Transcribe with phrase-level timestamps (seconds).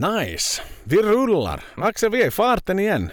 [0.00, 0.62] Nice!
[0.84, 1.64] Vi rullar.
[1.76, 3.10] Axel, vi är i farten igen.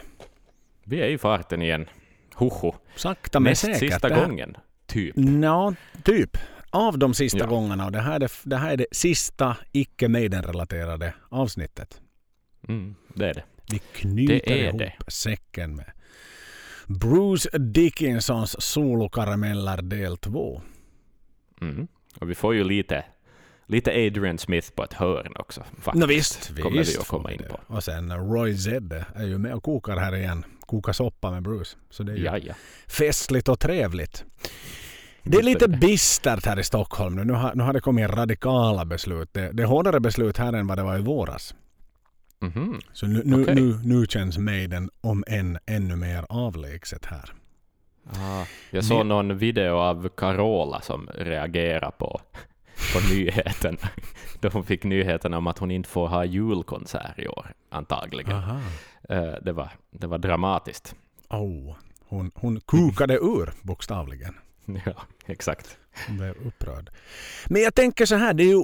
[0.83, 1.85] Vi är i farten igen.
[2.33, 2.75] Hoho.
[2.95, 3.79] Sakta men Näst säkert.
[3.79, 4.57] sista här- gången.
[4.85, 5.15] Typ.
[5.43, 5.73] Ja,
[6.03, 6.37] typ.
[6.69, 7.45] Av de sista Ja.
[7.45, 7.85] gångerna.
[7.85, 12.01] Och det här, är det, det här är det sista icke Maiden-relaterade avsnittet.
[12.67, 13.43] Mm, det är det.
[13.71, 14.93] Vi knyter Det ihop det.
[15.07, 15.91] säcken med
[16.87, 20.61] Bruce Dickinsons solokarameller del 2.
[21.61, 21.87] Mm.
[22.19, 23.05] Och vi får ju lite,
[23.67, 25.61] lite Adrian Smith på ett hörn också.
[25.81, 25.95] Faktiskt.
[25.95, 27.59] No, visst, kommer visst vi att komma in på.
[27.75, 30.45] Och sen Roy Zedde är ju med och kokar här igen.
[30.59, 31.77] Kokar soppa med Bruce.
[31.89, 32.53] Så det är ju Ja, ja.
[32.87, 34.25] festligt och trevligt.
[35.23, 37.23] Det är lite bistert här i Stockholm nu.
[37.25, 39.29] Nu har, nu har det kommit radikala beslut.
[39.33, 41.55] Det, det är hårdare beslut här än vad det var i våras.
[42.39, 42.79] Mhm.
[42.93, 43.55] Så nu, nu, Okej.
[43.55, 47.33] nu, nu känns Maiden om än ännu mer avlägset här.
[48.13, 52.21] Ah, jag såg någon video av Carola som reagerade på,
[53.01, 53.77] på nyheten.
[54.41, 58.35] Då hon fick nyheten om att hon inte får ha julkonsert i år, antagligen.
[58.35, 58.59] Aha.
[59.09, 60.95] Eh, det, var, det var dramatiskt.
[61.29, 61.75] Oh,
[62.07, 64.33] hon, hon kukade ur bokstavligen.
[64.85, 64.93] Ja,
[65.25, 65.77] exakt.
[66.07, 66.89] Hon blev upprörd.
[67.45, 68.63] Men jag tänker så här, det är ju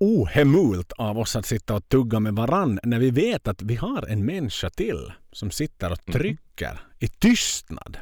[0.00, 4.06] ohemult av oss att sitta och tugga med varann när vi vet att vi har
[4.08, 6.12] en människa till som sitter och Mhm.
[6.12, 7.98] trycker i tystnad.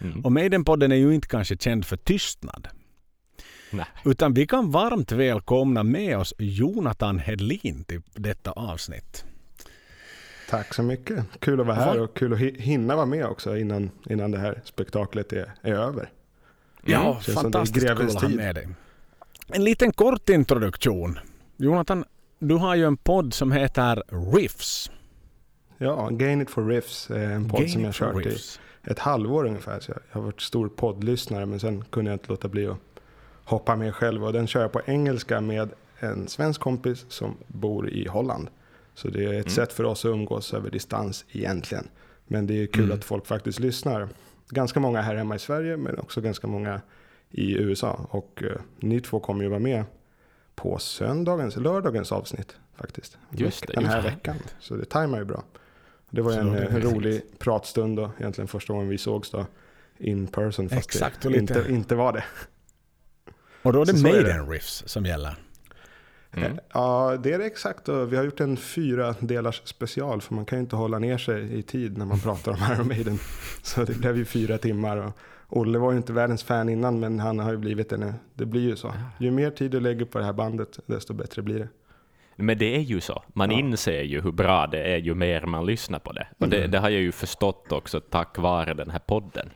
[0.00, 0.20] Mm.
[0.24, 2.68] Och Maidenpodden är ju inte kanske känd för tystnad.
[3.76, 3.86] Nej.
[4.04, 9.24] Utan vi kan varmt välkomna med oss Jonathan Hedlin till detta avsnitt.
[10.50, 11.24] Tack så mycket.
[11.40, 14.38] Kul att vara här och kul att hi- hinna vara med också innan, innan det
[14.38, 16.10] här spektaklet är, är över.
[16.84, 18.68] Ja, känns det är fantastiskt kul att ha med dig.
[19.48, 21.18] En liten kort introduktion.
[21.56, 22.04] Jonathan,
[22.38, 24.02] du har ju en podd som heter
[24.36, 24.90] Riffs.
[25.78, 28.38] Ja, Gain It For Riffs är en podd Game som jag for kört i
[28.90, 29.80] ett halvår ungefär.
[29.80, 32.87] Så jag, jag har varit stor poddlyssnare men sen kunde jag inte låta bli att
[33.48, 34.24] hoppa med själv.
[34.24, 35.68] Och den kör jag på engelska med
[35.98, 38.48] en svensk kompis som bor i Holland.
[38.94, 39.48] Så det är ett Mm.
[39.48, 41.88] sätt för oss att umgås över distans egentligen.
[42.26, 42.98] Men det är kul Mm.
[42.98, 44.08] att folk faktiskt lyssnar.
[44.48, 46.80] Ganska många här hemma i Sverige men också ganska många
[47.30, 48.06] i USA.
[48.10, 49.84] Och eh, ni två kommer ju vara med
[50.54, 53.18] på söndagens, lördagens avsnitt faktiskt.
[53.30, 54.36] Just det, Den här just veckan.
[54.60, 55.42] Så det tajmar ju bra.
[56.10, 59.46] Det var Så en det rolig pratstund då, egentligen första gången vi sågs då.
[59.98, 62.24] In person, fast Exakt, det inte, inte var det.
[63.62, 64.22] Och då är det Så så är det.
[64.22, 65.34] Maiden Riffs som gäller.
[66.32, 66.58] Mm.
[66.72, 67.88] Ja, det är det exakt.
[67.88, 71.58] Vi har gjort en fyra delars special, för man kan ju inte hålla ner sig
[71.58, 73.18] i tid när man pratar om Iron Maiden.
[73.62, 74.96] Så det blev ju fyra timmar.
[74.96, 75.12] Och
[75.48, 78.14] Olle var ju inte världens fan innan, men han har ju blivit det nu.
[78.34, 78.92] Det blir ju så.
[79.18, 81.68] Ju mer tid du lägger på det här bandet, desto bättre blir det.
[82.36, 83.22] Men det är ju så.
[83.32, 83.58] Man Ja.
[83.58, 86.26] inser ju hur bra det är ju mer man lyssnar på det.
[86.38, 86.70] Och det, Mm.
[86.70, 89.50] det har jag ju förstått också tack vare den här podden.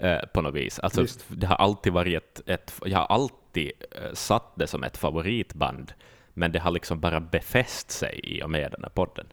[0.00, 0.78] Eh, på något vis.
[0.78, 1.24] Alltså, Visst.
[1.28, 2.72] det har alltid varit ett, ett...
[2.84, 5.92] Jag har alltid eh, satt det som ett favoritband,
[6.34, 9.26] men det har liksom bara befäst sig i och med den här podden.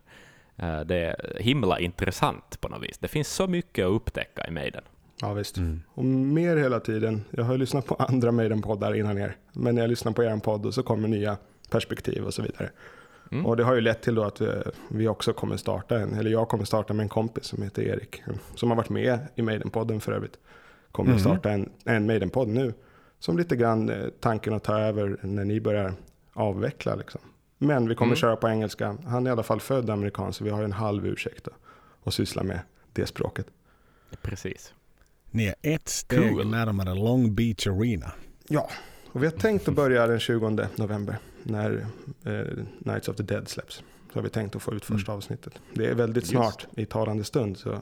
[0.58, 2.98] Eh, det är himla intressant på något vis.
[2.98, 4.84] Det finns så mycket att upptäcka i Maiden.
[5.22, 5.58] Ja, visst.
[5.58, 5.82] Mm.
[5.94, 7.24] Och mer hela tiden.
[7.32, 9.36] Jag har ju lyssnat på andra Maiden-poddar innan er.
[9.54, 11.38] Men jag lyssnar på er podd och så kommer nya
[11.70, 12.70] perspektiv och så vidare.
[13.32, 13.46] Mm.
[13.46, 14.48] Och det har ju lett till då att vi,
[14.90, 18.24] vi också kommer starta en, eller jag kommer starta med en kompis som heter Erik.
[18.56, 20.38] Som har varit med i Maiden-podden för övrigt.
[20.92, 22.74] Kommer att starta en, en Maiden-podd nu.
[23.20, 25.94] Som lite grann eh, tanken att ta över när ni börjar
[26.34, 27.22] avveckla liksom.
[27.58, 28.16] Men vi kommer Mm.
[28.18, 28.98] köra på engelska.
[29.06, 31.52] Han är i alla fall född amerikan så vi har en halv ursäkt då.
[32.04, 32.60] Och syssla med
[32.94, 33.48] det språket.
[34.22, 34.74] Precis.
[35.32, 36.48] Ni är ett steg Cool.
[36.52, 38.12] närmare Long Beach Arena.
[38.48, 38.70] Ja,
[39.16, 41.86] och vi har tänkt att börja den 20 november när
[42.24, 43.76] eh, Nights of the Dead släpps.
[44.14, 45.54] Så har vi tänkt att få ut första avsnittet.
[45.74, 46.32] Det är väldigt Just.
[46.32, 47.82] snart i talande stund så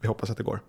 [0.00, 0.60] vi hoppas att det går.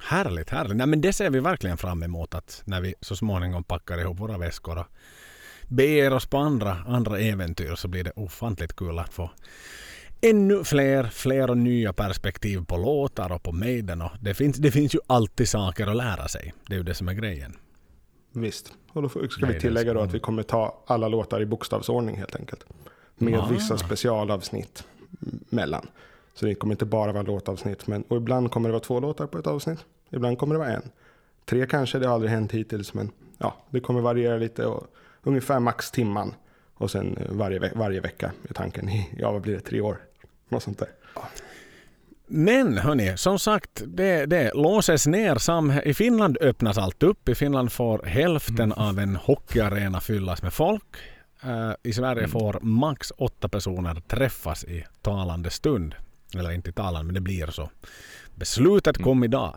[0.00, 0.76] Härligt, härligt.
[0.76, 4.20] Nej, men det ser vi verkligen fram emot att när vi så småningom packar ihop
[4.20, 4.86] våra väskor och
[5.68, 9.30] beger oss på andra, andra äventyr så blir det ofantligt kul att få
[10.20, 14.02] ännu fler, fler och nya perspektiv på låtar och på Maiden.
[14.02, 16.54] Och det, finns, det finns ju alltid saker att lära sig.
[16.66, 17.56] Det är ju det som är grejen.
[18.34, 18.72] Visst.
[18.92, 22.16] Och då ska Nej, vi tillägga då att vi kommer ta alla låtar i bokstavsordning
[22.16, 22.64] helt enkelt.
[23.16, 23.48] Med Ah.
[23.50, 24.84] vissa specialavsnitt
[25.48, 25.86] mellan.
[26.34, 27.86] Så det kommer inte bara vara låtavsnitt.
[27.86, 29.78] Men, och ibland kommer det vara två låtar på ett avsnitt.
[30.10, 30.90] Ibland kommer det vara en.
[31.44, 32.94] Tre kanske, det har aldrig hänt hittills.
[32.94, 34.66] Men ja, det kommer variera lite.
[34.66, 34.86] Och
[35.22, 36.34] ungefär max timman.
[36.74, 39.96] Och sen eh, varje, varje vecka är tanken ja vad blir det, tre år?
[40.48, 40.88] Något sånt där.
[42.26, 45.34] Men hörni, som sagt, det, det låses ner.
[45.38, 47.28] Sam, I Finland öppnas allt upp.
[47.28, 50.96] I Finland får hälften av en hockeyarena fyllas med folk.
[51.42, 52.30] Eh, I Sverige Mm.
[52.30, 55.94] får max åtta personer träffas i talande stund.
[56.34, 57.70] Eller inte i talande, men det blir så.
[58.34, 59.54] Beslutet kom idag.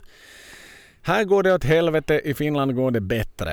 [1.01, 3.51] Här går det åt helvete, i Finland går det bättre.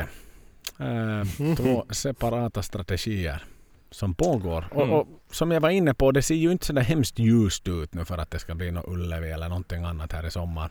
[0.80, 3.42] Eh, två separata strategier.
[3.94, 4.68] Som pågår.
[4.70, 4.94] Och, Mm.
[4.94, 7.94] och som jag var inne på, det ser ju inte så där hemskt ljust ut
[7.94, 10.70] nu för att det ska bli något Ullevi eller någonting annat här i sommar.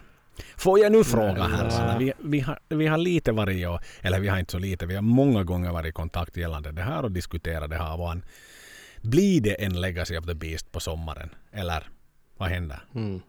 [0.58, 4.28] Får jag nu fråga herrarna, vi, vi, har, vi har lite varit, och, eller vi
[4.28, 7.12] har inte så lite, vi har många gånger varit i kontakt gällande det här och
[7.12, 7.98] diskuterat det här.
[7.98, 8.26] Van.
[9.02, 11.30] Blir det en Legacy of the Beast på sommaren?
[11.52, 11.88] Eller
[12.38, 12.80] vad händer?
[12.96, 13.22] Mm.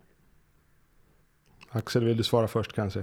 [1.70, 3.02] Axel, vill du svara först kanske?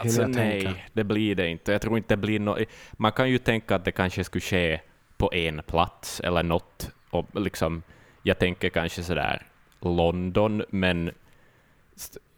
[0.00, 0.80] Alltså nej, tänka?
[0.92, 1.72] det blir det inte.
[1.72, 2.58] Jag tror inte det blir något.
[2.92, 4.80] Man kan ju tänka att det kanske skulle ske
[5.16, 6.90] på en plats eller något.
[7.10, 7.82] Och liksom,
[8.22, 9.46] jag tänker kanske sådär
[9.80, 11.10] London, men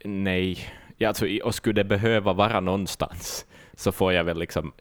[0.03, 0.73] nej.
[0.97, 4.71] Ja, alltså, och skulle det behöva vara någonstans så får jag väl liksom...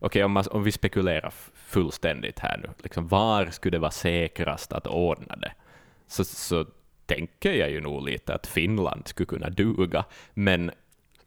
[0.00, 4.72] Okej, om, man- om vi spekulerar fullständigt här nu, liksom, var skulle det vara säkrast
[4.72, 5.52] att ordna det?
[6.06, 6.66] Så, så
[7.06, 10.70] tänker jag ju nog lite att Finland skulle kunna duga, men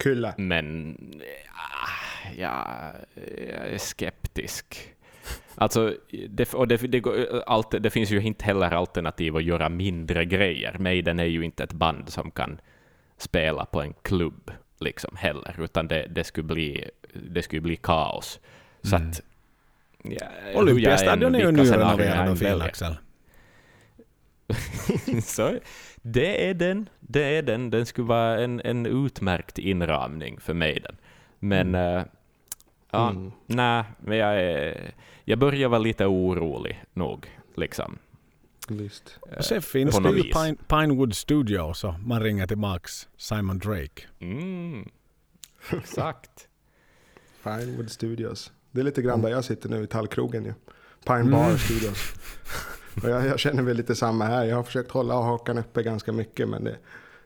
[0.03, 0.33] Kylla.
[0.37, 0.97] men
[1.53, 2.67] ah, ja,
[3.37, 4.89] jag är skeptisk.
[5.55, 5.95] Alltså,
[6.29, 10.25] det, och det, det, går- allt, det finns ju inte heller alternativ att göra mindre
[10.25, 10.75] grejer.
[10.79, 12.59] Maiden är ju inte ett band som kan
[13.17, 16.89] spela på en klubb liksom heller, utan det, det, skulle, bli,
[17.29, 18.39] det skulle bli kaos.
[18.83, 19.09] Så Mm.
[19.09, 19.21] att...
[20.03, 22.61] Ja, Olympiastadion är ju nyrenoverad och fin.
[22.61, 22.95] Axel.
[25.23, 25.53] Så
[26.01, 26.89] det är den.
[26.99, 27.69] Det är den.
[27.69, 30.79] Den skulle vara en, en utmärkt inramning för mig.
[30.83, 30.95] Den.
[31.39, 32.03] Men eh,
[32.91, 33.31] ja, Mm.
[33.45, 34.93] nej, men jag, är,
[35.25, 37.37] jag börjar vara lite orolig nog.
[37.55, 37.97] Liksom.
[38.67, 39.17] Visst.
[39.37, 40.23] Och sen finns det ju.
[40.23, 44.01] Pine, Pinewood Studio så man ringer tillbaks Simon Drake.
[44.19, 44.89] Mm,
[45.71, 46.47] exakt.
[47.43, 48.51] Pinewood Studios.
[48.71, 50.53] Det är lite grann där jag sitter nu i tallkrogen ju.
[51.05, 52.13] Pine Bar Studios.
[53.03, 54.45] Och jag, jag känner väl lite samma här.
[54.45, 56.77] Jag har försökt hålla hakan uppe ganska mycket men det,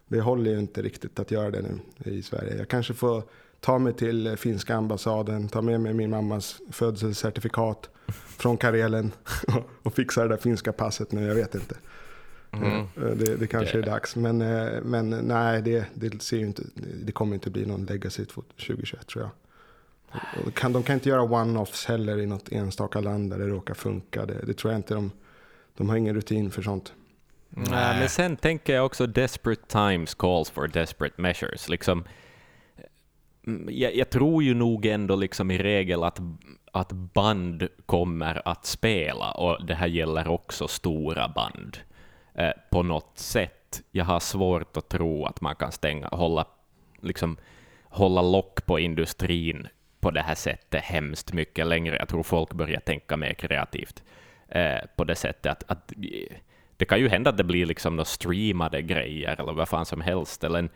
[0.07, 1.79] det håller ju inte riktigt att göra det nu
[2.11, 2.57] i Sverige.
[2.57, 3.23] Jag kanske får
[3.65, 7.89] ta mig till finska ambassaden, ta med mig min mammas födelsecertifikat
[8.37, 9.11] från Karelen
[9.83, 11.75] och fixa det där finska passet nu, jag vet inte.
[12.51, 12.71] Mm.
[12.79, 16.45] Eh, Det, det kanske Det- är dags, men, eh, men nej, det, det, ser ju
[16.45, 16.63] inte,
[17.03, 19.31] det kommer inte bli någon legacy 2021 tror jag.
[20.53, 24.25] Kan, de kan inte göra one-offs heller i något enstaka land där det råkar funka.
[24.25, 25.11] Det, det tror jag inte de,
[25.77, 26.93] de har ingen rutin för sånt.
[27.49, 31.69] Nej, men sen tänker jag också desperate times calls for desperate measures.
[31.69, 32.03] Liksom,
[33.47, 36.19] Mm, jag, jag tror ju nog ändå liksom i regel att,
[36.71, 41.77] att band kommer att spela, och det här gäller också stora band,
[42.33, 43.81] eh, på något sätt.
[43.91, 46.45] Jag har svårt att tro att man kan stänga, hålla,
[47.01, 47.37] liksom,
[47.83, 49.67] hålla lock på industrin
[49.99, 51.95] på det här sättet hemskt mycket längre.
[51.95, 54.03] Jag tror folk börjar tänka mer kreativt
[54.47, 56.37] eh, på det sättet att, att eh,
[56.77, 60.01] det kan ju hända att det blir liksom några streamade grejer eller vad fan som
[60.01, 60.69] helst, eller en,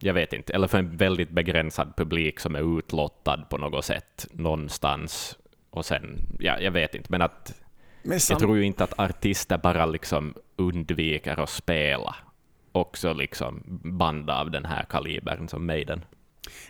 [0.00, 4.26] jag vet inte, eller för en väldigt begränsad publik som är utlottad på något sätt
[4.32, 5.38] någonstans,
[5.70, 7.54] och sen, ja, jag vet inte, men att
[8.02, 12.16] Men jag tror ju inte att artister bara liksom undviker att spela
[12.72, 16.04] också liksom band av den här kalibern som Maiden.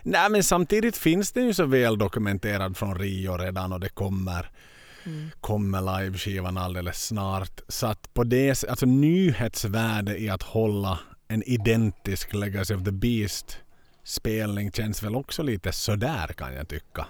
[0.03, 4.49] Nej, men samtidigt finns det ju så väl dokumenterad från Rio redan och det kommer,
[5.41, 7.61] kommer live-skivan alldeles snart.
[7.67, 13.57] Så att på det alltså nyhetsvärde i att hålla en identisk Legacy of the Beast
[14.03, 17.05] spelning känns väl också lite sådär kan jag tycka.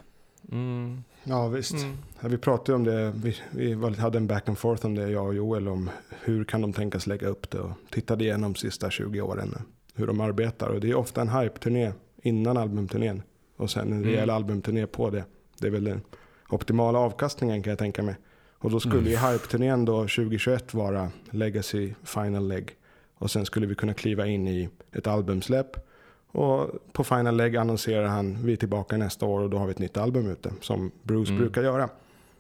[0.52, 1.04] Mm.
[1.24, 1.74] Ja visst.
[1.74, 1.98] Mm.
[2.22, 5.26] Ja, vi pratade om det, vi, vi hade en back and forth om det, jag
[5.26, 5.90] och Joel, om
[6.22, 9.56] hur kan de tänkas lägga upp det och tittade igenom de sista 20 åren
[9.96, 10.68] hur de arbetar.
[10.68, 13.22] Och det är ofta en hype-turné innan albumturnén
[13.58, 14.36] och sen en rejäl Mm.
[14.36, 15.24] albumturné på det.
[15.60, 16.02] Det är väl den
[16.50, 18.16] optimala avkastningen kan jag tänka mig.
[18.60, 22.70] Och då skulle ju hype-turnén då 2021 vara Legacy Final Leg.
[23.18, 25.88] Och sen skulle vi kunna kliva in i ett albumsläpp.
[26.28, 29.72] Och på Final Leg annonserar han vi är tillbaka nästa år och då har vi
[29.72, 30.52] ett nytt album ute.
[30.62, 31.42] Som Bruce Mm.
[31.42, 31.90] brukar göra.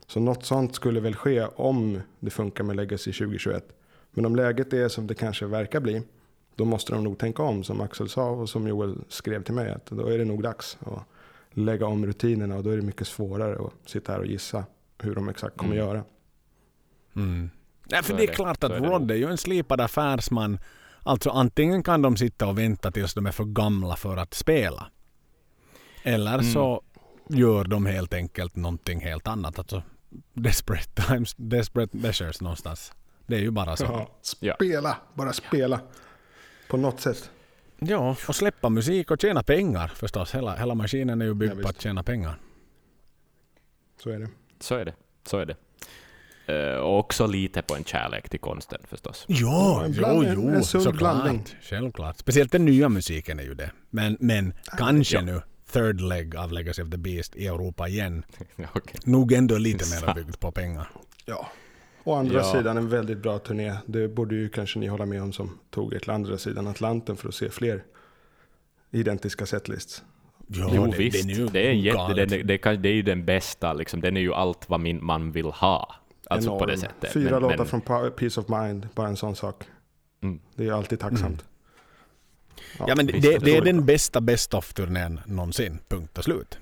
[0.07, 3.63] Så något sånt skulle väl ske om det funkar med Legacy 2021.
[4.11, 6.01] Men om läget är som det kanske verkar bli.
[6.55, 9.71] Då måste de nog tänka om som Axel sa och som Joel skrev till mig.
[9.71, 10.99] Att då är det nog dags att
[11.51, 14.65] lägga om rutinerna och då är det mycket svårare att sitta här och gissa
[15.01, 15.87] hur de exakt kommer Mm.
[15.87, 16.03] göra.
[17.15, 17.49] Mm.
[17.91, 20.59] Nej, för det är klart att är Rod är ju en slipad affärsman.
[21.03, 24.87] Alltså antingen kan de sitta och vänta tills de är för gamla för att spela.
[26.03, 26.53] Eller Mm.
[26.53, 26.81] så
[27.29, 29.59] gör de helt enkelt någonting helt annat.
[29.59, 29.83] Alltså
[30.33, 32.93] desperate times, desperate measures någonstans.
[33.27, 33.83] Det är ju bara så.
[33.83, 35.79] Ja, spela, bara spela.
[36.69, 37.29] På något sätt.
[37.79, 40.35] Ja, och släppa musik och tjäna pengar förstås.
[40.35, 42.39] Hela, hela maskinen är ju byggd Ja, på att tjäna pengar.
[44.03, 44.29] Så är det.
[44.59, 44.93] Så är det.
[45.27, 45.55] Så är det.
[46.47, 49.25] Eh, och också lite på en kärlek till konsten förstås.
[49.27, 50.95] Ja, en jo, bland- jo, en såklart.
[50.97, 51.45] blandning.
[51.61, 52.17] Självklart.
[52.17, 53.71] Speciellt den nya musiken är ju det.
[53.89, 55.21] Men, men kanske ja.
[55.21, 58.23] nu third leg av Legacy of the Beast i Europa igen.
[58.73, 58.95] Okej.
[59.03, 60.89] Nog ändå lite mer byggt på pengar.
[61.25, 61.47] Ja,
[62.03, 62.53] Å andra Ja.
[62.53, 63.73] sidan en väldigt bra turné.
[63.85, 67.17] Det borde ju kanske ni hålla med om som tog er till andra sidan Atlanten
[67.17, 67.83] för att se fler
[68.91, 70.03] identiska setlists.
[70.47, 71.27] Ja, jo, det, visst.
[71.27, 74.01] Det är, ju Det är, en jätte, det, det, det är ju den bästa, liksom.
[74.01, 75.95] den är ju allt vad min, man vill ha.
[76.29, 76.81] Alltså på det Enorm.
[76.81, 77.13] sättet.
[77.13, 79.63] Fyra Men- låtar men- från Peace of Mind, bara en sån sak.
[80.21, 80.39] Mm.
[80.55, 81.45] Det är alltid tacksamt.
[82.87, 85.79] Ja, men visst, det, det det är den bästa best of-turnén någonsin.
[85.87, 86.57] Punkt och slut.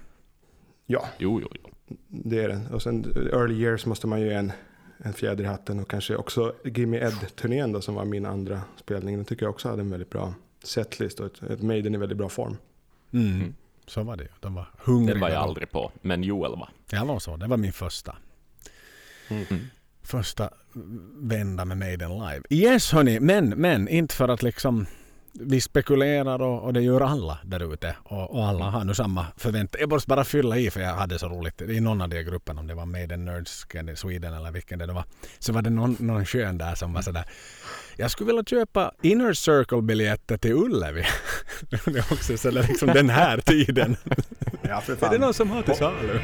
[0.86, 1.70] Ja, Jo, jo, jo.
[2.08, 2.68] det är den.
[2.68, 4.52] Och sen Early Years måste man ju ge en,
[4.98, 5.80] en fjäder i hatten.
[5.80, 9.16] Och kanske också Gimme Ed-turnén då, som var min andra spelning.
[9.16, 12.18] Den tycker jag också hade en väldigt bra setlist och ett, ett Maiden i väldigt
[12.18, 12.58] bra form.
[13.12, 13.36] Mm.
[13.36, 13.54] Mm.
[13.88, 14.30] Så var det ju.
[14.40, 15.14] De var hungriga.
[15.14, 16.70] Den var jag aldrig på, men Joel var.
[16.92, 17.38] Jag var så.
[17.38, 18.16] Det var min första.
[19.30, 19.68] Mm.
[20.04, 20.50] Första
[21.16, 22.42] vända med Maiden live.
[22.50, 24.86] Yes hörni, men, men inte för att liksom
[25.40, 29.28] vi spekulerar och, och det gör alla där ute och, och alla har nu samma
[29.38, 29.82] förväntan.
[29.82, 32.60] Jag måste bara fylla i för jag hade så roligt i någon av de grupperna
[32.60, 33.66] om det var Maiden Nerds
[33.96, 35.04] Sweden eller vilken det var.
[35.40, 37.26] Så var det någon, någon skön där som var sådär
[37.98, 41.06] jag skulle vilja köpa Inner Circle-biljetter till Ullevi.
[41.70, 43.96] det är också sådär liksom den här tiden.
[44.62, 46.20] Ja, för är det någon som har till salu?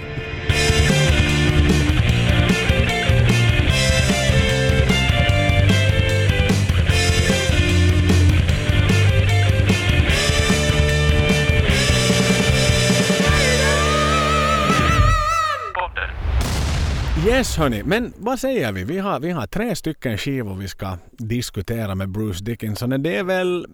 [17.28, 18.84] Yes hörni, men vad säger vi?
[18.84, 23.04] Vi har, vi har tre stycken skivor vi ska diskutera med Bruce Dickinson.
[23.04, 23.68] Det är väl,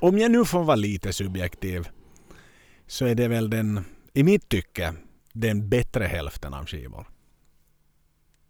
[0.00, 1.88] om jag nu får vara lite subjektiv,
[2.86, 4.94] så är det väl den, i mitt tycke,
[5.32, 7.06] den bättre hälften av skivor.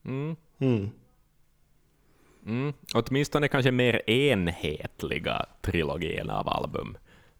[0.05, 0.37] Mm.
[0.59, 0.91] Mm.
[2.47, 2.73] Mm.
[2.95, 6.97] Åtminstone kanske mer enhetliga trilogin av album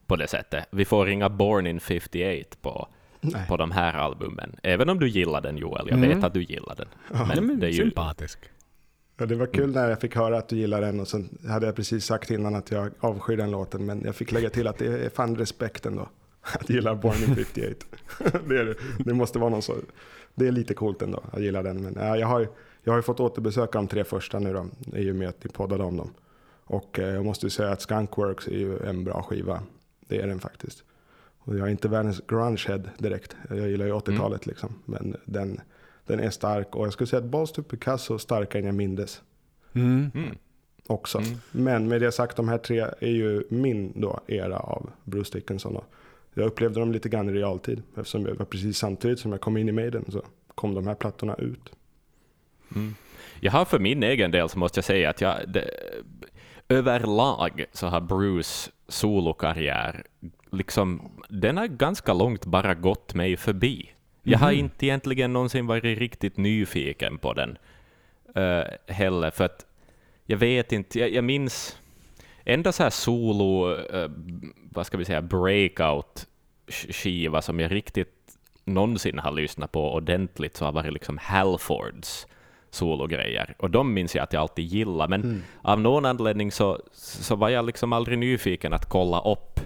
[0.07, 0.65] på det sättet.
[0.71, 2.89] Vi får inga Born in 58 på,
[3.33, 3.47] Nej.
[3.49, 4.57] på de här albumen.
[4.63, 6.09] Även om du gillar den Joel, jag Mm.
[6.09, 6.89] vet att du gillar den.
[7.13, 8.39] Ja, Men men det är ju, sympatisk.
[9.17, 11.67] Ja, det var kul när jag fick höra att du gillar den och sen hade
[11.67, 14.79] jag precis sagt innan att jag avskyr den låten men jag fick lägga till att
[14.79, 16.09] det är fan respekt ändå.
[16.61, 17.87] Att gilla Born in 58.
[18.49, 18.75] det, är, det.
[19.05, 19.75] det måste vara någon så.
[20.35, 21.83] Det är lite coolt ändå att gilla den.
[21.83, 22.49] Men ja, jag, har,
[22.83, 24.67] jag har ju fått återbesöka de tre första nu då.
[24.99, 26.11] I och med att ni poddade om dem.
[26.65, 29.63] Och eh, jag måste ju säga att Skunkworks är ju en bra skiva.
[30.09, 30.85] Det är den faktiskt.
[31.45, 33.37] Och jag är inte världens grungehead direkt.
[33.49, 34.75] Jag gillar ju 80-talet liksom.
[34.85, 35.61] Men den,
[36.07, 36.77] den är stark.
[36.77, 39.23] Och jag skulle säga att Balls to Picasso är starkare än jag mindes
[39.75, 40.11] Mm.
[40.15, 40.37] mm.
[40.87, 41.19] också.
[41.19, 41.39] Mm.
[41.51, 45.75] Men med det sagt, de här tre är ju min då era av Bruce Dickinson.
[45.75, 45.85] Då.
[46.35, 47.83] Jag upplevde dem lite grann i realtid.
[47.97, 50.23] Eftersom det var precis samtidigt som jag kom in i Maiden så
[50.55, 51.71] kom de här plattorna ut.
[52.75, 52.95] Mm.
[53.41, 55.71] Jag har för min egen del så måste jag säga att jag, det,
[56.69, 60.05] överlag så har Bruce solokarriär,
[60.55, 63.91] liksom, den har ganska långt bara gått mig förbi.
[64.23, 67.59] Jag har inte egentligen någonsin varit riktigt nyfiken på den
[68.37, 69.67] uh, heller, för att
[70.27, 71.79] jag vet inte, jag, jag minns
[72.45, 74.11] enda så här solo, eh,
[74.73, 76.27] vad ska vi säga, breakout
[76.67, 78.11] sk- skiva som jag riktigt
[78.65, 82.27] någonsin har lyssnat på ordentligt så har varit liksom Halfords
[82.71, 83.55] sologrejer.
[83.59, 87.49] Och de minns jag att jag alltid gillade, men av någon anledning så, så var
[87.49, 89.61] jag liksom aldrig nyfiken att kolla upp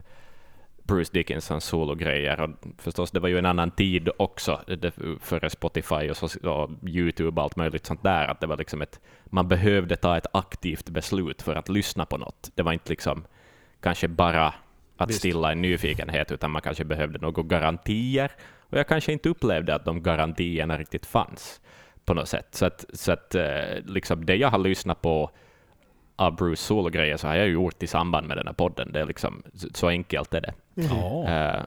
[0.88, 2.40] Bruce Dickinsons sologrejer.
[2.40, 6.71] Och förstås, det var ju en annan tid också, det, före Spotify och, så, och
[6.88, 10.26] YouTube och allt möjligt sånt där, att det var liksom ett, man behövde ta ett
[10.33, 12.50] aktivt beslut för att lyssna på något.
[12.54, 13.25] Det var inte liksom
[13.80, 14.54] kanske bara
[14.97, 15.18] att Visst.
[15.18, 18.30] stilla en nyfikenhet, utan man kanske behövde några garantier,
[18.71, 21.61] och jag kanske inte upplevde att de garantierna riktigt fanns
[22.04, 22.49] på något sätt.
[22.50, 23.45] Så att, så att eh,
[23.85, 25.30] liksom det jag har lyssnat på
[26.18, 28.92] av Bruce sologrejer så har jag ju gjort i samband med den här podden.
[28.92, 29.42] Det är liksom,
[29.75, 30.54] så- enkelt är det.
[30.75, 31.25] Ja.
[31.25, 31.64] Eh,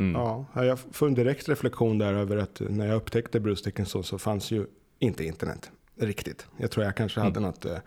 [0.00, 0.14] mm.
[0.14, 4.18] Ja, jag får en direkt reflektion där över att när jag upptäckte Bruce Dickinson så
[4.18, 4.66] fanns ju
[4.98, 6.46] inte internet riktigt.
[6.56, 7.78] Jag tror jag kanske hade något eh,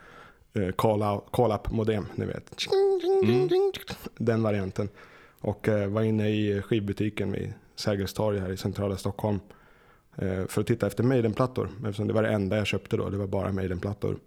[0.53, 0.72] eh,
[1.31, 2.51] call-up-modem, ni vet.
[4.17, 4.89] Den varianten.
[5.41, 9.39] Och var inne i skivbutiken vid Sergels torg här i centrala Stockholm.
[10.48, 11.69] För att titta efter Maiden-plattor.
[11.79, 13.10] Eftersom det var det enda jag köpte då.
[13.10, 14.17] Det var bara Maiden-plattor.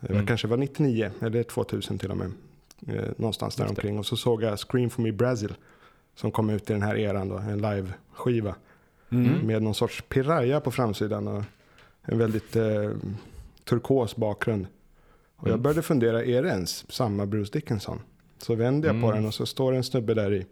[0.00, 0.26] Det var Mm.
[0.26, 2.32] kanske var 99 eller 2000 till och med.
[2.86, 3.98] Eh, någonstans där omkring.
[3.98, 5.54] Och så såg jag Scream for me Brazil.
[6.14, 7.36] Som kom ut i den här eran då.
[7.36, 8.54] En live-skiva.
[9.10, 9.46] Mm.
[9.46, 11.28] Med någon sorts piraya på framsidan.
[11.28, 11.44] Och
[12.02, 12.90] en väldigt eh,
[13.64, 14.66] turkos bakgrund.
[15.36, 15.62] Och jag Mm.
[15.62, 18.00] började fundera, är det ens samma Bruce Dickinson?
[18.38, 19.16] Så vände jag på Mm.
[19.16, 20.46] den och så står det en snubbe där i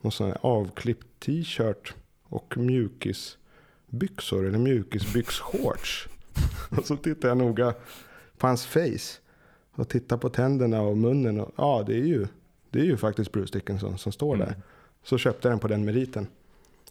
[0.00, 6.08] någon sån här avklippt t-shirt och mjukisbyxor eller mjukisbyxshorts.
[6.78, 7.74] och så tittar jag noga
[8.38, 9.20] på hans face
[9.74, 11.40] och tittar på tänderna och munnen.
[11.40, 12.26] Och, ja, det är, ju,
[12.70, 14.46] det är ju faktiskt Bruce Dickinson som står där.
[14.46, 14.60] Mm.
[15.02, 16.26] Så köpte jag den på den meriten.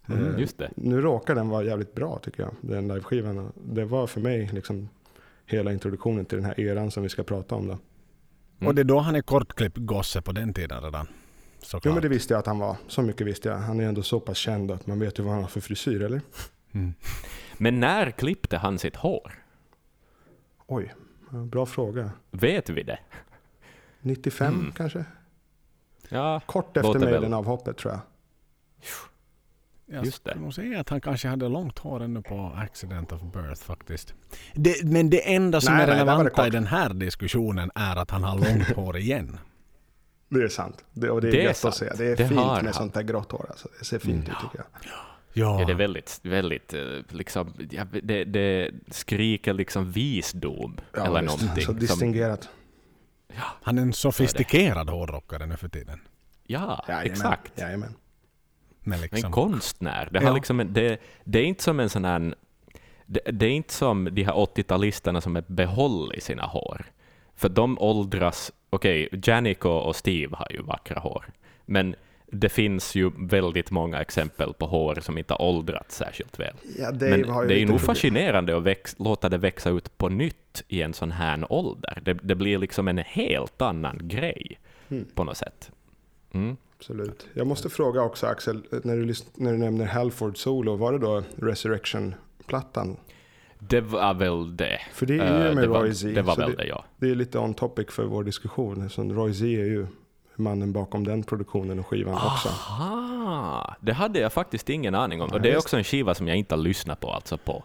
[0.08, 0.70] Mm, Eh, Just det.
[0.76, 3.52] Nu råkar den vara jävligt bra tycker jag, den liveskivan.
[3.56, 4.90] Det var för mig liksom
[5.46, 7.68] hela introduktionen till den här eran som vi ska prata om.
[7.68, 7.78] Då.
[8.68, 11.08] Och det är då han är kortklippt gosse på den tiden redan.
[11.60, 11.86] Såklart.
[11.86, 12.76] Jo men det visste jag att han var.
[12.88, 13.58] Så mycket visste jag.
[13.58, 16.02] Han är ändå så pass känd att man vet ju vad han har för frisyr
[16.02, 16.22] eller?
[16.72, 16.94] Mm.
[17.58, 19.32] Men när klippte han sitt hår?
[20.68, 20.94] Oj,
[21.32, 22.12] bra fråga.
[22.32, 23.00] Vet vi det?
[24.02, 24.72] 95 Mm.
[24.72, 25.06] kanske?
[26.10, 27.10] Ja, Kort efter Låter väl.
[27.12, 28.02] Maiden-avhoppet tror jag.
[29.86, 30.30] Jag Just det.
[30.32, 34.14] skulle nog säga att han kanske hade långt hår ännu på accident of birth faktiskt.
[34.54, 38.12] Det, men det enda som Nej, är nej, relevanta i den här diskussionen är att
[38.12, 39.40] han har långt hår igen.
[40.30, 40.86] Det är sant.
[40.94, 41.72] Det, och det är, Det är gött sant.
[41.74, 41.90] att se.
[41.98, 42.74] Det är Det fint med han.
[42.74, 43.46] sånt där grått hår.
[43.50, 43.68] Alltså.
[43.80, 44.42] Det ser fint ut Ja.
[44.42, 44.66] tycker jag.
[44.84, 44.90] Ja,
[45.38, 51.40] ja det är väldigt, väldigt eh, liksom, ja, det, det skriker liksom visdom eller visst.
[51.42, 51.64] någonting.
[51.66, 52.50] Så som, distingerat.
[53.36, 56.00] han är en sofistikerad hårdrockare nu för tiden.
[56.48, 57.12] ja, Jajamän.
[57.12, 57.60] exakt.
[57.60, 57.94] Jajamän.
[58.80, 60.10] Men En liksom, konstnär.
[60.12, 60.34] Det, har Ja.
[60.36, 62.36] liksom en, det, det är inte som en sån här...
[63.06, 66.86] Det, det är inte som de här 80-talisterna som är behåll i sina hår.
[67.36, 68.52] För de åldras...
[68.70, 71.26] Okej, Janico och Steve har ju vackra hår.
[71.66, 71.96] Men
[72.32, 76.56] det finns ju väldigt många exempel på hår som inte har åldrats särskilt väl.
[76.80, 80.10] Ja, Dave Men det är ju nog fascinerande att väx, låta det växa ut på
[80.10, 82.00] nytt i en sån här ålder.
[82.02, 85.06] Det, det blir liksom en helt annan grej Mm.
[85.14, 85.72] på något sätt.
[86.32, 86.58] Mm.
[86.78, 87.28] Absolut.
[87.34, 91.24] Jag måste fråga också Axel, när du, när du nämner Halford Solo, var det då
[91.36, 92.98] Resurrection-plattan?
[93.60, 94.80] Det var väl det.
[94.94, 96.08] För det är ju Eh, med det var, Roy Z.
[96.12, 96.86] Det var väl det, det, ja.
[96.98, 98.90] det är lite on topic för vår diskussion.
[98.90, 99.88] Så Roy Z är ju
[100.40, 102.34] mannen bakom den produktionen och skivan Ah.
[102.34, 102.50] också.
[102.50, 105.28] Aha, det hade jag faktiskt ingen aning om.
[105.30, 107.64] Ja, Och det är också en skiva som jag inte har lyssnat på alltså på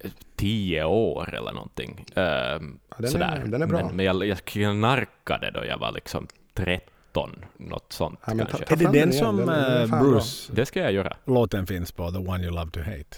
[0.00, 2.04] eh, tio år eller någonting.
[2.14, 3.42] Ehm, den är- sådär.
[3.46, 3.84] den är bra.
[3.86, 8.50] Men, men jag, jag knarkade då jag var liksom 13, något sånt Ja, men ta-
[8.58, 8.66] kanske.
[8.66, 11.16] ta är det den igen, som den är eh, Bruce Det ska jag göra.
[11.24, 12.10] låten finns på?
[12.10, 13.16] The One You Love To Hate?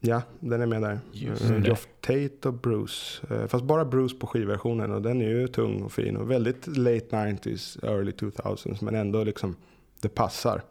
[0.00, 0.98] Ja, den är med där.
[1.12, 1.66] Det.
[1.66, 3.26] Geoff Tate och Bruce.
[3.30, 6.66] Eh, Fast bara Bruce på skivversionen och den är ju tung och fin och väldigt
[6.66, 9.56] late 90s, early 2000s men ändå liksom
[10.00, 10.62] det passar.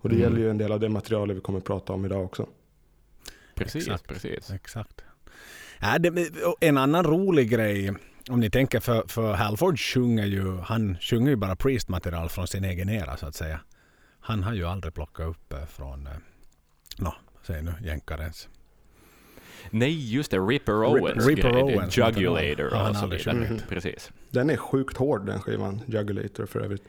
[0.00, 0.20] Och det Mm.
[0.28, 2.46] gäller ju en del av det materialet vi kommer att prata om idag också.
[3.54, 4.08] Precis, Exakt.
[4.08, 4.50] precis.
[4.50, 5.00] Exakt.
[5.80, 6.28] Ja, det,
[6.60, 7.92] en annan rolig grej,
[8.30, 12.64] om ni tänker för, för Halford sjunger ju, han sjunger ju bara priest-material från sin
[12.64, 13.60] egen era så att säga.
[14.20, 16.12] Han har ju aldrig plockat upp eh, från, eh,
[16.98, 17.14] nå,
[17.46, 18.48] säg nu, jänkarens.
[19.70, 20.38] Nej, just det.
[20.38, 21.62] Ripper Owens Ripper grej.
[21.62, 23.46] Owens, Jugulator och så vidare.
[23.46, 23.68] sjungit.
[23.68, 24.10] Precis.
[24.30, 26.82] Den är sjukt hård den skivan, Jugulator för övrigt.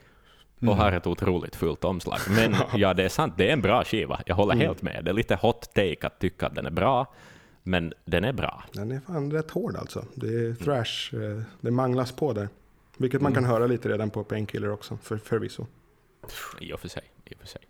[0.60, 0.72] Mm.
[0.72, 2.18] Och har ett otroligt fullt omslag.
[2.30, 3.34] Men ja, det är sant.
[3.36, 4.20] Det är en bra skiva.
[4.26, 4.66] Jag håller Mm.
[4.66, 5.04] helt med.
[5.04, 7.06] Det är lite hot take att tycka att den är bra.
[7.62, 8.64] Men den är bra.
[8.72, 10.04] Den är fan rätt hård alltså.
[10.14, 12.48] Det är thrash, eh, det manglas på där.
[12.96, 13.42] Vilket man Mm.
[13.44, 15.66] kan höra lite redan på Painkiller också, för, förvisso.
[16.60, 17.02] I och för sig.
[17.24, 17.60] I och för sig.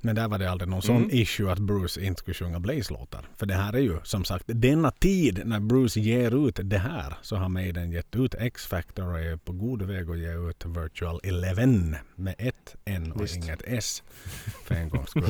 [0.00, 1.08] Men där var det aldrig någon sån Mm.
[1.12, 3.28] issue att Bruce inte skulle sjunga Blaze-låtar.
[3.36, 7.14] För det här är ju som sagt denna tid när Bruce ger ut det här
[7.22, 11.20] så har Maiden gett ut X-Factor och är på god väg att ge ut Virtual
[11.22, 13.36] Eleven med ett N och Visst.
[13.36, 14.02] inget S
[14.64, 15.24] för en gångs skull.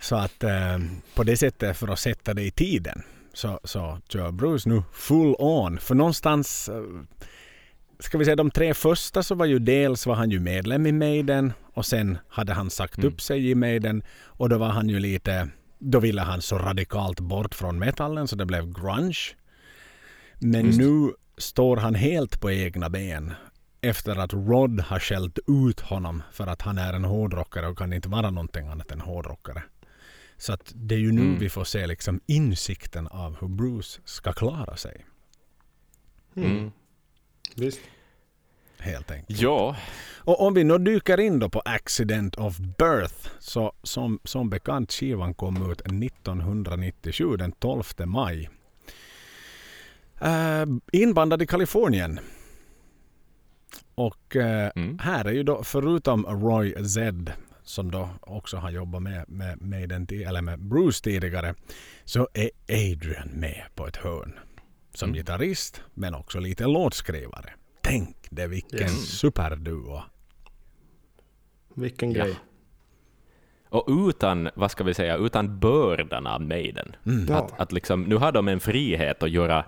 [0.00, 0.78] så att eh,
[1.14, 5.34] på det sättet för att sätta det i tiden så, så kör Bruce nu full
[5.38, 5.78] on.
[5.78, 6.82] För någonstans eh,
[7.98, 10.92] ska vi säga de tre första så var ju dels var han ju medlem i
[10.92, 13.12] Maiden och sen hade han sagt Mm.
[13.12, 17.20] upp sig i Maiden och då var han ju lite då ville han så radikalt
[17.20, 19.18] bort från metallen så det blev grunge.
[20.38, 20.78] Men Just.
[20.78, 23.32] nu står han helt på egna ben
[23.80, 27.92] efter att Rod har skällt ut honom för att han är en hårdrockare och kan
[27.92, 29.62] inte vara någonting annat än hårdrockare.
[30.38, 31.38] Så att det är ju nu Mm.
[31.38, 35.06] vi får se liksom insikten av hur Bruce ska klara sig.
[36.36, 36.70] Mm.
[37.54, 37.80] Visst.
[38.78, 39.40] Helt enkelt.
[39.40, 39.76] Ja,
[40.18, 44.92] Och om vi nu dyker in då på Accident of Birth så som, som bekant
[44.92, 48.50] skivan kom ut 1997 den 12 maj.
[50.22, 52.20] Uh, inbandad i Kalifornien.
[53.94, 54.98] Och eh, Mm.
[54.98, 57.32] här är ju då förutom Roy Z
[57.62, 61.54] som då också har jobbat med, med, med, den, eller med Bruce tidigare
[62.04, 64.38] så är Adrian med på ett hörn.
[64.96, 65.16] Som Mm.
[65.18, 67.50] gitarrist men också lite låtskrivare.
[67.82, 69.18] Tänk det vilken Yes.
[69.18, 70.02] superduo.
[71.74, 72.24] Vilken Ja.
[72.24, 72.34] grej.
[73.68, 76.96] och utan, vad ska vi säga, utan bördan av Maiden.
[77.06, 77.26] Mm.
[77.28, 77.36] Ja.
[77.36, 79.64] Att, att liksom, nu har de en frihet att göra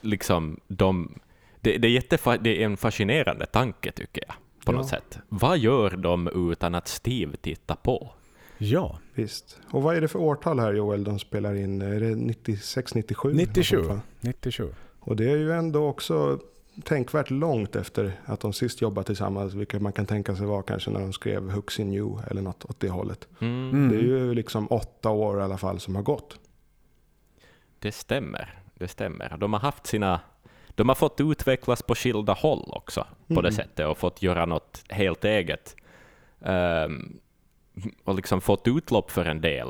[0.00, 1.18] liksom de...
[1.60, 4.34] Det, det, är jättefa, det är en fascinerande tanke tycker jag,
[4.66, 4.76] på Ja.
[4.76, 5.18] något sätt.
[5.28, 8.12] Vad gör de utan att Steve tittar på?
[8.58, 9.58] Ja, Visst.
[9.70, 11.82] Och vad är det för årtal här Joel de spelar in?
[11.82, 13.32] Är det 96, 97?
[13.34, 13.76] 97.
[13.76, 14.00] Något sånt, va?
[14.20, 14.74] 97.
[15.00, 16.38] Och det är ju ändå också
[16.84, 19.54] tänkvärt långt efter att de sist jobbat tillsammans.
[19.54, 22.64] Vilket man kan tänka sig var kanske när de skrev Hooks in You eller något
[22.64, 23.28] åt det hållet.
[23.40, 23.88] Mm.
[23.88, 26.38] Det är ju liksom åtta år i alla fall som har gått.
[27.78, 28.60] Det stämmer.
[28.74, 29.36] det stämmer.
[29.38, 30.20] De har haft sina...
[30.68, 33.52] De har fått utvecklas på skilda håll också, på det Mm.
[33.52, 35.76] sättet, och fått göra något helt eget.
[36.40, 37.18] Ehm,
[38.04, 39.68] och liksom fått utlopp för en del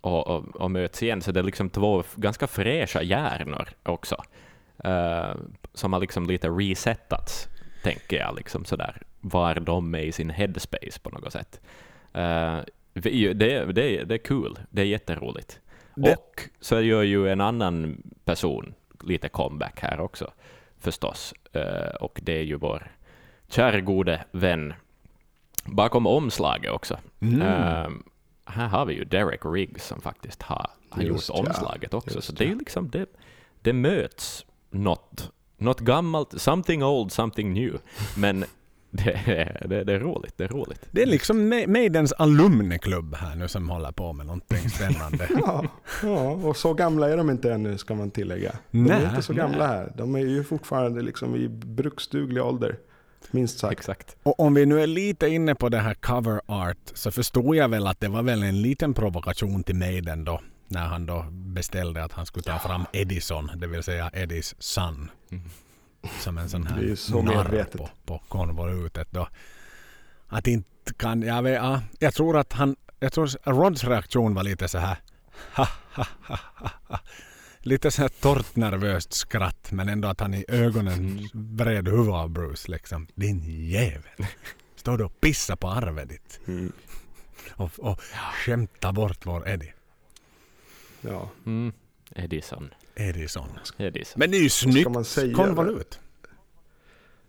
[0.00, 1.22] och, och, och möts igen.
[1.22, 4.16] Så det är liksom två ganska fräscha hjärnor också,
[4.84, 5.34] eh,
[5.74, 7.48] som har liksom lite resetats,
[7.82, 11.60] tänker jag, liksom sådär, var de är i sin headspace på något sätt.
[12.92, 15.60] Vi- det, det, det är kul, det är jätteroligt.
[15.94, 20.32] Det- Och så gör ju en annan person lite comeback här också,
[20.78, 21.34] förstås.
[21.52, 22.90] Eh, och det är ju vår
[23.48, 24.74] kära gode vän
[25.64, 26.98] bakom omslaget också.
[27.20, 27.42] Mm.
[27.42, 27.90] Eh,
[28.44, 32.14] här har vi ju Derek Riggs som faktiskt har, har Just gjort ja, omslaget också.
[32.14, 32.52] just så det är ja.
[32.52, 33.06] ju liksom, det,
[33.62, 37.78] det möts något, något gammalt, something old, something new.
[38.16, 38.44] Men
[38.90, 40.88] det, är- det, det är roligt, det är roligt.
[40.90, 45.28] Det är liksom Ma- Maidens alumniklubb här nu som håller på med någonting spännande.
[45.40, 45.64] Ja,
[46.02, 48.52] ja, och så gamla är de inte ännu ska man tillägga.
[48.70, 49.66] De Nej, är inte så gamla nej.
[49.66, 49.92] här.
[49.96, 52.78] De är ju fortfarande liksom i bruksduglig ålder.
[53.30, 53.72] Minst sagt.
[53.72, 54.16] Exakt.
[54.22, 57.68] Och om vi nu är lite inne på det här cover art så förstod jag
[57.68, 62.04] väl att det var väl en liten provokation till Maiden då när han då beställde
[62.04, 65.10] att han skulle ta fram Edison, det vill säga Eddies son.
[65.30, 65.50] Mm.
[66.20, 69.28] Som en sån här så narr på, på konvolutet då.
[70.28, 74.42] Att inte kan, jag vet, ja, jag tror att han, jag tror Rods reaktion var
[74.42, 74.96] lite så här
[75.54, 76.98] ha, ha, ha, ha, ha.
[77.62, 81.24] Lite så här torrt nervöst skratt men ändå att han i ögonen Mm.
[81.56, 83.06] vred huvudet av Bruce liksom.
[83.14, 84.26] Din jävel.
[84.76, 86.72] Står du och pissar på arvet ditt Mm.
[87.52, 88.00] och, och
[88.44, 89.72] skämtar bort vår Eddie.
[91.00, 91.30] Ja.
[91.46, 91.72] Mm.
[92.16, 92.70] Edison.
[92.94, 93.48] Edison.
[93.78, 94.18] Edison.
[94.18, 94.88] Men det är ju snyggt
[95.36, 96.00] konvolut.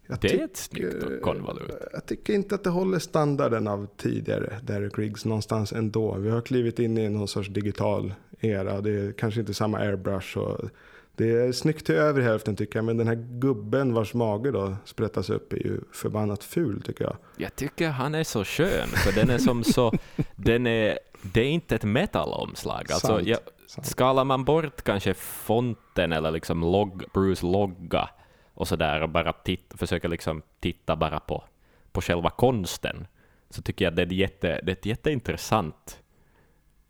[0.07, 1.71] Jag det är tycker- ett snyggt konvolut.
[1.93, 6.15] Jag tycker inte att det håller standarden av tidigare Derek Riggs någonstans ändå.
[6.17, 8.81] Vi har klivit in i någon sorts digital era.
[8.81, 10.37] Det är kanske inte samma airbrush.
[10.37, 10.69] Och
[11.15, 12.85] det är snyggt till över hälften tycker jag.
[12.85, 17.17] Men den här gubben vars mage då sprättas upp är ju förbannat ful tycker jag.
[17.37, 19.93] Jag tycker han är så skön, för den är som så...
[20.35, 22.91] Den är, det är inte ett metalomslag.
[22.91, 23.27] Alltså, Sant.
[23.27, 23.87] jag, Sant.
[23.87, 28.09] skalar man bort kanske fonten eller liksom logg, Bruce logga
[28.53, 31.43] och sådär och bara titt, försöker liksom titta bara på,
[31.91, 33.07] på själva konsten,
[33.49, 35.99] så tycker jag det är, jätte, det är ett jätteintressant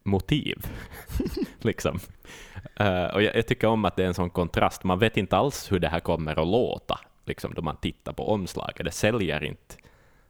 [0.04, 0.66] motiv.
[1.60, 2.00] liksom.
[2.76, 4.84] Eh, och jag, jag tycker om att det är en sån kontrast.
[4.84, 8.30] Man vet inte alls hur det här kommer att låta liksom, då man tittar på
[8.30, 8.86] omslaget.
[8.86, 9.76] Det säljer inte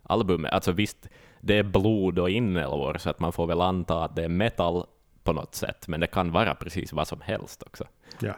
[0.04, 0.54] albumet.
[0.54, 1.10] Alltså visst,
[1.42, 4.86] det är blod och inälvor, så att man får väl anta att det är metal
[5.24, 7.88] på något sätt, men det kan vara precis vad som helst också.
[8.20, 8.34] Ja.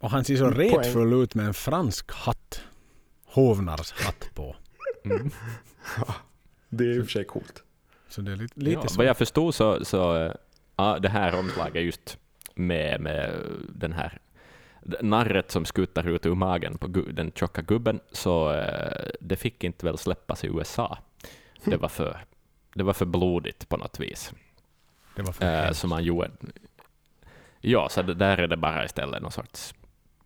[0.00, 0.78] Och han ser så Poäng.
[0.78, 2.62] retfull ut med en fransk hatt.
[3.26, 4.56] Hovnars hatt på.
[5.04, 5.30] Mm.
[6.68, 7.62] Det är i och för sig coolt.
[8.08, 10.32] Så det är lite, lite ja, vad jag förstod så, så
[10.76, 12.18] ja, det här omslaget just
[12.54, 13.32] med, med
[13.68, 14.18] den här
[15.00, 19.64] narret som skuttar ut ur magen på gu- den tjocka gubben, så eh, det fick
[19.64, 20.98] inte väl släppas i USA.
[21.64, 22.24] Det var för,
[22.74, 24.32] det var för blodigt på något vis.
[25.16, 26.30] det var för Eh, så man gjorde...
[27.60, 29.74] Ja, så det, där är det bara istället någon sorts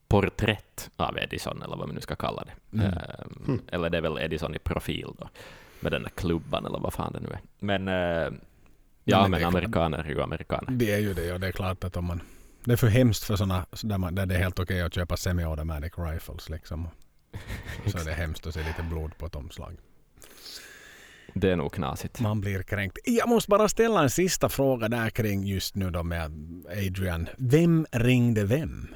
[0.09, 2.79] porträtt av Edison, eller vad man nu ska kalla det.
[2.79, 2.87] Mm.
[2.93, 5.29] Eh, Eller det är väl Edison i profil då,
[5.81, 7.41] med den där klubban eller vad fan det nu är.
[7.59, 8.39] Men, eh,
[9.05, 10.71] ja, men men, amerikaner är ju amerikaner.
[10.71, 12.21] Det är ju det och det är klart att om man...
[12.65, 15.17] Det är för hemskt för sådana där, man, där det är helt okej att köpa
[15.17, 16.89] semi-automatic rifles liksom.
[17.87, 19.77] Så är det hemskt att se lite blod på ett omslag.
[21.35, 22.21] Det är nog knasigt.
[22.21, 22.99] Man blir kränkt.
[23.05, 26.33] Jag måste bara ställa en sista fråga där kring just nu då med
[26.69, 27.29] Adrian.
[27.39, 28.95] Vem ringde vem?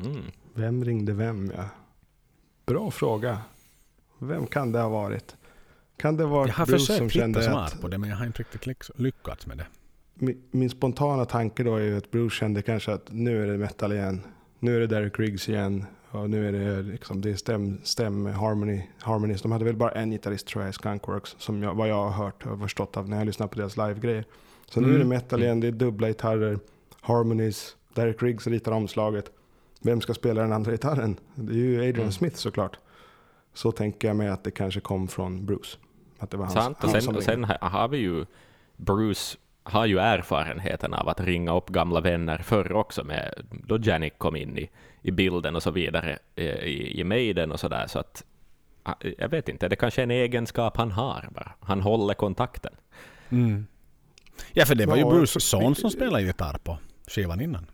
[0.00, 0.22] Mm.
[0.54, 1.68] Vem ringde vem ja?
[2.66, 3.40] Bra fråga.
[4.18, 5.36] Vem kan det ha varit?
[5.96, 8.16] Kan det vara Jag har som försökt hitta kände svar att på det men jag
[8.16, 9.66] har inte riktigt lyck- lyckats med det.
[10.14, 13.58] min, min spontana tanke då är ju att Bruce kände kanske att nu är det
[13.58, 14.20] metal igen.
[14.58, 15.84] Nu är det Derek Riggs igen.
[16.10, 19.42] Och nu är det liksom det är stäm, stäm harmony, harmonies.
[19.42, 21.34] De hade väl bara en gitarrist tror jag i Skunkworks.
[21.38, 24.24] Som jag, vad jag har hört och förstått av när jag lyssnat på deras live-grejer.
[24.70, 25.08] Så nu är det Mm.
[25.08, 25.60] metal igen.
[25.60, 26.58] Det är dubbla gitarrer.
[27.00, 27.76] Harmonies.
[27.94, 29.30] Derek Riggs ritar omslaget.
[29.82, 31.16] Vem ska spela den andra gitarren?
[31.34, 32.12] Det är ju Adrian Mm.
[32.12, 32.78] Smith såklart.
[33.56, 35.78] Så tänker jag mig att det kanske kom från Bruce.
[36.18, 36.84] Att det var hans, Sant.
[36.84, 38.26] Och sen, och sen ha- har vi ju
[38.76, 44.18] Bruce har ju erfarenheten av att ringa upp gamla vänner förr också, med, då Janik
[44.18, 44.70] kom in i,
[45.02, 47.86] i bilden och så vidare eh, i, i Maiden och sådär.
[47.86, 48.24] Så att,
[49.18, 51.52] jag vet inte, det kanske är en egenskap han har bara.
[51.60, 52.72] Han håller kontakten.
[53.28, 53.66] Mm.
[54.52, 57.66] Ja för det var ju Bruce son som spelade gitarr på skivan innan.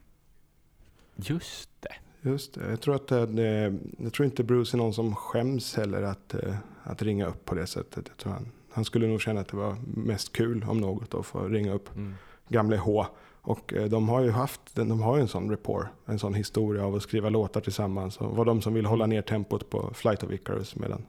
[1.16, 1.94] Just det.
[2.22, 2.70] Just det.
[2.70, 6.34] Jag tror, att det, det, jag tror inte Bruce är någon som skäms heller att,
[6.34, 8.04] eh, att ringa upp på det sättet.
[8.08, 11.26] Jag tror han, han skulle nog känna att det var mest kul om något att
[11.26, 12.14] få ringa upp Mm.
[12.48, 13.06] gamle H
[13.42, 16.84] Och eh, de har ju haft, de har ju en sån rapport, en sån historia
[16.84, 18.16] av att skriva låtar tillsammans.
[18.16, 21.02] Och var de som vill hålla ner tempot på Flight of Icarus medan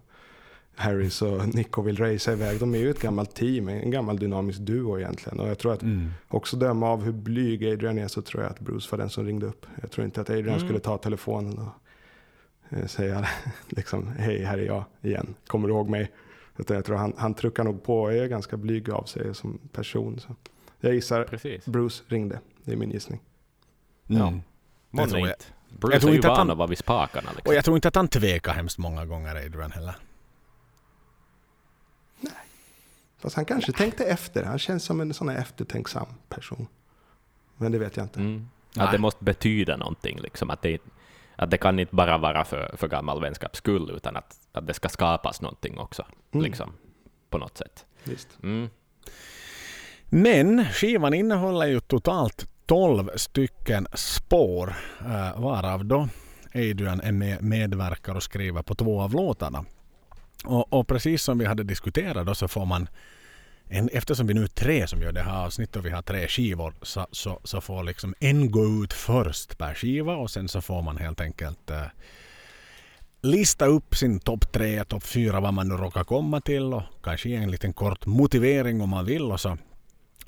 [0.76, 2.60] Harris och Nico vill racea iväg.
[2.60, 5.40] De är ju ett gammalt team, en gammal dynamisk duo egentligen.
[5.40, 6.10] Och jag tror att Mm.
[6.28, 9.26] också döma av hur blyg Adrian är så tror jag att Bruce var den som
[9.26, 9.66] ringde upp.
[9.82, 10.60] Jag tror inte att Adrian Mm.
[10.60, 13.28] skulle ta telefonen och eh, säga
[13.70, 16.12] liksom hej här är jag igen, kommer du ihåg mig?
[16.58, 19.58] Utan jag tror han, han truckar nog på och är ganska blyg av sig som
[19.72, 20.20] person.
[20.20, 20.36] Så.
[20.80, 21.66] Jag gissar Precis.
[21.66, 23.20] Bruce ringde, det är min gissning.
[24.08, 24.28] Ja.
[24.28, 24.42] Mm.
[24.90, 25.30] Månne tror jag.
[25.30, 25.46] inte.
[25.80, 27.30] Bruce Jag tror är ju van att vara vid spakarna.
[27.36, 27.50] Liksom.
[27.50, 29.96] Och jag tror inte att han tvekar hemskt många gånger, Adrian, heller.
[33.24, 36.68] Fast han kanske tänkte efter, han känns som en sån här eftertänksam person.
[37.58, 38.20] Men det vet jag inte.
[38.20, 38.50] Mm.
[38.76, 40.50] Att det måste betyda någonting, liksom.
[40.50, 40.82] att, det,
[41.36, 44.74] att det kan inte bara vara för, för gammal vänskaps skull, utan att, att det
[44.74, 46.44] ska skapas någonting också, Mm.
[46.46, 46.74] liksom,
[47.30, 47.86] på något sätt.
[48.04, 48.28] Visst.
[48.44, 48.70] Mm.
[50.06, 56.08] Men skivan innehåller ju totalt 12 stycken spår, eh, varav då
[56.56, 59.66] Adrian är med, medverkar och skriver på två av låtarna.
[60.44, 62.88] Och, och precis som vi hade diskuterat då så får man,
[63.68, 66.28] en, eftersom vi nu är tre som gör det här avsnittet och vi har tre
[66.28, 70.62] skivor så, så, så får liksom en gå ut först per skiva och sen så
[70.62, 71.86] får man helt enkelt eh,
[73.22, 77.30] lista upp sin topp tre, topp fyra, vad man nu råkar komma till och kanske
[77.30, 79.58] ge en liten kort motivering om man vill och så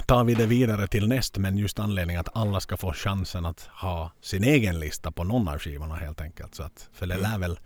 [0.06, 3.70] tar vi det vidare till näst men just anledningen att alla ska få chansen att
[3.72, 6.56] ha sin egen lista på någon av skivorna helt enkelt.
[6.56, 7.60] Så att, för det lär väl,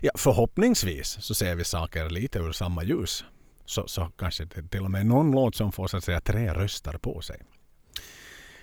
[0.00, 3.24] ja, förhoppningsvis så ser vi saker lite ur samma ljus.
[3.64, 6.54] Så, så kanske det till och med någon låt som får så att säga tre
[6.54, 7.42] röster på sig.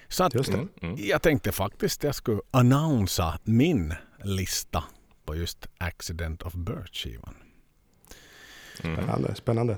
[0.08, 0.58] Så att Just det.
[0.58, 0.70] Mm.
[0.82, 0.96] Mm.
[1.00, 4.84] jag tänkte faktiskt att jag skulle annonsa min lista
[5.26, 7.36] på just Accident of Birth-skivan.
[8.84, 8.96] Mm.
[8.96, 9.78] Spännande, spännande.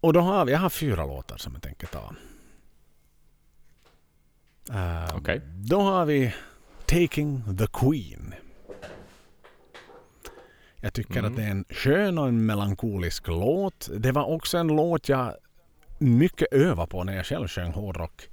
[0.00, 2.14] Och då har vi, jag har fyra låtar som jag tänker ta.
[4.70, 5.40] Eh, Okej.
[5.54, 6.34] Då har vi
[6.86, 8.34] Taking the Queen.
[10.80, 11.24] Jag tycker Mm.
[11.30, 13.88] att det är en skön och en melankolisk låt.
[13.96, 15.34] Det var också en låt jag
[15.98, 18.28] mycket övade på när jag själv sjöng hårdrock.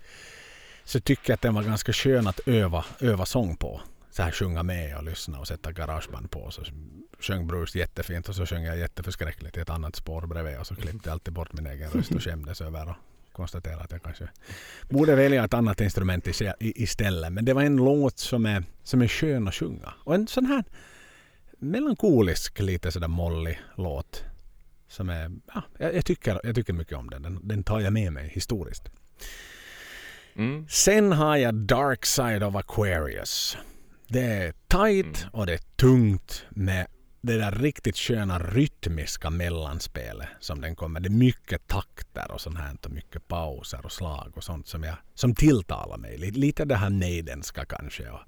[0.83, 3.81] Så tycker jag att den var ganska skön att öva, öva sång på.
[4.11, 6.51] Så här sjunga med och lyssna och sätta garageband på.
[6.51, 6.63] Så
[7.19, 10.57] sjöng Bruce jättefint och så sjöng jag jätteförskräckligt i ett annat spår bredvid.
[10.59, 12.95] Och så klippte jag alltid bort min egen röst och skämdes över och
[13.33, 14.29] konstaterade att jag kanske
[14.89, 16.27] borde välja ett annat instrument
[16.59, 17.33] istället.
[17.33, 19.93] Men det var en låt som är, som är skön att sjunga.
[20.03, 20.63] Och en sån här
[21.59, 24.23] melankolisk, lite sådär mollig låt.
[24.87, 27.21] Som är, ja, jag, jag, tycker, jag tycker mycket om den.
[27.21, 27.39] den.
[27.47, 28.89] Den tar jag med mig historiskt.
[30.35, 30.67] Mm.
[30.69, 33.57] Sen har jag Dark Side of Aquarius.
[34.07, 36.87] Det är tight och det är tungt med
[37.23, 40.99] det där riktigt sköna rytmiska mellanspelet som den kommer.
[40.99, 44.83] Det är mycket takter och sånt här och mycket pauser och slag och sånt som,
[44.83, 46.17] jag, som tilltalar mig.
[46.17, 48.09] Lite, det här nejdenska kanske.
[48.09, 48.19] Och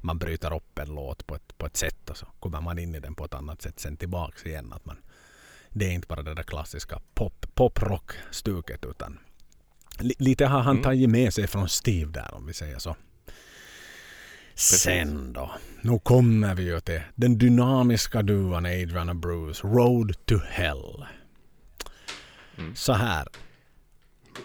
[0.00, 2.94] man bryter upp en låt på ett, på ett sätt och så kommer man in
[2.94, 4.72] i den på ett annat sätt sen tillbaks igen.
[4.72, 4.96] Att man,
[5.70, 9.18] det är inte bara det där klassiska pop, poprock-stuket utan
[9.98, 10.82] li, lite har han Mm.
[10.82, 12.96] tagit med sig från Steve där om vi säger så.
[14.54, 15.50] Sen då.
[15.82, 19.66] Nu kommer vi ju till den dynamiska duon Adrian och Bruce.
[19.66, 21.04] Road to Hell.
[22.58, 22.76] Mm.
[22.76, 23.28] Så här.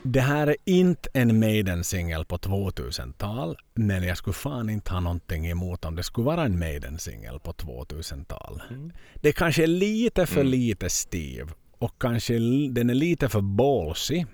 [0.03, 3.57] Det här är inte en Maiden-singel på 2000-tal.
[3.73, 7.51] Men jag skulle fan inte ha någonting emot om det skulle vara en Maiden-singel på
[7.53, 8.61] 2000-tal.
[8.69, 8.91] Mm.
[9.15, 10.51] Det kanske är lite för Mm.
[10.51, 11.47] lite Steve.
[11.77, 12.33] Och kanske
[12.69, 14.25] den är lite för ballsy.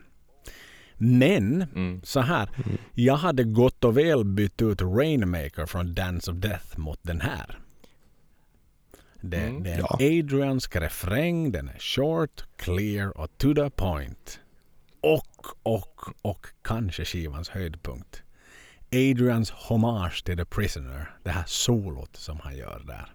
[0.97, 2.01] Men Mm.
[2.03, 2.49] så här.
[2.93, 7.59] Jag hade gott och väl bytt ut Rainmaker från Dance of Death mot den här.
[9.21, 9.93] Det, Mm, det är ja.
[9.95, 11.51] Adriansk refräng.
[11.51, 14.39] Den är short, clear och to the point.
[15.01, 18.21] Och, och, och kanske skivans höjdpunkt.
[18.91, 21.09] Adrians hommage till The Prisoner.
[21.23, 23.13] Det här solot som han gör där.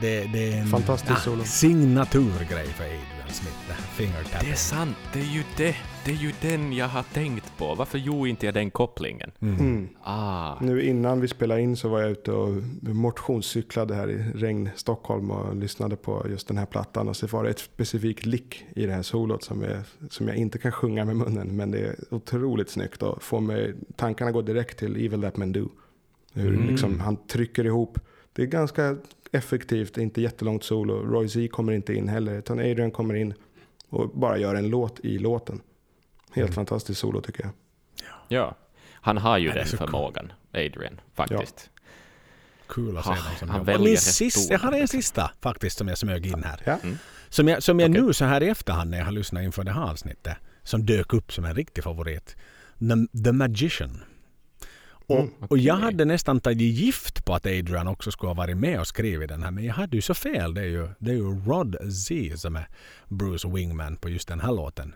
[0.00, 1.44] Det, det är en Fantastisk solo.
[1.44, 3.56] signaturgrej för Adrian Smith.
[3.66, 4.48] Det här fingertapping.
[4.48, 5.76] Det är sant, det är ju det.
[6.04, 7.74] Det är ju den jag har tänkt på.
[7.74, 9.30] Varför gjorde inte jag den kopplingen?
[9.40, 9.88] Mm.
[10.02, 12.48] Ah, Nu innan vi spelade in så var jag ute och
[12.82, 17.08] motionscyklade här i regn Stockholm och lyssnade på just den här plattan.
[17.08, 19.80] Och så var det ett specifikt lick i det här solot som, är,
[20.10, 21.56] som jag inte kan sjunga med munnen.
[21.56, 25.52] Men det är otroligt snyggt och får mig, tankarna går direkt till Evil That Men
[25.52, 25.68] Do.
[26.34, 26.66] Hur Mm.
[26.68, 27.98] liksom, han trycker ihop.
[28.32, 28.96] Det är ganska
[29.32, 30.94] effektivt, inte jättelångt solo.
[30.94, 33.34] Roy Z kommer inte in heller, utan Adrian kommer in
[33.88, 35.60] och bara gör en låt i låten.
[36.32, 37.52] Helt fantastiskt solo tycker jag.
[38.28, 38.54] ja.
[39.00, 41.70] Han har ju Ja, den förmågan, Adrian, faktiskt.
[42.68, 45.78] kul att se Ha, dem som han väljer Min sista, jag har en sista faktiskt
[45.78, 46.62] som jag smög in här.
[46.64, 46.78] Ja.
[47.28, 48.02] Som jag, som jag Okej.
[48.02, 51.12] nu så här i efterhand när jag har lyssnat inför det här avsnittet som dök
[51.12, 52.36] upp som en riktig favorit.
[52.78, 54.00] The, The Magician.
[55.08, 58.56] Och, Mm, och jag hade nästan tagit gift på att Adrian också skulle ha varit
[58.56, 59.50] med och skrivit den här.
[59.50, 60.54] Men jag hade ju så fel.
[60.54, 62.68] Det är ju, det är ju Rod Z som är
[63.08, 64.94] Bruce Wingman på just den här låten.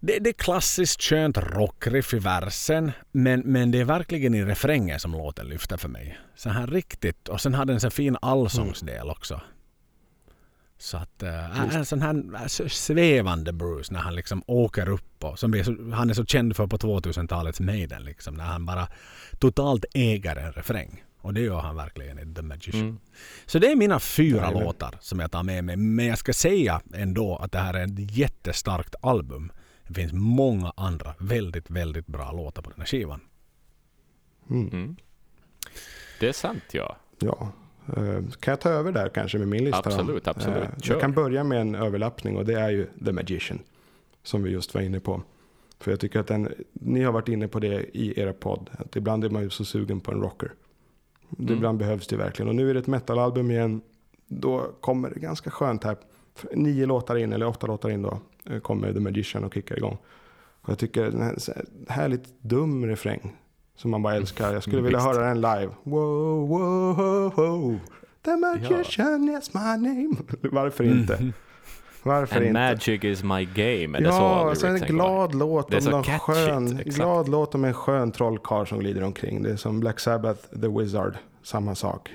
[0.00, 5.00] Det, det är klassiskt skönt rockriff i versen men, men det är verkligen i refrängen
[5.00, 6.18] som låten lyfter för mig.
[6.34, 7.28] Så här riktigt.
[7.28, 9.40] Och sen har den så fin allsångsdel också.
[10.80, 15.38] Så att äh, en sån här så svävande Bruce när han liksom åker upp och
[15.38, 18.34] som är så, han är så känd för på 2000-talets Maiden liksom.
[18.34, 18.88] När han bara
[19.38, 21.04] totalt äger en refräng.
[21.20, 22.82] Och det gör han verkligen i The Magician.
[22.82, 22.98] Mm.
[23.46, 24.64] Så det är mina fyra Jajamän.
[24.64, 25.76] låtar som jag tar med mig.
[25.76, 29.52] Men jag ska säga ändå att det här är ett jättestarkt album.
[29.86, 33.20] Det finns många andra väldigt, väldigt bra låtar på den här skivan.
[34.50, 34.68] Mm.
[34.68, 34.96] Mm.
[36.20, 36.96] Det är sant, ja.
[37.18, 37.52] Ja.
[37.96, 39.82] Eh, Kan jag ta över där kanske med min lista?
[39.82, 39.90] då?
[39.90, 40.56] Absolut, absolut.
[40.64, 40.94] Eh, Kör.
[40.94, 43.58] Jag kan börja med en överlappning och det är ju The Magician.
[44.22, 45.22] Som vi just var inne på.
[45.80, 48.70] För jag tycker att den, ni har varit inne på det i era podd.
[48.78, 50.52] Att ibland är man ju så sugen på en rocker.
[51.38, 51.54] Mm.
[51.54, 52.48] Ibland behövs det verkligen.
[52.48, 53.80] Och nu är det ett metalalbum igen.
[54.26, 55.96] Då kommer det ganska skönt här.
[56.54, 58.18] Nio låtar in, eller åtta låtar in då,
[58.50, 59.98] eh, kommer The Magician och kickar igång.
[60.62, 61.36] Och jag tycker den här
[61.88, 63.36] härligt dum refräng.
[63.80, 64.52] Som man bara älskar.
[64.52, 65.08] Jag skulle vilja Visst.
[65.08, 65.72] höra den live.
[65.82, 67.80] Wow, wow, wow, wow.
[68.24, 70.16] The Magician is my name.
[70.52, 71.32] Varför inte?
[72.02, 72.60] Varför And inte?
[72.60, 73.98] magic is my game.
[74.00, 78.78] Ja, så en glad låt om någon skön, glad låt om en skön trollkarl som
[78.78, 79.42] glider omkring.
[79.42, 82.10] Det är som Black Sabbath, The Wizard, samma sak.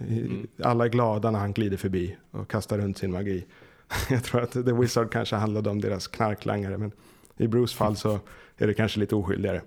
[0.00, 0.46] Mm.
[0.62, 3.44] Alla är glada när han glider förbi och kastar runt sin magi.
[4.10, 6.92] Jag tror att The Wizard kanske handlade om deras knarklangare, men
[7.36, 8.18] i Bruce fall så
[8.56, 9.62] är det kanske lite oskyldigare.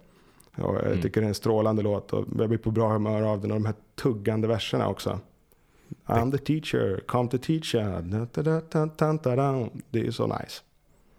[0.58, 1.02] Och jag Mm.
[1.02, 3.58] tycker det är en strålande låt och jag blir på bra humör av den och
[3.60, 5.20] de här tuggande verserna också.
[6.06, 8.02] I'm the teacher, come to teach ya.
[8.02, 9.70] Da, da, da, da, da, da, da.
[9.90, 10.62] Det är ju så nice.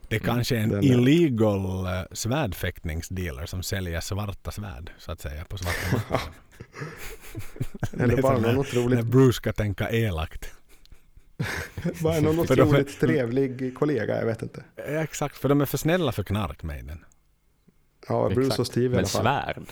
[0.08, 5.20] Det kanske är en Den är- illegal uh, svärdfäktningsdealer som säljer svarta svärd så att
[5.20, 6.34] säga på svarta marknaden.
[7.92, 10.50] Det Eller är bara någon otroligt När Bruce ska tänka elakt.
[12.02, 14.64] Bara någon För är- otroligt trevlig kollega, jag vet inte.
[14.76, 17.04] Exakt, för de är för snälla för knark Maiden.
[18.08, 18.58] Ja, Bruce Exakt.
[18.60, 19.22] och Steve i Men alla fall.
[19.22, 19.62] svärd.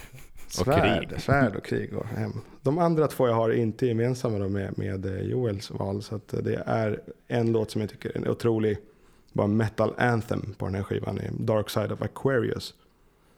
[0.46, 1.20] och svärd, krig.
[1.20, 2.32] svärd och krig och hem.
[2.62, 6.02] De andra två jag har inte gemensamma då med, med eh, Joels val.
[6.02, 8.78] Så att eh, det är en låt som jag tycker är en otrolig
[9.32, 11.18] bara metal anthem på den här skivan.
[11.18, 12.74] är Dark Side of Aquarius.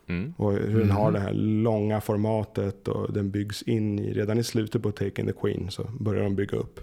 [0.06, 0.34] Mm.
[0.36, 1.12] Och hur den har Mhm.
[1.14, 5.32] det här långa formatet och den byggs in i, redan i slutet på Taking the
[5.32, 6.80] Queen så börjar de bygga upp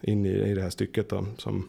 [0.00, 1.68] in i, i det här stycket då, som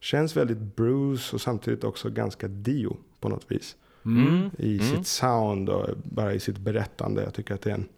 [0.00, 3.76] känns väldigt Bruce och samtidigt också ganska Dio på något vis.
[4.04, 4.50] Mm.
[4.58, 4.96] I Mm.
[4.96, 7.22] sitt sound och bara i sitt berättande.
[7.22, 7.88] Jag tycker att det är en,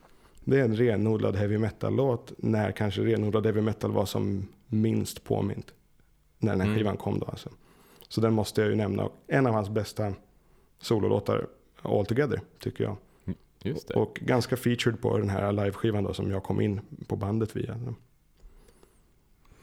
[0.44, 5.74] det är en renodlad heavy metal-låt när kanske renodlad heavy metal var som minst påmint.
[6.38, 6.78] När den här Mm.
[6.78, 7.48] skivan kom då alltså.
[8.08, 9.08] Så den måste jag ju nämna.
[9.26, 10.12] En av hans bästa
[10.80, 11.46] sololåtar
[11.82, 12.96] all together tycker jag.
[13.62, 13.90] Det.
[13.94, 17.94] Och ganska featured på den här live-skivan då som jag kom in på bandet via.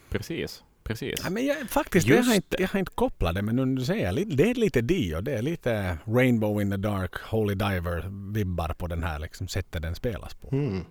[0.10, 0.64] Precis.
[0.90, 1.22] Precis.
[1.24, 3.82] Ja, men jag, faktiskt, jag Just har, inte, jag har inte kopplat det, men nu
[3.86, 5.22] säger lite- det är lite Dio.
[5.22, 9.96] Det är lite Rainbow in the Dark, Holy Diver-vibbar på den här liksom, sättet den
[9.96, 10.50] spelas på.
[10.52, 10.86] Mm.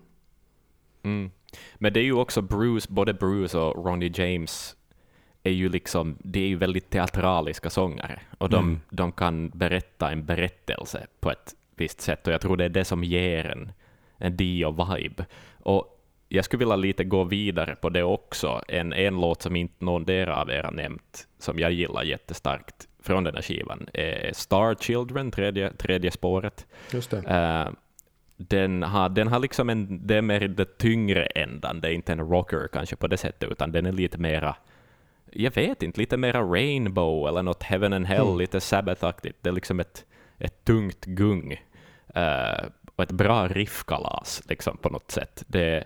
[1.03, 1.31] Mm.
[1.79, 4.77] Men det är ju också Bruce, både Bruce och Ronnie James
[5.43, 8.81] är ju liksom, det är ju väldigt teatraliska sångare och de, Mm.
[8.91, 12.85] de kan berätta en berättelse på ett visst sätt och jag tror det är det
[12.85, 13.73] som ger en,
[14.19, 15.25] en Dio-vibe.
[15.59, 15.98] Och
[16.29, 18.62] jag skulle vilja lite gå vidare på det också.
[18.69, 23.25] En, en låt som inte någon av er har nämnt, som jag gillar jättestarkt från
[23.25, 26.67] den här skivan, är Star Children, tredje, tredje spåret.
[26.93, 27.19] Just det.
[27.19, 27.73] Eh,
[28.37, 32.12] den, har, den har liksom en, det är mer det tyngre ändan, det är inte
[32.12, 34.57] en rocker kanske på det sättet, utan den är lite mera,
[35.33, 38.38] jag vet inte, lite mera rainbow eller något heaven and hell, Mm.
[38.38, 39.37] lite Sabbath-aktigt.
[39.41, 40.05] Det är liksom ett,
[40.38, 41.53] ett tungt gung
[42.14, 42.64] eh,
[42.97, 45.45] och ett bra riffkalas liksom på något sätt.
[45.47, 45.85] Det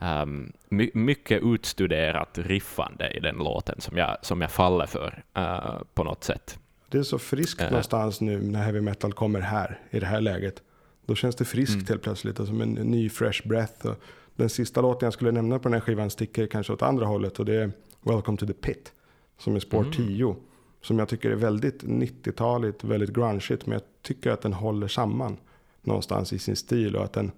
[0.00, 5.74] ehm, my, mycket utstuderat riffande i den låten som jag, som jag faller för eh,
[5.94, 6.58] på något sätt.
[6.88, 7.70] Det är så friskt Eh.
[7.70, 10.62] någonstans nu när heavy metal kommer här i det här läget.
[11.06, 11.86] Då känns det friskt Mm.
[11.88, 13.86] helt plötsligt som en ny fresh breath.
[13.86, 13.96] Och
[14.36, 17.38] den sista låten jag skulle nämna på den här skivan sticker kanske åt andra hållet
[17.38, 17.70] och det är
[18.02, 18.92] Welcome to the Pit.
[19.38, 19.92] Som är spår Mm.
[19.92, 20.36] 10.
[20.82, 23.66] Som jag tycker är väldigt 90-taligt, väldigt grungeigt.
[23.66, 25.36] Men jag tycker att den håller samman
[25.82, 27.32] någonstans i sin stil och att den,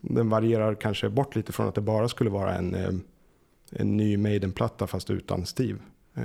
[0.00, 2.90] den varierar kanske bort lite från att det bara skulle vara en, eh,
[3.70, 5.78] en ny Maiden-platta fast utan Steve.
[6.16, 6.22] Eh,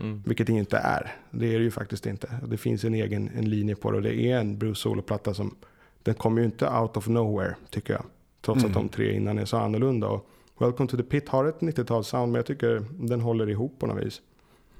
[0.00, 0.22] Mm.
[0.26, 1.12] vilket det inte är.
[1.30, 2.40] Det är det ju faktiskt inte.
[2.46, 5.56] Det finns en egen en linje på det och det är en Bruce Solo-platta som
[6.02, 8.04] den kommer ju inte out of nowhere tycker jag.
[8.40, 8.70] Trots Mm.
[8.70, 10.06] att de tre innan är så annorlunda.
[10.08, 10.26] Och
[10.58, 14.04] Welcome to the Pit har ett 90-talssound men jag tycker den håller ihop på något
[14.06, 14.20] vis.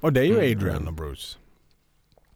[0.00, 0.58] Och det är ju Mm.
[0.58, 1.38] Adrian och Bruce.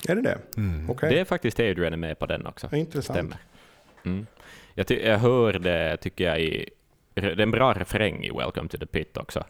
[0.09, 0.39] Är det det?
[0.57, 0.91] Mm.
[0.91, 2.77] Okej, Det är faktiskt Adrian är med på den också.
[2.77, 3.17] Intressant.
[3.19, 3.37] Stämmer.
[4.05, 4.27] Mm.
[4.75, 6.71] Jag, ty- jag hör det, tycker jag, i...
[7.15, 9.45] Det är en bra refräng i Welcome to the Pit också.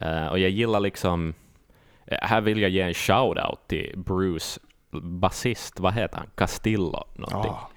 [0.00, 1.34] Eh, och jag gillar liksom...
[2.06, 4.60] eh, här vill jag ge en shout-out till Bruce
[5.02, 6.30] basist, vad heter han?
[6.34, 7.52] Castillo någonting.
[7.52, 7.68] Ja,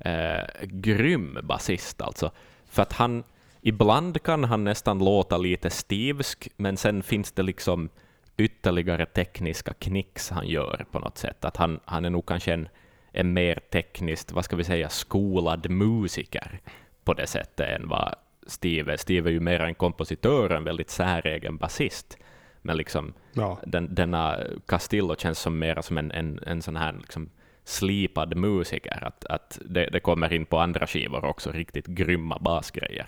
[0.00, 2.30] Eh, grym basist alltså.
[2.68, 3.24] För att han...
[3.60, 7.88] Ibland kan han nästan låta lite stivsk, men sen finns det liksom
[8.36, 11.44] ytterligare tekniska knicks han gör på något sätt.
[11.44, 12.68] Att han, han är nog kanske en,
[13.14, 16.60] en mer tekniskt, vad ska vi säga, skolad musiker
[17.04, 18.14] på det sättet än vad
[18.46, 18.96] Steve är.
[18.96, 22.18] Steve är ju mer en kompositör, en väldigt säregen basist.
[22.62, 23.58] Men liksom ja.
[23.66, 27.30] den, denna Castillo känns som mer som en, en, en sån här liksom
[27.64, 29.04] slipad musiker.
[29.04, 33.06] Att, att det, det kommer in på andra skivor också riktigt grymma basgrejer.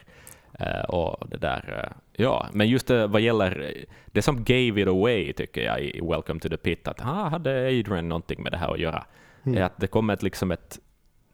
[0.58, 3.74] Eh, och det där, eh, ja, men just det, vad gäller
[4.06, 7.66] det som gave it away tycker jag i Welcome to the Pit, att ah, hade
[7.66, 9.04] Adrian någonting med det här att göra,
[9.46, 9.58] Mm.
[9.58, 10.78] är att det kommer ett, liksom ett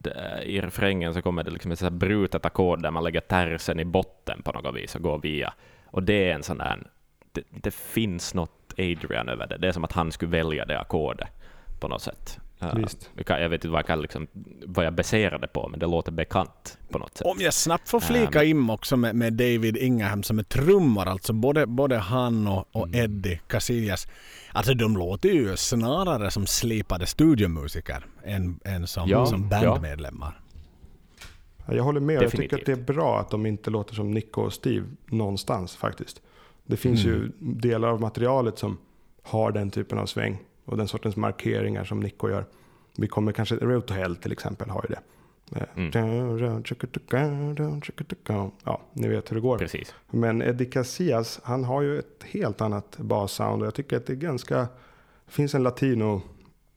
[0.05, 3.21] eh, i refrängen så kommer det liksom ett så här brutet ackord där man lägger
[3.21, 5.55] tersen i botten på något vis och går via.
[5.87, 6.87] Och det är en sån där,
[7.33, 9.59] det, det finns något Adrian över det.
[9.59, 11.29] Det är som att han skulle välja det ackordet
[11.81, 12.39] på något sätt.
[12.77, 13.11] Visst.
[13.27, 14.27] jag vet inte vad jag, kan liksom,
[14.67, 17.27] vad jag baserar det på, men det låter bekant på något sätt.
[17.27, 21.33] Om jag snabbt får flika in också med, med David Ingham som är trummar, alltså
[21.33, 23.01] både, både han och, och Mm.
[23.05, 24.07] Eddie Casillas.
[24.53, 30.41] Alltså de låter ju snarare som slipade studiomusiker än, än som, Ja, som bandmedlemmar.
[31.67, 32.15] Ja, Jag håller med.
[32.15, 32.61] Jag tycker Definitivt.
[32.61, 36.23] att det är bra att de inte låter som Nico och Steve någonstans faktiskt.
[36.67, 37.33] Det finns ju Mm.
[37.41, 38.79] delar av materialet som
[39.23, 42.47] har den typen av sväng och den sortens markeringar som Nico gör.
[42.97, 45.01] Vi kommer kanske, Road to Hell till exempel har ju det.
[45.75, 45.91] Mm.
[48.65, 49.59] Ja, ni vet hur det går.
[49.59, 49.95] Precis.
[50.11, 54.13] Men Eddie Casillas, han har ju ett helt annat bassound och jag tycker att det
[54.13, 54.59] är ganska,
[55.27, 56.23] det finns en latino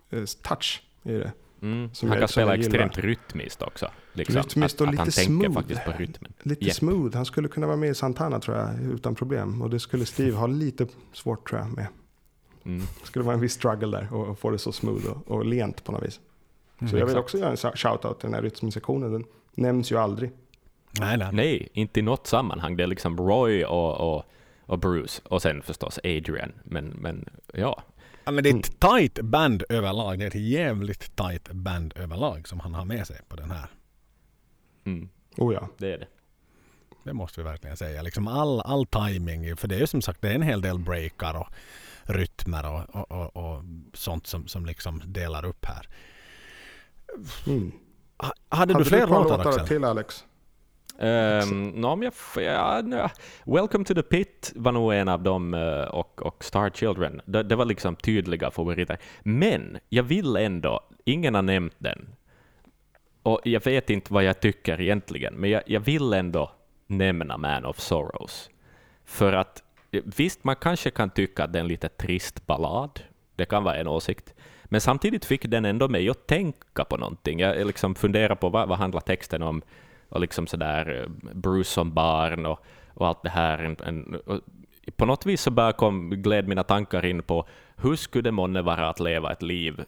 [0.09, 1.31] eh, touch i det.
[1.61, 1.89] Mm.
[2.01, 3.91] Han kan spela extremt rytmiskt också.
[4.13, 4.35] Liksom.
[4.35, 5.53] Rytmiskt att, och att han lite tänker smooth.
[5.53, 6.33] faktiskt på rytmen.
[6.41, 6.75] Lite Japp.
[6.75, 7.15] smooth.
[7.15, 9.61] Han skulle kunna vara med i Santana tror jag utan problem.
[9.61, 11.87] Och det skulle Steve ha lite svårt tror jag med.
[12.65, 12.79] Mm.
[13.01, 15.45] Det skulle vara en viss struggle där och, och få det så smooth och, och
[15.45, 16.13] lent på något vis.
[16.79, 17.19] Så Mm, jag vill exakt.
[17.23, 19.11] också göra en shout-out till den här rytmsektionen.
[19.11, 19.23] Den
[19.55, 20.31] nämns ju aldrig.
[20.99, 21.29] Nej, nej.
[21.33, 22.77] Nej, inte i något sammanhang.
[22.77, 24.23] Det är liksom Roy och, och,
[24.65, 26.51] och Bruce och sen förstås Adrian.
[26.63, 27.83] Men, men ja,
[28.27, 30.19] Ja, men det är ett tight band överlag.
[30.19, 33.69] Det är ett jävligt tight band överlag som han har med sig på den här.
[34.85, 35.67] mm, Oh ja.
[35.77, 36.07] det är det.
[37.03, 38.01] Det måste vi verkligen säga.
[38.01, 39.57] Liksom all, all timing.
[39.57, 41.47] För det är ju som sagt det är en hel del breakar och
[42.05, 45.87] rytmer och, och, och, och sånt som, som liksom delar upp här.
[47.47, 47.71] Mm.
[48.17, 49.67] Ha, hade, Hade du fler låtar Axel?
[49.67, 50.25] till Alex?
[50.99, 53.11] Um, no, jag, f- ja, nja.
[53.45, 57.21] Welcome to the Pit var nog en av dem eh, och, och Star Children.
[57.25, 58.97] Det, det var liksom tydliga favoriter.
[59.23, 62.15] Men jag vill ändå, ingen har nämnt den,
[63.23, 66.51] och jag vet inte vad jag tycker egentligen, men jag, jag vill ändå
[66.87, 68.49] nämna Man of Sorrows.
[69.05, 69.63] För att
[70.05, 72.99] visst, man kanske kan tycka att det är en lite trist ballad.
[73.35, 74.33] Det kan vara en åsikt.
[74.65, 77.39] Men samtidigt fick den ändå mig att tänka på någonting.
[77.39, 79.61] Jag liksom funderar på vad, vad handlar texten om
[80.09, 82.59] och liksom sådär eh, Bruce som barn och,
[82.93, 83.57] och allt det här.
[83.57, 84.41] En, en, och
[84.95, 88.61] på något vis så bara kom, gled mina tankar in på hur skulle det månne
[88.61, 89.85] vara att leva ett liv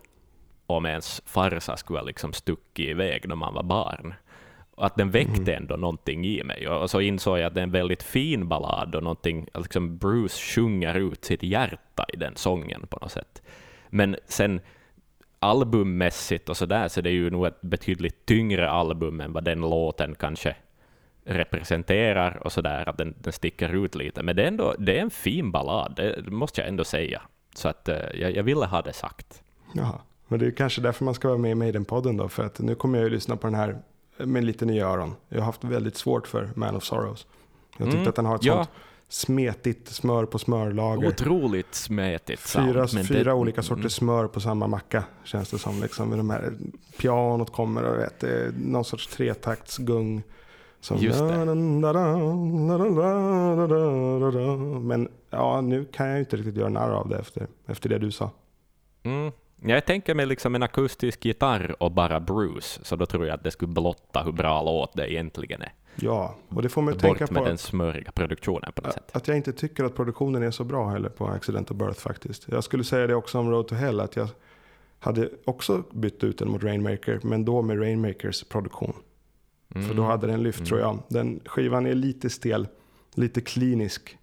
[0.68, 4.14] om ens farsa skulle ha liksom stuckit iväg när man var barn.
[4.78, 6.68] Och att den väckte ändå någonting i mig.
[6.68, 10.38] Och så insåg jag att det är en väldigt fin ballad och någonting, liksom Bruce
[10.38, 13.42] sjunger ut sitt hjärta i den sången på något sätt.
[13.90, 14.62] Men sen
[15.40, 19.62] albummässigt och sådär så det är ju nog ett betydligt tyngre album än vad den
[19.62, 20.56] låten kanske
[21.26, 24.24] representerar och sådär, att den, den sticker ut lite.
[24.24, 27.22] Men det är, ändå, det är en fin ballad, det måste jag ändå säga.
[27.56, 29.44] Så att eh, jag, jag ville ha det sagt.
[29.74, 30.00] Jaha.
[30.28, 32.30] Men det är kanske därför man ska vara med i Maiden-podden då.
[32.30, 33.78] För att nu kommer jag ju lyssna på den här
[34.20, 35.16] med lite nya öron.
[35.30, 37.28] Jag har haft väldigt svårt för Man of Sorrows.
[37.78, 38.56] Jag tyckte Mm, att den har ett ja.
[38.56, 38.70] sånt
[39.10, 41.08] smetigt smör på smörlager.
[41.08, 42.42] Otroligt smetigt.
[42.42, 45.82] Fyra, men fyra det- olika sorters smör på samma macka känns det som.
[45.82, 46.54] Liksom, de här
[46.98, 48.24] pianot kommer och vet,
[48.66, 50.24] någon sorts tretaktsgung.
[50.80, 51.46] Som Just det.
[54.82, 58.12] Men ja, nu kan jag inte riktigt göra narr av det efter, efter det du
[58.12, 58.32] sa.
[59.04, 59.32] Mm.
[59.62, 63.44] Jag tänker mig liksom en akustisk gitarr och bara Bruce, så då tror jag att
[63.44, 65.74] det skulle blotta hur bra låt det egentligen är.
[65.96, 68.94] Ja, och det får mig att Bort tänka med på den smöriga produktionen på något
[68.94, 69.16] sätt.
[69.16, 72.46] att jag inte tycker att produktionen är så bra heller på Accidental Birth faktiskt.
[72.48, 74.30] Jag skulle säga det också om Road to Hell, att jag
[75.00, 78.94] hade också bytt ut den mot Rainmaker, men då med Rainmakers produktion.
[79.88, 80.68] För då hade den lyft Mm.
[80.68, 81.00] tror jag.
[81.08, 82.68] Den skivan är lite stel,
[83.16, 84.18] lite klinisk.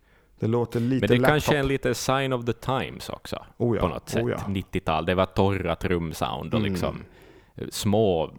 [0.44, 1.28] Det låter lite Men det laptop.
[1.32, 3.44] kanske är en lite sign of the times också.
[3.56, 4.22] Oh ja, på något sätt.
[4.24, 4.36] oh ja.
[4.48, 6.72] 90-tal, det var torra trumsound och Mm.
[6.72, 7.02] liksom
[7.56, 8.30] eh, små,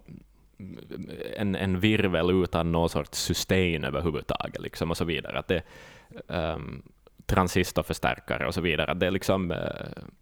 [1.36, 5.38] en, en virvel utan någon sorts sustain överhuvudtaget liksom och så vidare.
[5.38, 5.62] Att det,
[6.26, 6.82] um,
[7.26, 8.94] transistorförstärkare och så vidare.
[8.94, 9.58] Det är liksom, eh,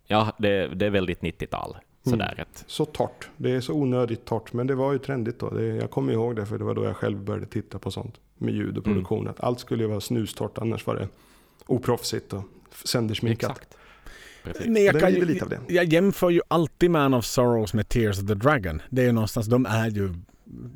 [0.07, 1.77] ja, det, det är väldigt 90-tal.
[2.07, 2.47] Sådär Mm.
[2.67, 3.29] Så torrt.
[3.37, 4.53] Det är så onödigt torrt.
[4.53, 5.51] Men det var ju trendigt då.
[5.51, 8.21] Det, jag kommer ihåg det för det var då jag själv började titta på sånt.
[8.39, 8.95] Med ljud och Mm.
[8.97, 9.29] produktion.
[9.29, 10.59] Att allt skulle ju vara snustort.
[10.59, 11.09] Annars var det
[11.67, 12.43] oproffsigt och
[12.85, 13.51] söndersminkat.
[13.51, 13.77] exakt.
[14.45, 14.67] Precis.
[14.67, 15.61] Men jag, kan lite av det.
[15.69, 18.83] jag jämför ju alltid Man of Sorrows med Tears of the Dragon.
[18.91, 20.15] Det är ju någonstans, de är ju...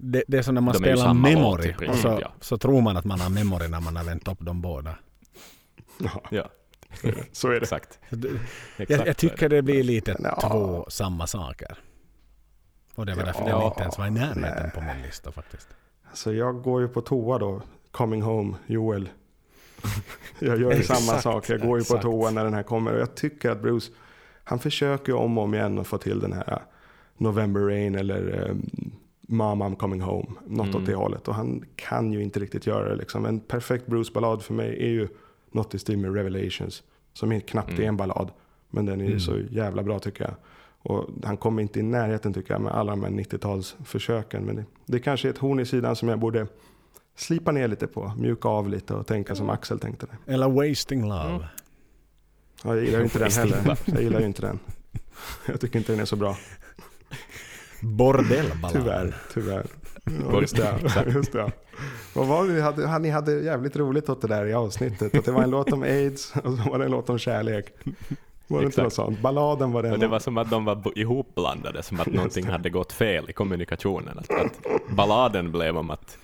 [0.01, 2.33] Det, det är som när man De spelar Memory i och princip, så, ja.
[2.41, 4.95] så tror man att man har Memory när man har vänt upp de båda.
[5.99, 6.49] Ja, Ja,
[7.33, 7.57] så är det.
[7.57, 7.99] exakt.
[8.77, 10.49] Jag, jag tycker det blir lite Ja.
[10.51, 11.79] två samma saker.
[12.95, 13.59] Och det var därför Ja.
[13.59, 14.71] den inte ens var i närheten Nej.
[14.75, 15.69] på min lista faktiskt.
[16.15, 17.63] Så jag går ju på toa då.
[17.91, 19.09] Coming home, Joel.
[20.39, 21.51] Jag gör ju samma sak.
[21.51, 22.93] Jag går ju på toa när den här kommer.
[22.95, 23.93] Och jag tycker att Bruce,
[24.45, 26.63] han försöker om och om igen att få till den här
[27.17, 28.71] November Rain eller um,
[29.21, 30.27] Mom I'm coming home.
[30.47, 30.77] Något Mm.
[30.83, 31.29] åt det hållet.
[31.29, 32.97] Och han kan ju inte riktigt göra det.
[32.97, 33.27] Liksom.
[33.27, 35.09] En perfekt Bruce-ballad för mig är ju
[35.53, 36.83] något i stil med Revelations.
[37.13, 37.83] Som är knappt Mm.
[37.83, 38.31] är en ballad.
[38.71, 39.21] Men den är ju Mm.
[39.21, 40.35] så jävla bra tycker jag.
[40.93, 44.41] Och han kommer inte i närheten tycker jag med alla de här 90-talsförsöken.
[44.41, 46.47] Men det, det kanske är ett horn i sidan som jag borde
[47.19, 48.13] slipa ner lite på.
[48.19, 50.07] Mjuka av lite och tänka som Axel tänkte.
[50.07, 50.33] Det.
[50.33, 51.29] Eller Wasting Love.
[51.29, 51.43] Mm.
[52.65, 53.77] Ja, jag gillar ju inte den heller.
[53.85, 54.59] Jag gillar ju inte den.
[55.47, 56.37] Jag tycker inte den är så bra.
[57.83, 58.73] Bordellballad.
[58.73, 59.67] Tyvärr, tyvärr.
[60.31, 61.05] Ja, just det.
[61.15, 61.53] Just det.
[62.15, 62.53] Vad var det?
[62.53, 65.15] Ni hade, ni hade jävligt roligt åt det där i avsnittet.
[65.15, 67.75] Att det var en låt om aids och så var det en låt om kärlek.
[68.47, 69.21] Var det inte något sånt?
[69.21, 69.93] Balladen var den.
[69.93, 73.33] Och det var som att de var ihopblandade, som att någonting hade gått fel i
[73.33, 74.19] kommunikationen.
[74.19, 74.61] Att, att
[74.91, 76.19] balladen blev om att,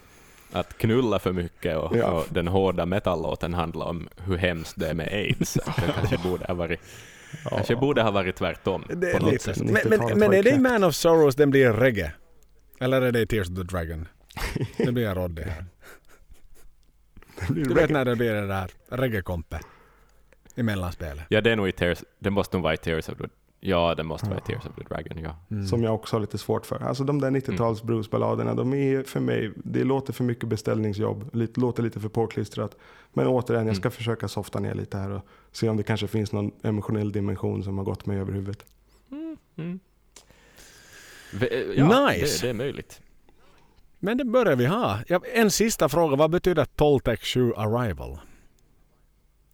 [0.55, 2.07] att knulla för mycket och, Ja.
[2.11, 5.55] och den hårda metallåten handlade om hur hemskt det är med aids.
[5.55, 5.63] Det
[5.95, 6.81] kanske borde ha varit,
[7.49, 9.59] kanske borde ha varit tvärtom Det är på något sätt.
[9.61, 10.59] men, men, 90-talet men är det i.
[10.59, 12.13] Man of Sorrows den blir reggae?
[12.81, 14.09] Eller är det i Tears of the Dragon?
[14.77, 15.65] Det blir en Roddy här.
[17.49, 19.61] Du vet när det blir det där reggae-kompe
[20.55, 21.25] i mellanspelet.
[21.29, 23.25] Ja, det är nog i Tears, det måste nog vara i Tears of the,
[23.67, 25.37] ja, det måste vara Tears of the Dragon, ja.
[25.51, 25.67] Mm.
[25.67, 26.83] Som jag också har lite svårt för.
[26.83, 31.61] Alltså de där 90-tals bluesballaderna, de är för mig, det låter för mycket beställningsjobb, lite,
[31.61, 32.77] låter lite för påklistrat.
[33.13, 36.33] Men återigen, jag ska försöka softa ner lite här och se om det kanske finns
[36.33, 38.65] någon emotionell dimension som har gått mig över huvudet.
[39.57, 39.81] Mm.
[41.33, 42.21] V- Ja, Nice.
[42.41, 43.01] det, det är möjligt.
[43.99, 44.99] Men det börjar vi ha.
[45.09, 46.17] Ja, en sista fråga.
[46.17, 48.19] Vad betyder Toltec 7 Arrival?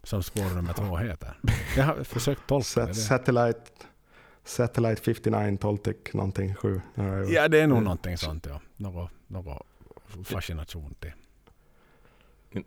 [0.03, 1.39] Som spår nummer två heter.
[1.77, 2.95] Jag har försökt tolka det.
[2.95, 3.61] Satellite,
[4.45, 6.81] Satellite 59 Toltec någonting 7.
[7.29, 7.85] Ja, det är nog Mm.
[7.85, 8.47] någonting sånt.
[8.49, 8.61] Ja.
[8.77, 9.67] Något, något
[10.25, 11.13] fascination till.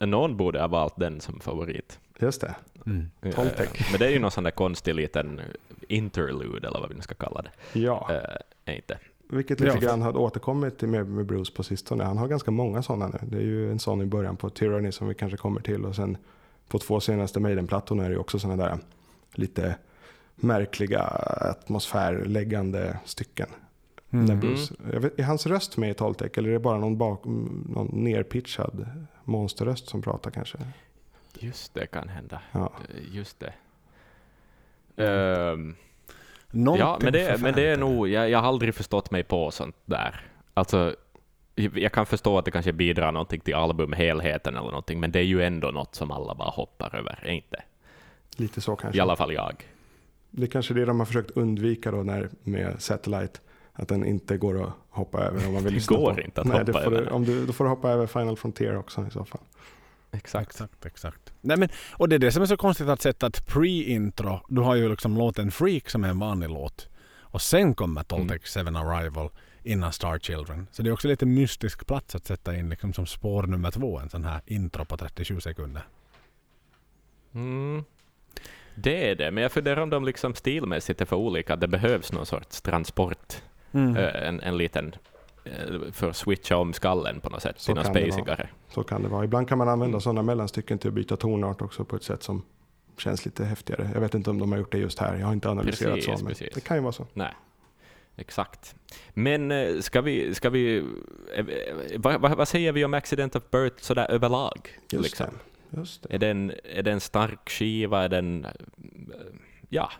[0.08, 2.00] Någon borde ha valt den som favorit.
[2.20, 2.56] Just det.
[2.86, 3.10] Mm.
[3.36, 3.60] Toltec.
[3.82, 5.42] Eh, Men det är ju någon sån där konstig liten
[5.88, 7.80] interlude, eller vad vi nu ska kalla det.
[7.80, 8.10] Ja,
[8.66, 8.98] är inte.
[9.30, 9.80] vilket lite Ja.
[9.82, 12.04] grann har återkommit till med, med Bruce på sistone.
[12.04, 13.20] Han har ganska många sådana nu.
[13.24, 15.96] Det är ju en sån i början på Tyranny som vi kanske kommer till och
[15.96, 16.18] sen
[16.68, 18.78] på två senaste Maiden-plattorna är det ju också sådana där
[19.34, 19.76] lite
[20.36, 23.48] märkliga atmosfärläggande stycken.
[24.12, 24.26] Mm.
[24.26, 26.98] När Bruce, jag vet, är hans röst med i Toltec eller är det bara någon,
[26.98, 28.86] bak, någon nerpitchad
[29.24, 30.58] monsterröst som pratar kanske?
[31.40, 32.42] Just det kan hända.
[32.52, 32.72] Ja.
[33.12, 33.54] Just det.
[36.52, 39.52] Någonting ja, men det, men det är nog, jag, jag har aldrig förstått mig på
[39.52, 40.22] sånt där.
[40.54, 40.96] Alltså,
[41.56, 45.20] jag jag kan förstå att det kanske bidrar någonting till albumhelheten eller någonting, men det
[45.20, 47.64] är ju ändå något som alla bara hoppar över, är inte?
[48.38, 48.98] Lite så kanske.
[48.98, 49.73] I alla fall jag.
[50.36, 53.40] Det är kanske det de har försökt undvika då när, med Satellite.
[53.74, 56.22] Att den inte går att hoppa över om man vill Det går på.
[56.22, 58.78] inte att Nej, hoppa över Du, om du, då får du hoppa över Final Frontier
[58.78, 59.42] också i så fall.
[60.12, 60.50] Exakt.
[60.52, 61.34] Exakt, exakt.
[61.42, 64.40] Nej, men, och det är det som är så konstigt att sätta ett pre-intro.
[64.50, 66.90] Du har ju liksom låten Freak som är en vanlig låt.
[67.20, 68.74] Och sen kommer Toltec Mm.
[68.74, 69.30] 7 Arrival
[69.64, 70.68] innan Star Children.
[70.72, 74.00] Så det är också lite mystisk plats att sätta in liksom som spår nummer två.
[74.00, 75.84] En sån här intro på 37 sekunder.
[77.34, 77.84] Mm.
[78.76, 81.56] Det är det, men jag funderar om de liksom stilmässigt är för olika.
[81.56, 83.96] Det behövs någon sorts transport, Mm.
[83.98, 84.96] eh, en, en liten,
[85.46, 85.52] eh,
[85.92, 87.84] för att switcha om skallen på något sätt Så vara.
[87.86, 88.50] spacigare.
[88.70, 89.24] Så kan det vara.
[89.26, 92.42] Ibland kan man använda sådana mellanstycken till att byta tonart också på ett sätt som
[92.98, 93.90] känns lite häftigare.
[93.94, 95.16] Jag vet inte om de har gjort det just här.
[95.18, 96.24] Jag har inte analyserat Precis, så.
[96.26, 96.50] Men precis.
[96.54, 97.08] det kan ju vara så.
[97.14, 97.34] Nej,
[98.16, 98.76] exakt.
[99.14, 100.86] Men eh, ska vi, ska vi
[101.96, 104.70] vad, vad, vad säger vi om Accident of Birth sådär överlag?
[104.92, 105.28] Just liksom?
[105.78, 106.16] Just det.
[106.16, 108.04] Är, den, är den stark skiva?
[108.04, 108.52] Är den, eh,
[109.70, 109.92] ja,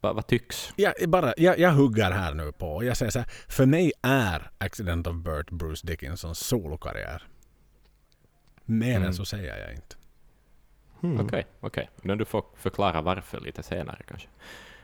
[0.00, 0.72] Vad, vad tycks?
[0.76, 3.28] Jag, bara, jag, jag hugger här nu på och jag säger så här.
[3.48, 7.22] För mig är Accident of Birth Bruce Dickinsons solokarriär.
[8.64, 9.06] Mer Mm.
[9.08, 9.96] än så säger jag inte.
[11.00, 11.20] Hmm.
[11.20, 11.90] Okej, okej.
[12.02, 14.28] Men du får förklara varför lite senare kanske.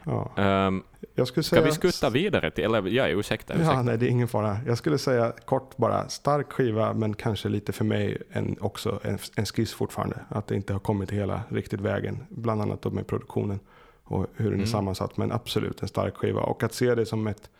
[0.06, 0.30] Ja.
[0.36, 0.82] Ehm,
[1.14, 1.66] Jag skulle ska säga...
[1.66, 3.72] vi skutta vidare till, eller ja, ursäkta, ursäkta.
[3.72, 4.58] Ja, nej, det är ingen fara.
[4.66, 9.18] Jag skulle säga kort bara, stark skiva men kanske lite för mig en, också en,
[9.36, 10.20] en skiss fortfarande.
[10.28, 13.60] Att det inte har kommit hela riktigt vägen, bland annat då med produktionen
[14.04, 14.66] och hur den är Mm.
[14.66, 15.16] sammansatt.
[15.16, 17.50] Men absolut en stark skiva och att se det som, ett,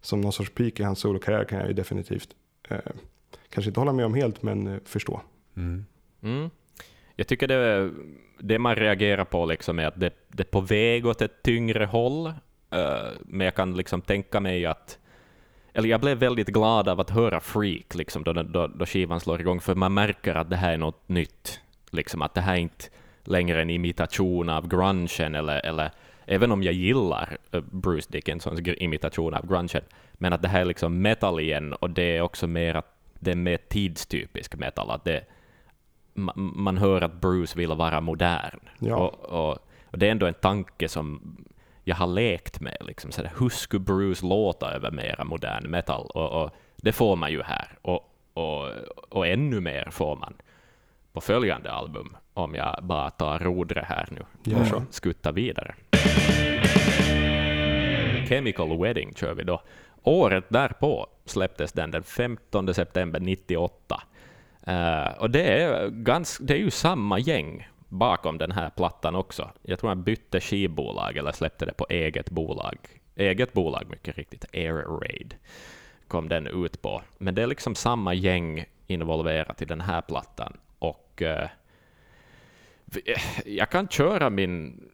[0.00, 2.28] som någon sorts peak i hans solokarriär kan jag ju definitivt,
[2.68, 2.78] eh,
[3.48, 5.20] kanske inte hålla med om helt men eh, förstå.
[5.56, 5.86] Mm.
[6.22, 6.50] Mm.
[7.20, 7.90] Jag tycker det,
[8.38, 11.84] det man reagerar på liksom är att det, det är på väg åt ett tyngre
[11.84, 12.26] håll,
[12.70, 14.98] eh, men jag kan liksom tänka mig att
[15.72, 19.40] eller jag blev väldigt glad av att höra Freak liksom, då, då, då skivan slår
[19.40, 21.60] igång, för man märker att det här är något nytt.
[21.90, 22.84] Liksom, att det här är inte
[23.24, 25.90] längre en imitation av grungen, eller, eller
[26.26, 30.64] även om jag gillar eh, Bruce Dickinsons imitation av grungen, men att det här är
[30.64, 34.90] liksom metal igen, och det är också mer att det är mer tidstypisk metal.
[34.90, 35.24] Att det,
[36.14, 38.60] ma- man hör att Bruce vill vara modern.
[38.78, 38.96] Ja.
[38.96, 41.36] Och, och, och det är ändå en tanke som
[41.84, 42.76] jag har lekt med.
[42.80, 46.06] Liksom, så där, hur skulle Bruce låta över mera modern metal?
[46.06, 47.78] Och, och det får man ju här.
[47.82, 48.16] Och,
[49.08, 50.34] och, ännu mer får man
[51.12, 55.74] på följande album, om jag bara tar rodret här nu och skuttar vidare.
[58.28, 59.62] Chemical Wedding kör vi då.
[60.02, 64.02] Året därpå släpptes den den 15 september 98.
[64.70, 69.50] Uh, och det är, ganska, det är ju samma gäng bakom den här plattan också.
[69.62, 72.78] Jag tror han bytte skivbolag eller släppte det på eget bolag.
[73.16, 74.44] Eget bolag, mycket riktigt.
[74.52, 75.34] Air Raid
[76.08, 77.02] kom den ut på.
[77.18, 80.56] Men det är liksom samma gäng involverat i den här plattan.
[80.78, 81.46] Och uh,
[83.44, 84.90] jag kan köra min,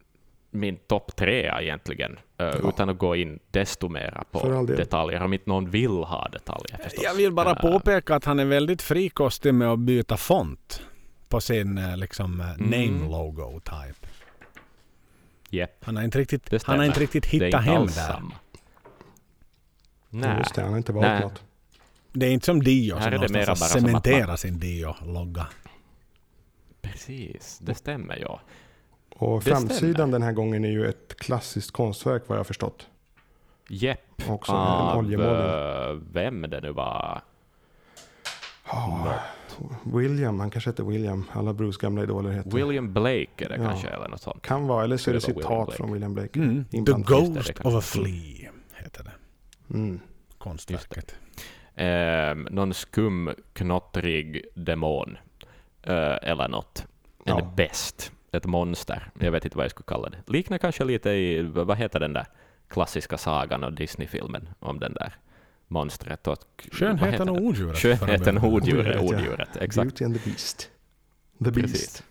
[0.57, 5.49] min topp tre egentligen, eh, utan att gå in desto mera på detaljer, om inte
[5.49, 7.03] någon vill ha detaljer förstås.
[7.03, 10.81] Jag vill bara påpeka att han är väldigt frikostig med att byta font
[11.29, 12.69] på sin eh, liksom, eh, Mm.
[12.69, 14.07] name logo type.
[15.49, 17.91] Japp, Han har inte riktigt, han har inte riktigt Det är hittat inte hem där.
[17.91, 18.33] samma.
[20.09, 20.37] Ja, Nej.
[20.37, 21.21] Just det, han har inte valt Nej.
[21.21, 21.43] något.
[22.11, 25.47] Det är inte som Dio som är det cementerar man- sin Dio-logga.
[26.81, 28.41] Precis, det stämmer ja.
[29.19, 30.11] Och Det framsidan stämmer.
[30.11, 32.87] den här gången är ju ett klassiskt konstverk vad jag har förstått.
[33.69, 34.29] Jepp.
[34.29, 35.89] Också en Av oljemodell.
[35.95, 37.21] eh, vem det nu var.
[38.71, 39.13] Ja,
[39.83, 41.25] William, han kanske heter William.
[41.33, 42.49] Alla Bruce gamla idoler heter.
[42.51, 43.63] William Blake är det Ja.
[43.69, 44.41] kanske, eller något sånt.
[44.41, 45.77] Kan vara, eller så är det William citat Blake.
[45.77, 46.39] från William Blake.
[46.39, 46.65] Mm.
[46.65, 49.11] The det, Ghost det of a Flea heter det.
[49.73, 49.99] Mm.
[50.37, 51.15] Konstverket.
[51.75, 55.17] Eh, någon skum, knottrig demon.
[55.83, 56.85] Eh, eller något.
[57.25, 57.53] En Ja.
[57.55, 58.11] bäst.
[58.31, 59.09] Ett monster.
[59.19, 60.17] Jag vet inte vad jag skulle kalla det.
[60.31, 62.25] Liknar kanske lite i, vad heter den där
[62.67, 65.13] klassiska sagan och Disney-filmen om den där
[65.67, 66.67] monstret och...
[66.71, 67.77] Skönheten och odjuret.
[67.77, 69.61] Skönheten och odjuret, Odjuret, ja.
[69.61, 69.83] Exakt.
[69.87, 70.71] Beauty and the Beast.
[71.43, 71.73] The Beast.
[71.73, 72.03] Precis.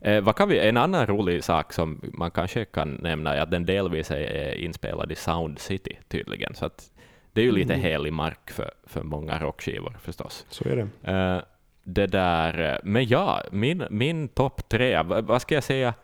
[0.00, 3.50] Eh, vad kan vi, en annan rolig sak som man kanske kan nämna är att
[3.50, 6.54] den delvis är, är inspelad i Sound City tydligen.
[6.54, 6.90] Så att
[7.32, 7.84] det är ju lite Mm.
[7.84, 10.46] helig mark för, för många rockskivor förstås.
[10.48, 11.12] Så är det.
[11.12, 11.42] Eh,
[11.82, 15.94] det där, eh, men ja, min, min topp tre, vad, ska jag säga,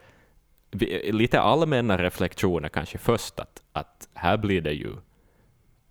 [1.10, 4.92] lite allmänna reflektioner kanske först, att, att här blir det ju,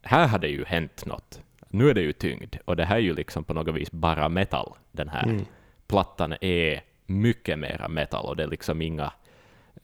[0.02, 1.42] här har det ju hänt något.
[1.70, 4.30] Nu är det ju tyngd, och det här är ju liksom på något vis bara
[4.30, 5.46] metal, den här Mm.
[5.88, 9.12] plattan är mycket mera metal, och det är liksom inga,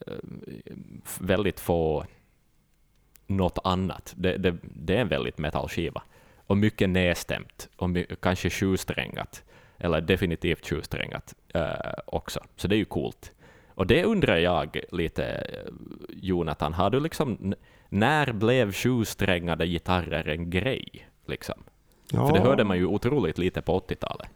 [0.06, 0.12] eh,
[1.20, 2.04] väldigt få
[3.26, 4.14] något annat.
[4.16, 6.02] Det, det, det är en väldigt metalskiva.
[6.46, 9.44] Och mycket nedstämt, och my, kanske sjusträngat,
[9.82, 11.70] eller definitivt sjusträngat eh,
[12.06, 12.40] också.
[12.56, 13.32] Så det är ju coolt.
[13.74, 15.72] Och det undrar jag lite, eh,
[16.08, 17.54] Jonathan, har du liksom,
[17.88, 21.08] när blev sjusträngade gitarrer en grej?
[21.26, 21.62] Liksom?
[22.12, 24.28] Ja, För det hörde man ju otroligt lite på 80-talet,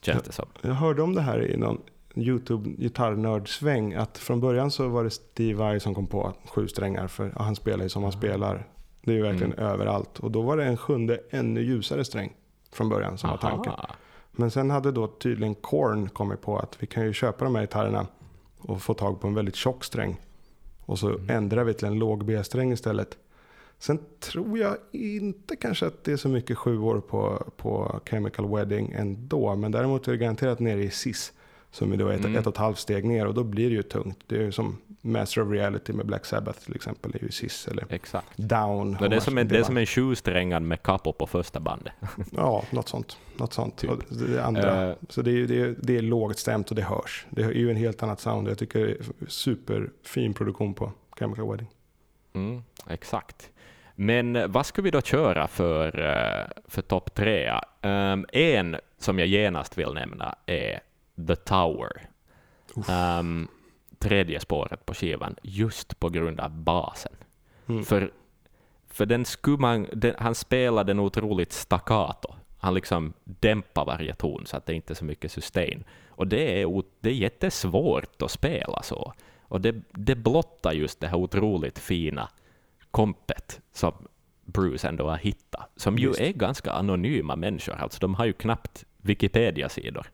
[0.00, 0.46] känns det som.
[0.60, 1.80] Jag hörde om det här i någon
[2.14, 3.94] YouTube gitarrnördsväng.
[3.94, 7.08] Att från början så var det Steve Vai som kom på sju strängar.
[7.08, 8.66] För han spelar ju som han spelar.
[9.04, 10.18] Det är ju verkligen överallt.
[10.18, 12.32] Och då var det en sjunde ännu ljusare sträng
[12.72, 13.72] från början som var tanken.
[14.32, 17.62] Men sen hade då tydligen Korn kommit på att vi kan ju köpa de här
[17.62, 18.06] gitarrerna
[18.58, 20.20] och få tag på en väldigt tjock sträng.
[20.80, 23.18] Och så ändrar vi till en låg B-sträng istället.
[23.78, 28.92] Sen tror jag inte kanske att det är så mycket sjuor på, på Chemical Wedding
[28.92, 29.56] ändå.
[29.56, 31.32] Men däremot är det garanterat nere i SIS.
[31.74, 32.36] Som är då ett, Mm.
[32.36, 34.18] ett och ett halvt steg ner och då blir det ju tungt.
[34.26, 37.14] Det är ju som Master of Reality med Black Sabbath till exempel.
[37.14, 38.36] Är ju SIS eller Exakt.
[38.36, 38.96] Down.
[39.00, 41.92] Det, är som en, det är som en sjusträngad med capo på första bandet.
[42.30, 43.16] Ja, något sånt.
[43.36, 43.76] Något sånt.
[43.76, 43.90] Typ.
[44.08, 44.88] Det andra.
[44.90, 44.96] Eh.
[45.08, 47.26] Så det är, det, är, det är lågt stämt och det hörs.
[47.30, 48.48] Det är ju en helt annat sound.
[48.48, 48.98] Jag tycker det är
[49.28, 51.68] superfin produktion på Chemical Wedding.
[52.34, 53.50] Mm, exakt.
[53.94, 57.50] Men eh, vad ska vi då köra för, eh, för topp tre?
[57.82, 60.80] Um, en som jag genast vill nämna är
[61.26, 62.08] The Tower.
[62.88, 63.48] Um,
[63.98, 67.12] tredje spåret på skivan, just på grund av basen.
[67.68, 67.84] Mm.
[67.84, 68.12] För,
[68.88, 69.24] för den
[69.58, 72.34] man, den, han spelar den otroligt staccato.
[72.58, 75.84] Han liksom dämpar varje ton så att det inte är så mycket sustain.
[76.08, 79.12] Och det är, det är jättesvårt att spela så.
[79.42, 82.28] Och det, det blottar just det här otroligt fina
[82.90, 83.94] kompet som
[84.44, 86.20] Bruce ändå har hittat, som ju Just.
[86.20, 87.74] är ganska anonyma människor.
[87.74, 90.06] Alltså, de har ju knappt Wikipedia-sidor.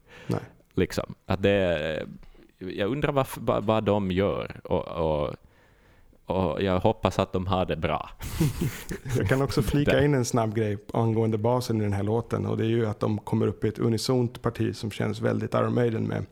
[0.78, 1.14] Liksom.
[1.26, 2.06] Att det,
[2.58, 5.34] jag undrar vad, vad, vad de gör, och, och,
[6.26, 8.10] och jag hoppas att de har det bra.
[9.18, 12.56] Jag kan också flika in en snabb grej angående basen i den här låten och
[12.56, 15.74] det är ju att de kommer upp i ett unisont parti som känns väldigt Iron
[15.74, 16.24] Maiden med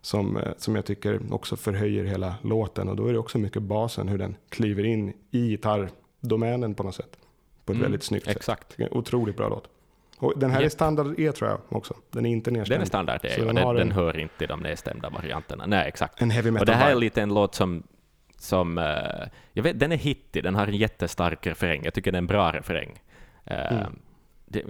[0.00, 4.08] som, som jag tycker också förhöjer hela låten och då är det också mycket basen
[4.08, 7.18] hur den kliver in i gitarrdomänen på något sätt.
[7.68, 8.36] På ett Mm, väldigt snyggt sätt.
[8.36, 8.74] Exakt.
[8.76, 9.68] Jag, Otroligt bra låt.
[10.18, 10.72] Och den här är Japp.
[10.72, 11.94] standard E tror jag också.
[12.10, 12.74] Den är inte nedstämd.
[12.74, 15.66] Den är standard, och den den, den en- hör inte i de nedstämda varianterna.
[15.66, 16.22] Nej, exakt.
[16.22, 17.82] En heavy metal Och det här är lite en låt som,
[18.38, 18.84] som eh,
[19.52, 21.84] jag vet, den är hittig, den har en jättestark refräng.
[21.84, 22.98] Jag tycker det är en bra refräng.
[23.44, 23.98] Eh, Mm.
[24.46, 24.62] det,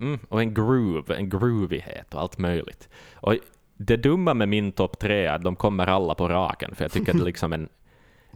[0.00, 2.88] mm, och en groove, en groovighet och allt möjligt.
[3.14, 3.34] Och
[3.76, 6.92] det dumma med min topp tre är att de kommer alla på raken, för jag
[6.92, 7.68] tycker att det liksom en,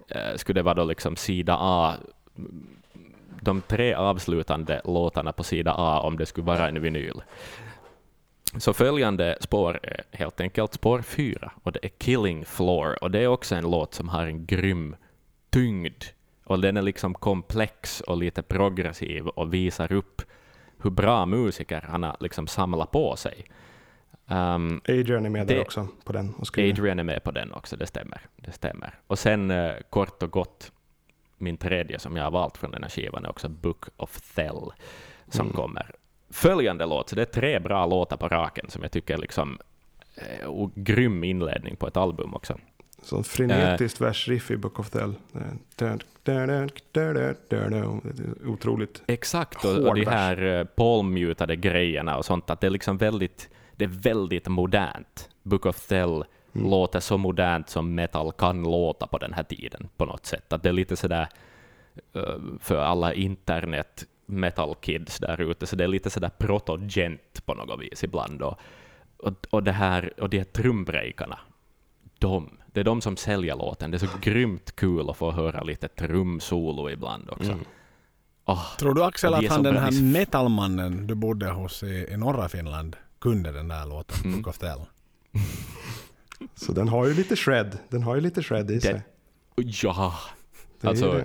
[0.09, 1.95] eh, skulle det vara då liksom sida A,
[3.47, 7.23] de tre avslutande låtarna på sida A om det skulle vara en vinyl.
[8.59, 13.19] Så följande spår är helt enkelt spår fyra, och det är Killing Floor, och det
[13.21, 14.97] är också en låt som har en grym
[15.51, 16.05] tyngd,
[16.45, 20.23] och den är liksom komplex och lite progressiv och visar upp
[20.83, 23.45] hur bra musiker han har liksom samlat på sig.
[24.29, 26.71] Um, Adrian är med där Det- också på den och skriver.
[26.73, 28.21] Adrian är med på den också, det stämmer.
[28.37, 28.95] Det stämmer.
[29.07, 30.73] Och sen eh, kort och gott,
[31.39, 34.71] min tredje som jag har valt från den här skivan är också Book of Thel,
[35.29, 35.53] som Mm.
[35.57, 35.91] kommer.
[36.31, 39.59] Följande låt, så det är tre bra låtar på raken som jag tycker är liksom
[40.15, 42.59] eh, och grym inledning på ett album också.
[43.03, 45.15] Så frenetiskt versriff i Book of Thel.
[48.45, 49.03] Otroligt.
[49.07, 53.49] Exakt, och, och de här uh, palmmutade grejerna och sånt, att det är liksom väldigt,
[53.77, 55.29] det är väldigt modernt.
[55.43, 56.25] Book of Thel
[56.59, 56.71] Mm.
[56.71, 60.53] låter så modernt som metal kan låta på den här tiden på något sätt.
[60.53, 61.29] Att det är lite sådär
[62.15, 62.23] eh,
[62.61, 67.81] för alla internet metal kids där ute, så det är lite sådär protogent på något
[67.81, 68.43] vis ibland.
[68.43, 68.59] Och,
[69.17, 71.39] och, och, det här, och de här trumbreakarna,
[72.19, 73.91] de, det är de som säljer låten.
[73.91, 77.53] Det är så grymt kul att få höra lite trumsolo ibland också.
[77.53, 77.65] Mm.
[78.49, 79.83] Åh, Tror du Axel att han den bra.
[79.83, 84.37] här metalmannen du bodde hos i, i norra Finland kunde den där låten, Mm.
[84.37, 84.79] Book of Thel?
[86.55, 87.79] Så den har ju lite shred.
[87.89, 89.03] Den har ju lite shred i Det- sig.
[89.57, 90.15] ja,
[90.81, 91.23] Det alltså,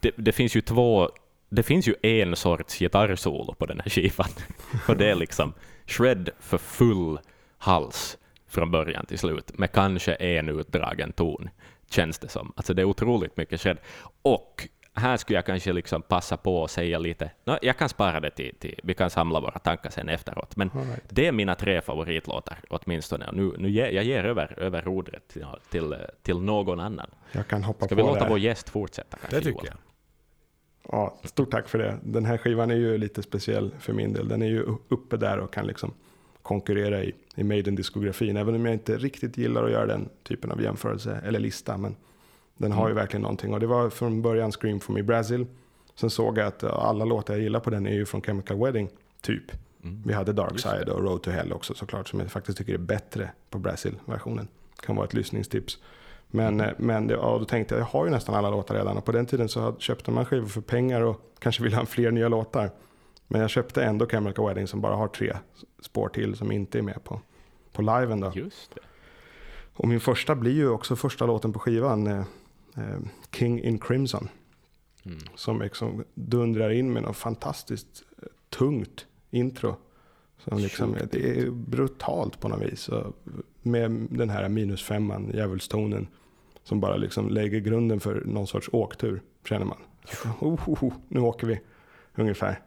[0.00, 1.10] det, det finns ju två,
[1.48, 4.28] det finns ju en sorts gitarrsolo på den här skivan.
[4.88, 5.52] Och det är liksom
[5.86, 7.18] shred för full
[7.58, 11.48] hals från början till slut, med kanske en utdragen ton,
[11.90, 12.52] känns det som.
[12.56, 13.78] Alltså det är otroligt mycket shred.
[14.22, 18.20] Och här skulle jag kanske liksom passa på att säga lite, no, jag kan spara
[18.20, 21.02] det till, till, vi kan samla våra tankar sen efteråt, men right.
[21.08, 23.28] det är mina tre favoritlåtar åtminstone.
[23.28, 27.10] Och nu, nu ger, jag ger över, över rodret till, till, till någon annan.
[27.32, 28.30] Jag kan hoppa Ska på vi låta det.
[28.30, 29.16] vår gäst fortsätta?
[29.16, 29.66] Kanske, Det tycker Joel?
[29.66, 29.76] jag.
[30.88, 31.98] Ja, stort tack för det.
[32.02, 34.28] Den här skivan är ju lite speciell för min del.
[34.28, 35.94] Den är ju uppe där och kan liksom
[36.42, 38.36] konkurrera i, i Maiden-diskografin.
[38.36, 41.76] Även om jag inte riktigt gillar att göra den typen av jämförelse eller lista.
[41.78, 41.96] Men
[42.56, 42.96] den har ju Mm.
[43.02, 43.54] verkligen någonting.
[43.54, 45.46] Och det var från början Scream for me Brazil.
[45.94, 48.56] Sen såg jag att ja, alla låtar jag gillar på den är ju från Chemical
[48.58, 48.88] Wedding,
[49.20, 49.42] typ.
[49.84, 50.02] Mm.
[50.06, 52.08] Vi hade Dark Side och Road to Hell också såklart.
[52.08, 54.48] Som jag faktiskt tycker är bättre på Brazil-versionen.
[54.82, 55.78] Kan vara ett lyssningstips.
[56.30, 56.66] Men, Mm.
[56.66, 58.96] eh, men det- ja, då tänkte jag, jag har ju nästan alla låtar redan.
[58.96, 62.10] Och på den tiden så köpte man skivor för pengar och kanske ville ha fler
[62.10, 62.70] nya låtar.
[63.28, 65.36] Men jag köpte ändå Chemical Wedding som bara har tre
[65.82, 67.20] spår till som inte är med på,
[67.72, 68.32] på liven då.
[68.34, 68.80] Just det.
[69.74, 72.24] Och min första blir ju också första låten på skivan, eh, eh,
[73.32, 74.28] King in Crimson.
[75.04, 75.18] Mm.
[75.34, 79.76] Som liksom dundrar in med något fantastiskt eh, tungt intro.
[80.38, 82.90] Som liksom, det är brutalt på något vis.
[83.62, 86.08] Med den här minusfemman, djävulstonen.
[86.62, 89.78] Som bara liksom lägger grunden för någon sorts åktur, känner man.
[90.40, 91.60] Oh, oh, oh, nu åker vi,
[92.14, 92.60] ungefär.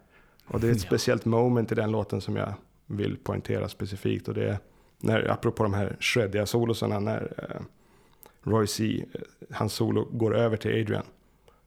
[0.47, 2.53] Och det är ett speciellt moment i den låten som jag
[2.85, 4.27] vill poängtera specifikt.
[4.27, 4.57] Och det är,
[4.97, 7.61] när, apropå de här shreddiga solosarna, när eh,
[8.43, 9.05] Roy C,
[9.51, 11.05] hans solo går över till Adrian.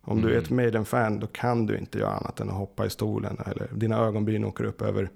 [0.04, 0.44] Om du är Mm.
[0.44, 3.38] ett Maiden-fan då kan du inte göra annat än att hoppa i stolen.
[3.46, 5.10] Eller dina ögonbryn åker upp över,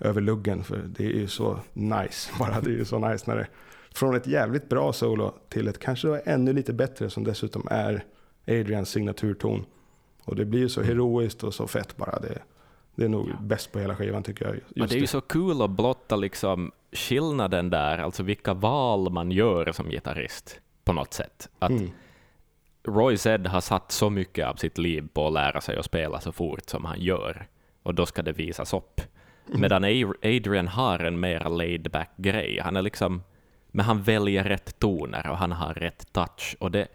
[0.00, 0.64] över luggen.
[0.64, 2.30] För det är ju så nice.
[2.38, 3.46] Bara det är ju så nice när det
[3.94, 8.04] från ett jävligt bra solo till ett kanske ännu lite bättre som dessutom är
[8.46, 9.64] Adrians signaturton.
[10.24, 12.18] Och det blir ju så heroiskt och så fett bara.
[12.18, 12.38] Det,
[12.94, 14.54] det är nog bäst på hela skivan tycker jag.
[14.54, 19.12] Just Och det är ju så kul att blotta liksom skillnaden där, alltså vilka val
[19.12, 21.48] man gör som gitarrist på något sätt.
[21.58, 21.90] Att Mm.
[22.84, 26.20] Roy Zed har satt så mycket av sitt liv på att lära sig att spela
[26.20, 27.46] så fort som han gör,
[27.82, 29.00] och då ska det visas upp.
[29.46, 32.60] Medan A- Adrian har en mer laid back grej.
[32.64, 33.22] Han är liksom,
[33.68, 36.56] men han väljer rätt toner och han har rätt touch.
[36.60, 36.88] Och, det,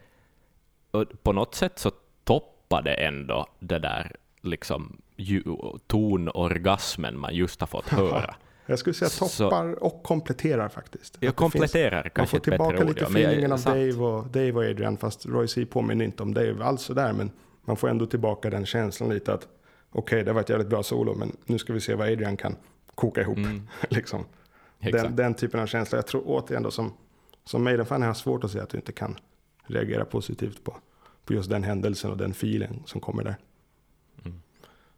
[0.91, 1.91] och på något sätt så
[2.23, 4.97] toppar det ändå det där liksom
[5.87, 8.35] tonorgasmen man just har fått höra.
[8.65, 11.17] Jag skulle säga Så- toppar och kompletterar faktiskt.
[11.19, 12.87] Jag kompletterar finns, man kanske får ett bättre tillbaka ord.
[12.89, 13.75] lite jag- feelingen av sant.
[13.75, 17.31] Dave och, Dave och Adrian, fast Roy C påminner inte om Dave alls sådär, men
[17.65, 19.47] man får ändå tillbaka den känslan lite att
[19.91, 22.55] okej, det var ett jävligt bra solo, men nu ska vi se vad Adrian kan
[22.95, 23.37] koka ihop.
[23.37, 24.25] Mm, liksom.
[24.79, 25.97] Den, den typen av känsla.
[25.97, 26.93] Jag tror återigen då som,
[27.45, 29.15] som Maiden-fan har jag svårt att säga att du inte kan
[29.65, 30.77] reagera positivt på,
[31.25, 33.35] på just den händelsen och den feeling som kommer där.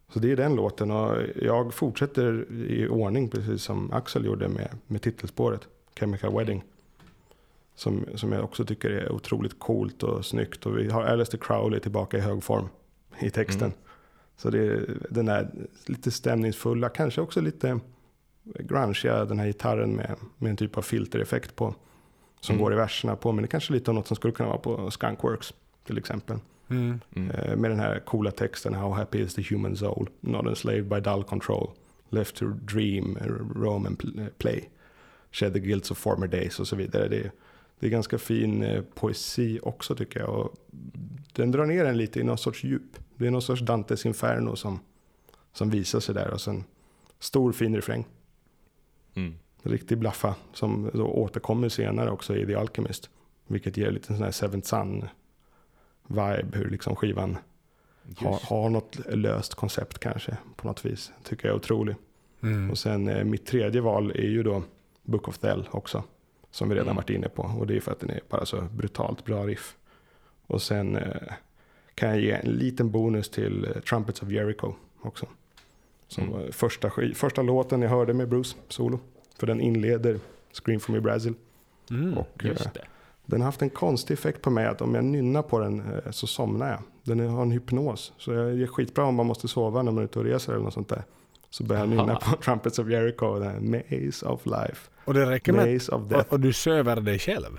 [0.08, 4.68] Så det är den låten och jag fortsätter i ordning precis som Axel gjorde med,
[4.86, 6.64] med titelspåret Chemical Wedding.
[7.74, 10.66] Som, som jag också tycker är otroligt coolt och snyggt.
[10.66, 12.68] Och vi har Alistair Crowley tillbaka i hög form
[13.20, 13.66] i texten.
[13.66, 13.78] Mm.
[14.36, 15.50] Så det är den där
[15.86, 17.80] lite stämningsfulla, kanske också lite
[18.44, 21.74] grungeiga, den här gitarren med, med en typ av filtereffekt på.
[22.40, 22.64] Som Mm.
[22.64, 24.90] går i verserna på, men det kanske lite om något som skulle kunna vara på
[24.90, 25.54] Skunkworks
[25.84, 26.38] till exempel.
[26.68, 27.00] Mm.
[27.16, 27.30] Mm.
[27.30, 31.00] Eh, med den här coola texten How happy is the human soul, not enslaved by
[31.00, 31.70] dull control,
[32.10, 33.26] left to dream, eh,
[33.60, 34.68] roam and eh, play,
[35.30, 37.08] shed the guilts of former days och så vidare.
[37.08, 37.32] Det är,
[37.80, 40.28] det är ganska fin poesi också tycker jag.
[40.28, 40.54] Och
[41.32, 42.96] den drar ner en lite i någon sorts djup.
[43.16, 44.80] Det är någon sorts Dantes Inferno som,
[45.52, 46.64] som visar sig där och sen
[47.18, 48.06] stor fin refräng.
[49.14, 49.34] Mm.
[49.62, 53.10] Riktig blaffa som då återkommer senare också i The Alchemist.
[53.46, 55.08] Vilket ger lite sån här Seventh Sun
[56.06, 57.38] vibe, hur liksom skivan
[58.16, 61.12] har, har något löst koncept kanske på något vis.
[61.24, 61.96] Tycker jag är otrolig.
[62.42, 62.70] Mm.
[62.70, 64.62] Och sen eh, mitt tredje val är ju då
[65.02, 66.02] Book of Thel också.
[66.50, 66.96] Som vi redan Mm.
[66.96, 67.42] varit inne på.
[67.42, 69.76] Och det är för att den är bara så brutalt bra riff.
[70.46, 71.32] Och sen eh,
[71.94, 75.26] kan jag ge en liten bonus till eh, Trumpets of Jericho också.
[76.08, 76.34] Som Mm.
[76.40, 79.00] var första, första låten jag hörde med Bruce solo.
[79.38, 80.18] För den inleder
[80.52, 81.34] Scream from me Brazil.
[81.90, 82.18] Mm.
[82.18, 82.84] Och eh, Just det.
[83.26, 86.10] Den har haft en konstig effekt på mig att om jag nynnar på den eh,
[86.10, 86.78] så somnar jag.
[87.02, 88.12] Den är- har en hypnos.
[88.18, 90.64] Så jag är skitbra om man måste sova när man är ute och reser eller
[90.64, 91.02] något sånt där.
[91.50, 94.90] Så börjar jag nynna på Trumpets of Jericho den här Maze of Life.
[95.04, 96.26] Och det räcker med Maze of Death.
[96.26, 97.58] och, och du söver dig själv.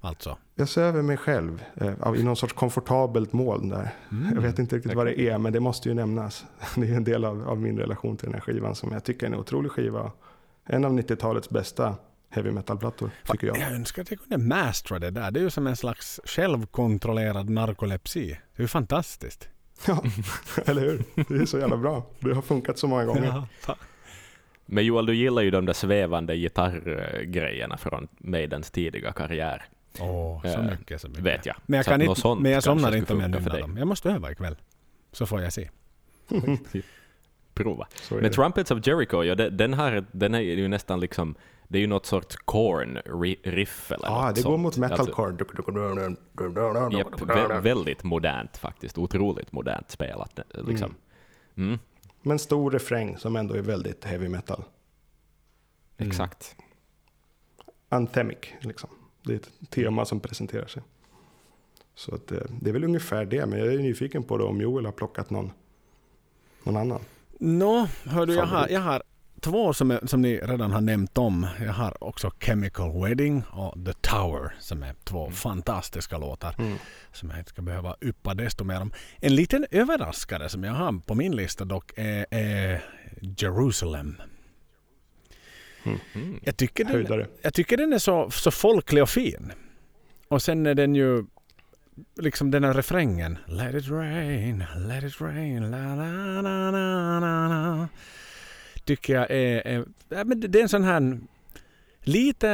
[0.00, 0.36] Alltså.
[0.54, 3.94] Jag söver mig själv eh, av- i någon sorts komfortabelt moln där.
[4.12, 4.34] Mm.
[4.34, 6.44] Jag vet inte riktigt vad det är, men det måste ju nämnas.
[6.76, 9.26] Det är en del av, av min relation till den här skivan som jag tycker
[9.26, 10.12] är en otrolig skiva.
[10.64, 11.94] En av 90-talets bästa
[12.30, 13.58] heavy metal-plattor, tycker jag.
[13.58, 15.30] Jag önskar att jag kunde mastra det där.
[15.30, 18.26] Det är ju som en slags självkontrollerad narkolepsi.
[18.28, 19.48] Det är ju fantastiskt.
[19.86, 20.02] Ja,
[20.66, 21.04] eller hur?
[21.28, 22.06] Det är så jävla bra.
[22.18, 23.44] Det har funkat så många gånger.
[23.66, 23.76] Ja.
[24.66, 29.64] Men Joel, du gillar ju de där svävande gitarrgrejerna från Maidens tidiga karriär,
[30.00, 31.24] Åh, så Eh, mycket, så mycket.
[31.24, 31.56] vet jag.
[31.66, 33.76] Men jag, Så kan inte, men jag somnar inte om jag nynnar dem.
[33.76, 34.56] Jag måste öva ikväll.
[35.12, 35.70] Så får jag se.
[37.54, 37.86] Prova.
[38.10, 38.30] Men det.
[38.30, 41.34] Trumpets of Jericho, ja, den, här, den är ju nästan liksom,
[41.68, 44.62] det är ju något sorts corn-riff eller Ja, något det går sånt.
[44.62, 45.32] mot Alltså, metalcore.
[46.98, 48.98] Japp, vä- väldigt modernt faktiskt.
[48.98, 50.38] Otroligt modernt spelat.
[50.54, 50.94] Liksom.
[51.56, 51.78] Mm.
[52.22, 54.64] Men stor refräng som ändå är väldigt heavy metal.
[55.96, 56.10] Mm.
[56.10, 56.56] Exakt.
[57.88, 58.90] Anthemic, liksom.
[59.22, 60.82] Det är ett tema som presenterar sig.
[61.94, 64.60] Så att, eh, det är väl ungefär det, men jag är nyfiken på det om
[64.60, 65.52] Joel har plockat någon,
[66.64, 67.00] någon annan.
[67.38, 69.02] Nå, hördu, jag har, jag har
[69.40, 71.46] två som, som ni redan har nämnt om.
[71.60, 75.32] Jag har också Chemical Wedding och The Tower som är två Mm.
[75.32, 76.78] fantastiska låtar Mm.
[77.12, 78.92] som jag inte ska behöva yppa desto mer om.
[79.20, 82.84] En liten överraskare som jag har på min lista dock är, är
[83.20, 84.16] Jerusalem.
[86.14, 86.40] Mm.
[86.42, 89.52] Jag tycker den, jag tycker den är så, så folklig och fin.
[90.28, 91.24] Och sen är den ju
[92.16, 93.38] liksom den här refrängen.
[93.46, 96.70] Let it rain, let it rain, la la la
[97.20, 97.88] la la.
[98.88, 101.20] Tycker jag är, är ja, men det är en sån här
[102.02, 102.48] lite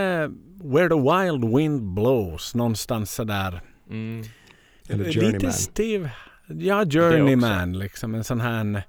[0.64, 3.60] Where the wild wind blows någonstans sådär.
[3.90, 4.24] Mm.
[4.88, 5.52] Eller Lite Journeyman.
[5.52, 6.10] Steve,
[6.46, 8.82] ja Journeyman liksom en sån här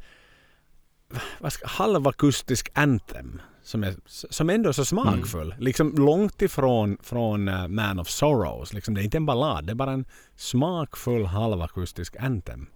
[1.40, 5.56] vad ska, halvakustisk anthem som, är, som ändå är så smakfull.
[5.60, 8.74] Liksom långt ifrån från eh, Man of Sorrows.
[8.74, 12.68] Liksom, det är inte en ballad, det är bara en smakfull halvakustisk anthem.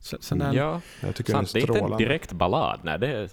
[0.00, 1.52] Sån där, Ja, Jag tycker den är sant.
[1.52, 2.04] Det är inte en strålande.
[2.04, 2.80] direkt ballad.
[2.82, 3.30] Nej, det är,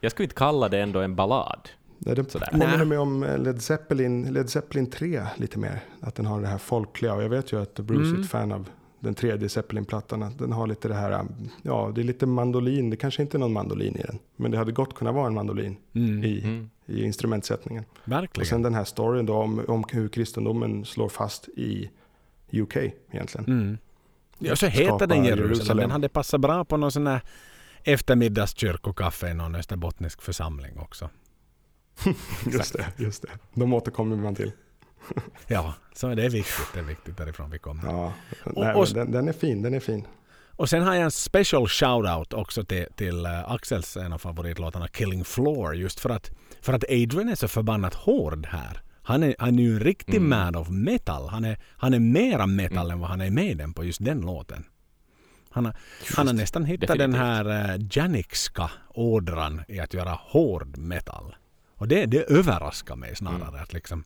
[0.00, 1.68] jag skulle inte kalla det ändå en ballad.
[1.98, 2.46] Det, det Sådär.
[2.52, 2.86] påminner Nej.
[2.86, 5.80] mig om eh, Led Zeppelin, Led Zeppelin 3 lite mer.
[6.00, 7.14] Att den har det här folkliga.
[7.14, 8.20] Och jag vet ju att Bruce är Mm.
[8.20, 8.68] ett fan av
[9.00, 10.22] den tredje Zeppelin-plattan.
[10.22, 11.28] att Den har lite det här, um,
[11.62, 12.90] ja det är lite mandolin.
[12.90, 14.18] Det kanske inte är någon mandolin i den.
[14.36, 16.24] Men det hade gott kunnat vara en mandolin Mm.
[16.24, 16.70] i, Mm.
[16.86, 17.84] i instrumentsättningen.
[17.92, 18.46] Och Verkligen.
[18.46, 21.90] sen den här storyn då om, om hur kristendomen slår fast i
[22.52, 22.76] UK
[23.10, 23.78] egentligen.
[24.38, 25.48] Ja, så heter den Jerusalem.
[25.48, 25.76] Jerusalem.
[25.82, 27.20] Den hade passat bra på någon sån här
[27.84, 31.10] eftermiddagskyrkokaffe i någon österbottnisk församling också.
[32.52, 33.28] Just det, just det.
[33.54, 34.52] De återkommer man till.
[35.46, 36.66] Ja, så det är viktigt.
[36.74, 37.84] Det är viktigt därifrån vi kommer.
[37.92, 38.12] Ja,
[38.44, 40.06] Och- nej, och- men den, den är fin, den är fin.
[40.58, 44.88] Och sen har jag en special shout-out också till, till uh, Axels en av favoritlåtarna
[44.88, 46.30] Killing Floor just för att,
[46.60, 48.82] för att Adrian är så förbannat hård här.
[49.06, 50.28] Han är, han är ju en riktig Mm.
[50.28, 51.28] man of metal.
[51.28, 54.20] Han är, han är mera metal än vad han är med den på just den
[54.20, 54.64] låten.
[55.50, 55.74] Han har,
[56.16, 57.22] han har nästan hittat den definitivt.
[57.22, 61.36] här uh, Janikska ådran i att göra hård metal.
[61.74, 64.04] Och det, det överraskar mig snarare att liksom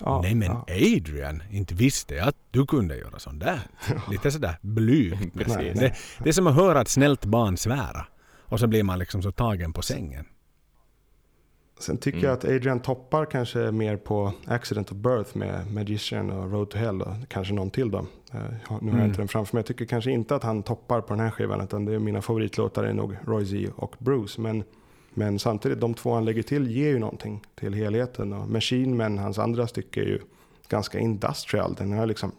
[0.00, 0.64] Ja, Nej men ja.
[0.68, 3.60] Adrian, inte visste jag att du kunde göra sånt där.
[4.10, 5.34] Lite sådär blygt.
[5.34, 5.78] Precis.
[5.80, 8.06] Det, det är som att höra ett snällt barn svära.
[8.40, 10.26] Och så blir man liksom så tagen på sängen.
[11.80, 12.28] Sen tycker Mm.
[12.28, 16.78] jag att Adrian toppar kanske mer på Accident of Birth med Magician och Road to
[16.78, 18.06] Hell och kanske någon till då.
[18.32, 19.04] Ja, Nu har jag Mm.
[19.04, 19.58] inte den framför mig.
[19.60, 22.22] Jag tycker kanske inte att han toppar på den här skivan utan det är mina
[22.22, 24.40] favoritlåtar är nog Roy Z och Bruce.
[24.40, 24.64] Men,
[25.14, 28.32] men samtidigt, de två han lägger till ger ju någonting till helheten.
[28.32, 30.18] Och Machine Men, hans andra stycke är ju
[30.68, 31.74] ganska industrial.
[31.78, 32.32] Den har liksom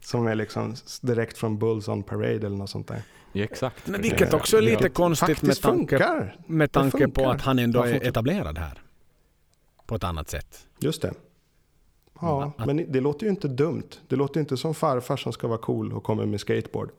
[0.00, 3.02] som är liksom direkt från Bulls on Parade eller något sånt där.
[3.38, 3.86] Ja, exakt.
[3.86, 6.36] Men vilket också är lite konstigt med tanke, funkar.
[6.46, 8.82] med tanke på att han ändå är etablerad här.
[9.86, 10.66] På ett annat sätt.
[10.78, 11.12] Just det.
[12.20, 13.88] Ja, Att- men det låter ju inte dumt.
[14.08, 16.90] Det låter ju inte som farfar som ska vara cool och kommer med skateboard.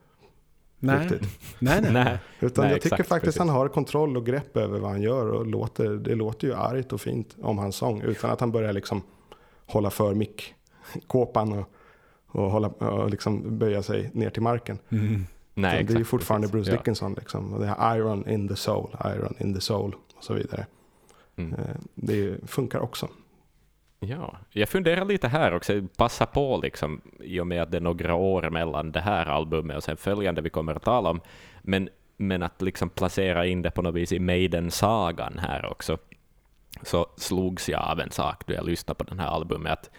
[0.79, 1.39] Nej, Riktigt.
[1.59, 1.91] nej, nej.
[1.93, 2.17] Nej.
[2.39, 3.39] Utan Nej, jag tycker exakt, faktiskt precis.
[3.39, 5.29] han har kontroll och grepp över vad han gör.
[5.31, 8.01] Och låter, det låter ju argt och fint om hans sång.
[8.01, 9.01] Utan att han börjar liksom
[9.65, 11.69] hålla för mick-kåpan och,
[12.27, 14.77] och, hålla, och liksom böja sig ner till marken.
[14.89, 15.25] Mm.
[15.61, 16.53] Nej, det är ju exakt, fortfarande precis.
[16.65, 16.77] Bruce Ja.
[16.77, 17.13] Dickinson.
[17.13, 17.53] Liksom.
[17.53, 20.65] Och det här iron in the soul, iron in the soul och så vidare.
[21.35, 21.53] Mm.
[21.53, 23.07] Eh, Det funkar också.
[23.99, 27.81] Ja, jag funderar lite här också, passa på liksom, i och med att det är
[27.81, 31.21] några år mellan det här albumet och sen följande vi kommer att tala om,
[31.61, 35.97] men, men att liksom placera in det på något vis i Maiden-sagan här också,
[36.83, 39.89] så slogs jag av en sak då jag lyssnade på den här albumet, att,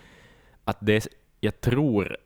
[0.64, 1.06] att det,
[1.40, 2.16] jag tror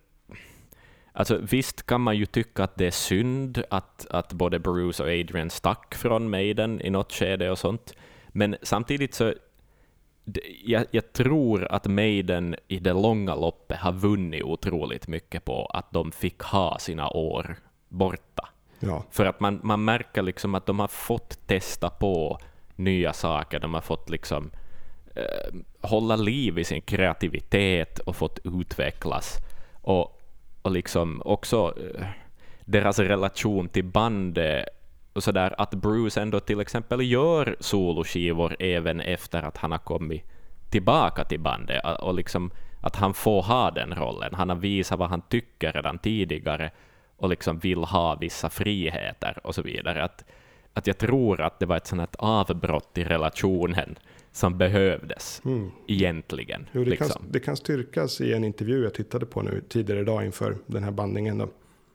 [1.16, 5.08] Alltså visst kan man ju tycka att det är synd att, att både Bruce och
[5.08, 7.94] Adrian stack från Maiden i något skede och sånt,
[8.28, 9.34] men samtidigt så
[10.64, 15.92] jag, jag tror att Maiden i det långa loppet har vunnit otroligt mycket på att
[15.92, 17.56] de fick ha sina år
[17.88, 18.48] borta.
[18.80, 22.38] Ja, För att man, man märker liksom att de har fått testa på
[22.76, 24.50] nya saker, de har fått liksom
[25.14, 29.36] eh, hålla liv i sin kreativitet och fått utvecklas.
[29.82, 30.20] Och,
[30.64, 32.06] och liksom också eh,
[32.64, 34.68] deras relation till bandet
[35.12, 40.24] och sådär, att Bruce ändå till exempel gör soloskivor även efter att han har kommit
[40.70, 42.50] tillbaka till bandet och- liksom
[42.80, 44.34] att han får ha den rollen.
[44.34, 46.70] Han har visat vad han tycker redan tidigare
[47.16, 50.04] och liksom vill ha vissa friheter och så vidare.
[50.04, 50.24] Att,
[50.74, 53.98] att jag tror att det var ett sånt avbrott i relationen
[54.34, 55.42] som behövdes
[55.86, 56.60] egentligen.
[56.60, 56.70] Mm.
[56.72, 57.08] Jo, det, liksom.
[57.08, 60.84] kan, det kan styrkas i en intervju jag tittade på nu tidigare idag inför den
[60.84, 61.38] här bandningen.
[61.38, 61.48] Då,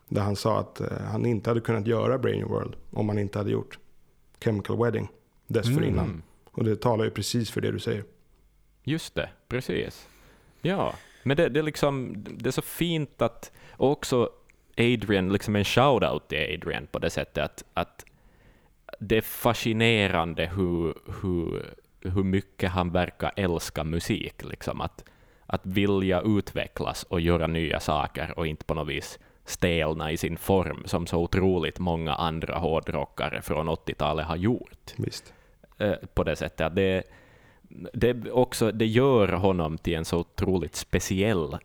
[0.07, 3.37] där han sa att eh, han inte hade kunnat göra Brain World om han inte
[3.37, 3.79] hade gjort
[4.43, 5.07] Chemical Wedding
[5.47, 6.05] dessförinnan.
[6.05, 6.21] Mm.
[6.51, 8.03] Och det talar ju precis för det du säger.
[8.83, 10.07] Just det, precis.
[10.61, 13.51] Ja, men det, det, är liksom, det är så fint att...
[13.71, 14.29] Och också
[14.77, 18.05] Adrian, liksom en shout-out till Adrian på det sättet att, att
[18.99, 21.65] det är fascinerande hur, hur,
[22.01, 24.43] hur mycket han verkar älska musik.
[24.43, 24.81] Liksom.
[24.81, 25.03] Att,
[25.45, 30.37] att vilja utvecklas och göra nya saker och inte på något vis stelna i sin
[30.37, 35.33] form som så otroligt många andra hårdrockare från 80-talet har gjort Visst.
[35.77, 36.61] eh, på det sättet.
[36.61, 37.03] Att det,
[37.93, 41.57] det, också, det gör honom till en så otroligt speciell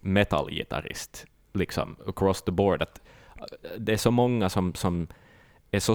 [0.00, 2.82] metalgitarrist, liksom across the board.
[2.82, 3.00] Att
[3.36, 5.06] eh, det är så många som, som
[5.70, 5.94] är så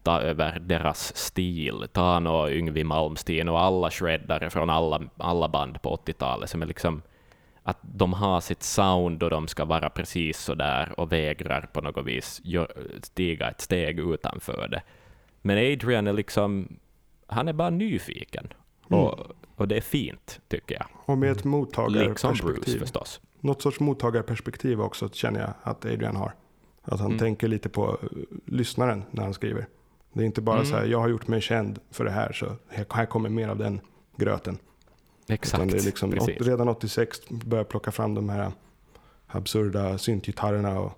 [0.00, 1.86] stolta över deras stil.
[1.92, 6.66] Tano och Yngwie Malmsteen och alla shreddare från alla, alla band på 80-talet som är
[6.66, 7.02] liksom
[7.62, 11.80] att de har sitt sound och de ska vara precis så där och vägrar på
[11.80, 12.72] något vis gör,
[13.02, 14.82] stiga ett steg utanför det.
[15.42, 16.68] Men Adrian är liksom,
[17.26, 18.52] han är bara nyfiken.
[18.88, 19.18] Och,
[19.56, 20.86] och det är fint, tycker jag.
[21.06, 22.78] Och med ett Liksom Bruce mottagarperspektiv.
[22.78, 23.20] förstås.
[23.40, 26.32] Något sorts mottagarperspektiv också känner jag att Adrian har.
[26.82, 27.18] Att han Mm.
[27.18, 28.08] tänker lite på eh,
[28.46, 29.66] lyssnaren när han skriver.
[30.12, 30.66] Det är inte bara Mm.
[30.66, 33.58] så här, jag har gjort mig känd för det här, så här, kommer mer av
[33.58, 33.80] den
[34.16, 34.54] gröten.
[35.24, 35.70] Utan Exakt.
[35.70, 36.40] det är liksom, Precis.
[36.40, 38.52] redan 86 började plocka fram de här
[39.26, 40.92] absurda syntgitarrerna och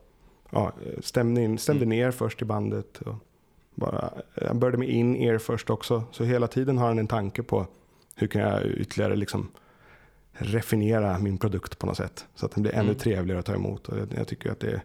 [0.50, 1.98] ja, stämde, in, stämde Mm.
[1.98, 2.98] ner först i bandet.
[2.98, 3.14] Och
[3.74, 4.10] bara,
[4.46, 7.66] han började med in-ear först också, så hela tiden har han en tanke på
[8.16, 9.48] hur kan jag ytterligare liksom
[10.32, 12.26] refinera min produkt på något sätt.
[12.34, 12.94] Så att den blir ännu Mm.
[12.98, 13.88] trevligare att ta emot.
[13.88, 14.82] Och jag, jag tycker att det är,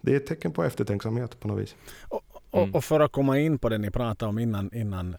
[0.00, 1.74] det är ett tecken på eftertänksamhet på något vis.
[2.08, 2.24] Och,
[2.62, 2.74] Mm.
[2.74, 5.16] och för att komma in på det ni pratade om innan, innan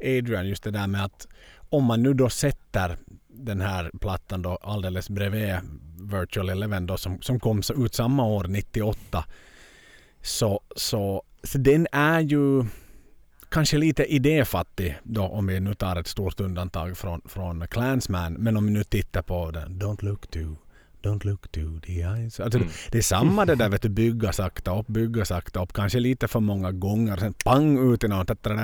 [0.00, 1.26] Adrian, just det där med att
[1.70, 2.96] om man nu då sätter
[3.28, 5.54] den här plattan då alldeles bredvid
[6.12, 9.24] Virtual Eleven då som, som kom ut samma år, 98.
[10.22, 12.64] Så, så, så den är ju
[13.48, 18.32] kanske lite idéfattig då om vi nu tar ett stort undantag från, från Clansman.
[18.32, 20.38] Men om vi nu tittar på den Don't look to
[21.06, 22.40] Don't look to the eyes.
[22.40, 22.70] Alltså Mm.
[22.90, 26.28] Det är samma det där vet du, bygga sakta upp, bygga sakta upp, kanske lite
[26.28, 27.16] för många gånger.
[27.16, 28.30] Sen pang ut i något.
[28.30, 28.54] Att det,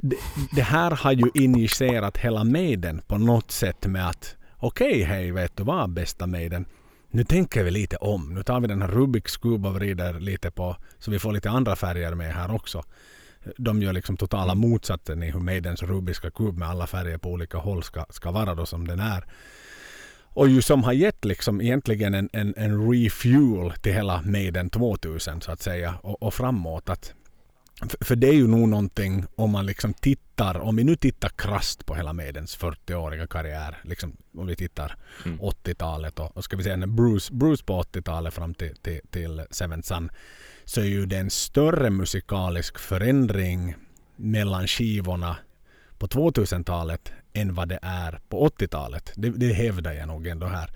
[0.00, 0.16] det,
[0.52, 5.32] det här har ju injicerat hela Maiden på något sätt med att okej, okay, hej,
[5.32, 6.64] vet du vad, bästa Maiden.
[7.10, 8.34] Nu tänker vi lite om.
[8.34, 11.50] Nu tar vi den här Rubiks kub och vrider lite på så vi får lite
[11.50, 12.82] andra färger med här också.
[13.56, 17.58] De gör liksom totala motsatsen i hur Maidens rubiska kub med alla färger på olika
[17.58, 19.24] håll ska, ska vara då som den är.
[20.32, 25.40] Och ju som har gett liksom egentligen en, en, en refuel till hela Maiden 2000
[25.40, 26.88] så att säga och, och framåt.
[26.88, 27.14] Att,
[28.00, 31.86] för, det är ju nog någonting om man liksom tittar, om vi nu tittar krasst
[31.86, 33.78] på hela Maidens 40-åriga karriär.
[33.82, 35.38] Liksom, om vi tittar Mm.
[35.40, 39.88] 80-talet och, och ska vi säga Bruce, Bruce på 80-talet fram till, till, till Seventh
[39.88, 40.10] Sun
[40.64, 43.74] så är ju det en större musikalisk förändring
[44.16, 45.36] mellan skivorna
[45.98, 49.12] på 2000-talet än vad det är på 80-talet.
[49.16, 50.70] Det, det hävdar jag nog ändå här.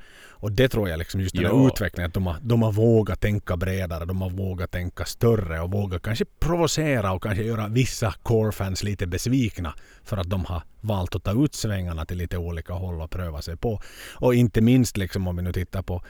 [0.45, 3.20] Och det tror jag liksom just den här utvecklingen att de har, de har vågat
[3.20, 8.14] tänka bredare, de har vågat tänka större och vågat kanske provocera och kanske göra vissa
[8.22, 9.74] core-fans lite besvikna
[10.05, 13.43] för att de har valt att ta ut svängarna till lite olika håll och pröva
[13.43, 13.80] sig på.
[14.14, 16.03] Och inte minst liksom om vi nu tittar på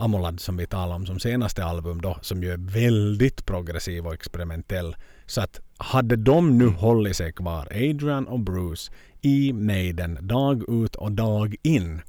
[0.00, 4.14] Amolad som vi talade om som senaste album då som ju är väldigt progressiv och
[4.14, 4.96] experimentell.
[5.26, 10.96] Så att hade de nu hållit sig kvar, Adrian och Bruce, i Maiden dag ut
[10.96, 12.00] och dag in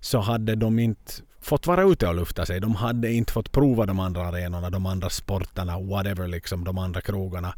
[0.00, 2.60] så hade de inte fått vara ute och lufta sig.
[2.60, 7.00] De hade inte fått prova de andra arenorna, de andra sporterna, whatever liksom, de andra
[7.00, 7.54] krogarna.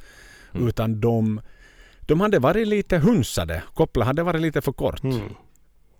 [0.55, 0.69] Mm.
[0.69, 1.41] Utan de,
[2.01, 3.63] de hade varit lite hunsade.
[3.75, 5.03] Koppla hade varit lite för kort.
[5.03, 5.21] Mm.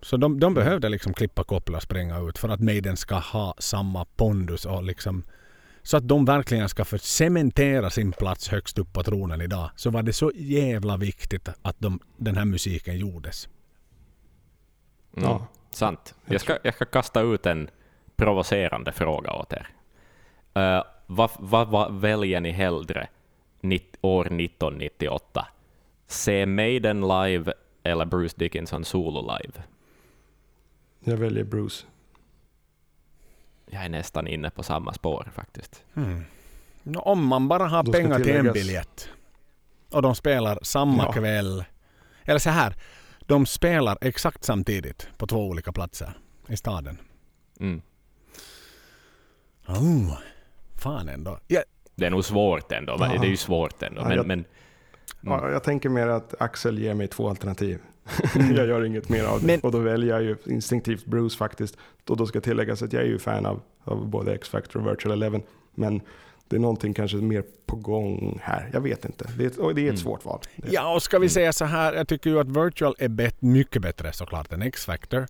[0.01, 3.55] Så de, de behövde liksom klippa koppla och springa ut för att Maiden ska ha
[3.57, 5.23] samma pondus och liksom
[5.83, 9.69] så att de verkligen ska cementera sin plats högst upp på tronen idag.
[9.75, 13.49] Så var det så jävla viktigt att de, den här musiken gjordes.
[15.17, 15.29] Mm.
[15.29, 15.47] Ja.
[15.71, 16.15] Sant.
[16.25, 17.69] Jag ska, jag ska kasta ut en
[18.15, 19.67] provocerande fråga åt er.
[20.53, 23.07] Eh, vad, vad, vad väljer ni hellre
[23.61, 25.47] nitt, år 1998?
[26.07, 29.63] Se Maiden live eller Bruce Dickinson solo live?
[31.09, 31.85] Jag väljer Bruce.
[33.71, 35.83] Jag är nästan inne på samma spår faktiskt.
[36.83, 39.09] Nå, Om man bara har Då pengar till en biljett
[39.91, 41.11] och de spelar samma Ja.
[41.11, 41.63] kväll.
[42.23, 42.75] Eller så här.
[43.19, 46.13] De spelar exakt samtidigt på två olika platser
[46.47, 46.97] i staden.
[47.59, 47.81] Mm.
[49.67, 50.17] Oh,
[50.75, 51.39] fan ändå.
[51.47, 51.61] Ja,
[51.95, 52.97] Det är nog svårt ändå.
[52.99, 53.07] Ja.
[53.07, 54.01] Det är ju svårt ändå.
[54.01, 54.45] Ja, Men, jag- men
[55.21, 57.79] Ja, jag tänker mer att Axel ger mig två alternativ.
[58.35, 58.55] Mm.
[58.55, 59.45] jag gör inget mer av det.
[59.47, 61.77] Men- Och då väljer jag ju instinktivt Bruce faktiskt.
[62.07, 65.11] Och då ska tilläggas att jag är ju fan av, av både X-Factor och Virtual
[65.13, 65.41] Eleven.
[65.75, 66.01] Men
[66.47, 68.69] det är någonting kanske mer på gång här.
[68.73, 69.29] Jag vet inte.
[69.37, 69.97] Det är ett, och det är ett Mm.
[69.97, 70.39] svårt val.
[70.71, 71.93] Ja, och ska vi säga så här.
[71.93, 75.27] Jag tycker ju att Virtual är bet- mycket bättre såklart än X-Factor.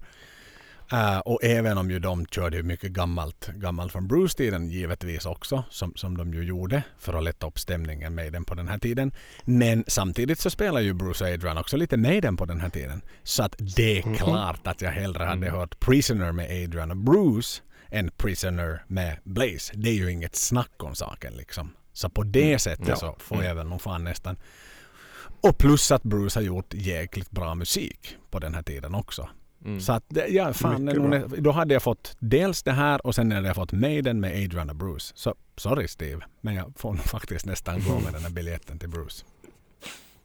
[0.91, 5.63] Eh, och även om ju de körde ju mycket gammalt, gammalt från Bruce-tiden givetvis också.
[5.69, 8.77] Som, som de ju gjorde för att lätta upp stämningen med den på den här
[8.77, 9.11] tiden.
[9.45, 13.01] Men samtidigt så spelar ju Bruce och Adrian också lite Maiden på den här tiden.
[13.23, 14.15] Så att det är Mhm.
[14.15, 15.59] klart att jag hellre hade Mm.
[15.59, 17.61] hört Prisoner med Adrian och Bruce
[17.91, 19.73] än Prisoner med Blaze.
[19.75, 21.71] Det är ju inget snack om saken liksom.
[21.93, 22.59] Så på det Mm.
[22.59, 24.37] sättet så får jag väl nog fan nästan
[25.41, 29.29] och plus att Bruce har gjort jäkligt bra musik på den här tiden också.
[29.65, 29.79] Mm.
[29.79, 33.47] Så att, ja, fan, nog då hade jag fått dels det här och sen hade
[33.47, 35.13] jag fått Maiden med Adrian och Bruce.
[35.15, 38.89] Så sorry Steve, men jag får nog faktiskt nästan gå med den här biljetten till
[38.89, 39.25] Bruce.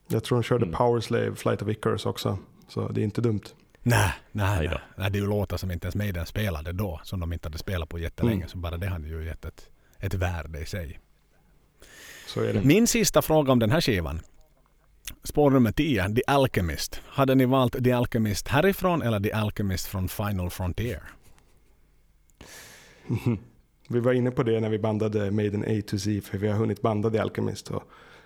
[0.07, 0.75] Jag tror de körde Mm.
[0.75, 2.37] Power Slave, Flight of Icarus också.
[2.67, 3.41] Så det är inte dumt.
[3.83, 4.79] Nej, nej, nej.
[4.97, 5.11] nej.
[5.11, 7.89] Det är ju låtar som inte ens Maiden spelade då, som de inte hade spelat
[7.89, 8.35] på jättelänge.
[8.35, 8.49] Mm.
[8.49, 10.99] Så bara det hade ju gett ett, ett värde i sig.
[12.27, 12.61] Så är det.
[12.61, 14.21] Min sista fråga om den här skivan.
[15.23, 17.01] Spår nummer 10, The Alchemist.
[17.05, 21.03] Hade ni valt The Alchemist härifrån eller The Alchemist från Final Frontier?
[23.89, 26.55] Vi var inne på det när vi bandade Maiden A to Z, för vi har
[26.55, 27.71] hunnit banda The Alchemist.
[27.71, 27.83] Och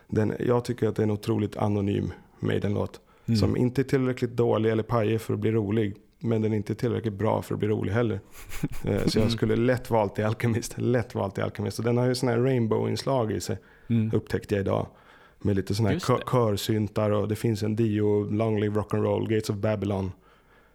[0.08, 3.00] den, jag tycker att det är en otroligt anonym Maiden-låt.
[3.26, 3.38] Mm.
[3.40, 5.96] Som inte är tillräckligt dålig eller pajig för att bli rolig.
[6.20, 8.20] Men den är inte tillräckligt bra för att bli rolig heller.
[8.86, 10.74] Eh, Så jag skulle lätt valt The Alchemist.
[10.78, 11.80] Lätt valt The Alchemist.
[11.80, 13.58] Och den har ju sådana här rainbow-inslag i sig.
[13.90, 14.12] Mm.
[14.14, 14.88] Upptäckte jag idag.
[15.42, 16.32] Med lite sådana här det.
[16.32, 20.12] körsyntar och det finns en Dio, Long Live Rock'n'Roll, Gates of Babylon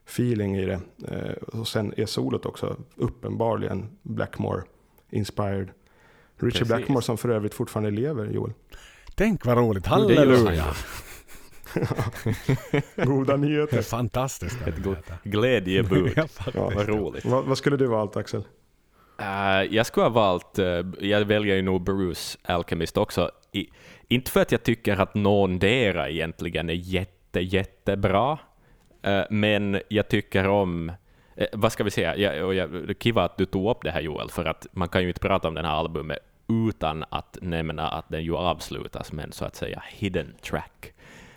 [0.07, 0.81] feeling i det.
[1.09, 4.63] Eh, och sen är solot också uppenbarligen Blackmore
[5.11, 5.69] inspired.
[6.37, 6.69] Richie Precis.
[6.69, 8.53] Blackmore som för övrigt fortfarande lever, Joel.
[9.15, 9.87] Tänk vad roligt.
[9.87, 10.65] Halleluja.
[12.97, 13.83] Goda Det är nyheter.
[13.83, 14.57] fantastiskt.
[14.67, 14.75] Ett
[15.23, 16.13] glädjebud.
[16.55, 16.71] Ja.
[16.75, 17.25] Vad roligt.
[17.25, 18.45] vad, vad skulle du valt Axel?
[19.19, 20.67] Eh, jag skulle ha valt, eh,
[21.01, 23.31] jag väljer ju nog Bruce Alchemist också.
[23.55, 23.71] I,
[24.09, 28.39] inte för att jag tycker att någondera egentligen är jätte, jättebra,
[29.03, 30.93] eh, men jag tycker om,
[31.37, 34.31] eh, vad ska vi säga, jag, jag, kiva att du tog upp det här Joel,
[34.31, 36.19] för att man kan ju inte prata om den här albumet
[36.49, 40.93] utan att nämna att den ju avslutas med en så att säga hidden track.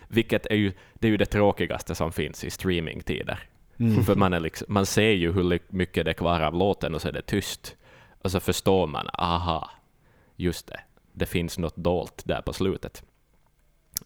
[0.08, 3.38] Vilket är ju det, är ju det tråkigaste som finns i streamingtider.
[3.78, 4.04] Mm.
[4.04, 7.02] För man, är liksom, man ser ju hur mycket det är kvar av låten och
[7.02, 7.76] så är det tyst.
[8.22, 9.70] Och så förstår man, aha,
[10.36, 10.80] just det,
[11.18, 13.02] det finns något dolt där på slutet.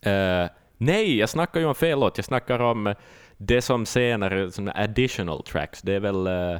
[0.02, 2.18] Eh, nej, jag snackar ju om fel låt.
[2.18, 2.94] Jag snackar om
[3.36, 6.58] det som senare, som additional tracks, det är väl uh,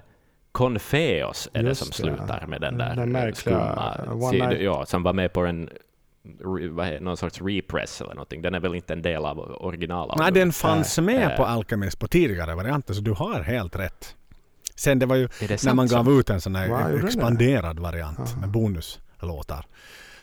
[0.52, 3.34] Confeos är det Just som det, slutar med den den där eh, märkliga
[4.04, 5.70] skumma, One si- Night- ja, som var med på en
[6.40, 8.42] re, vad är, någon sorts repress eller någonting.
[8.42, 10.18] Den är väl inte en del av originalet?
[10.18, 11.36] Nej, den fanns med Äh.
[11.36, 14.16] på Alchemist på tidigare varianter, så du har helt rätt.
[14.74, 17.06] Sen det var ju det när man gav ut en sån här Wow, den det?
[17.06, 19.66] expanderad variant med bonuslåtar.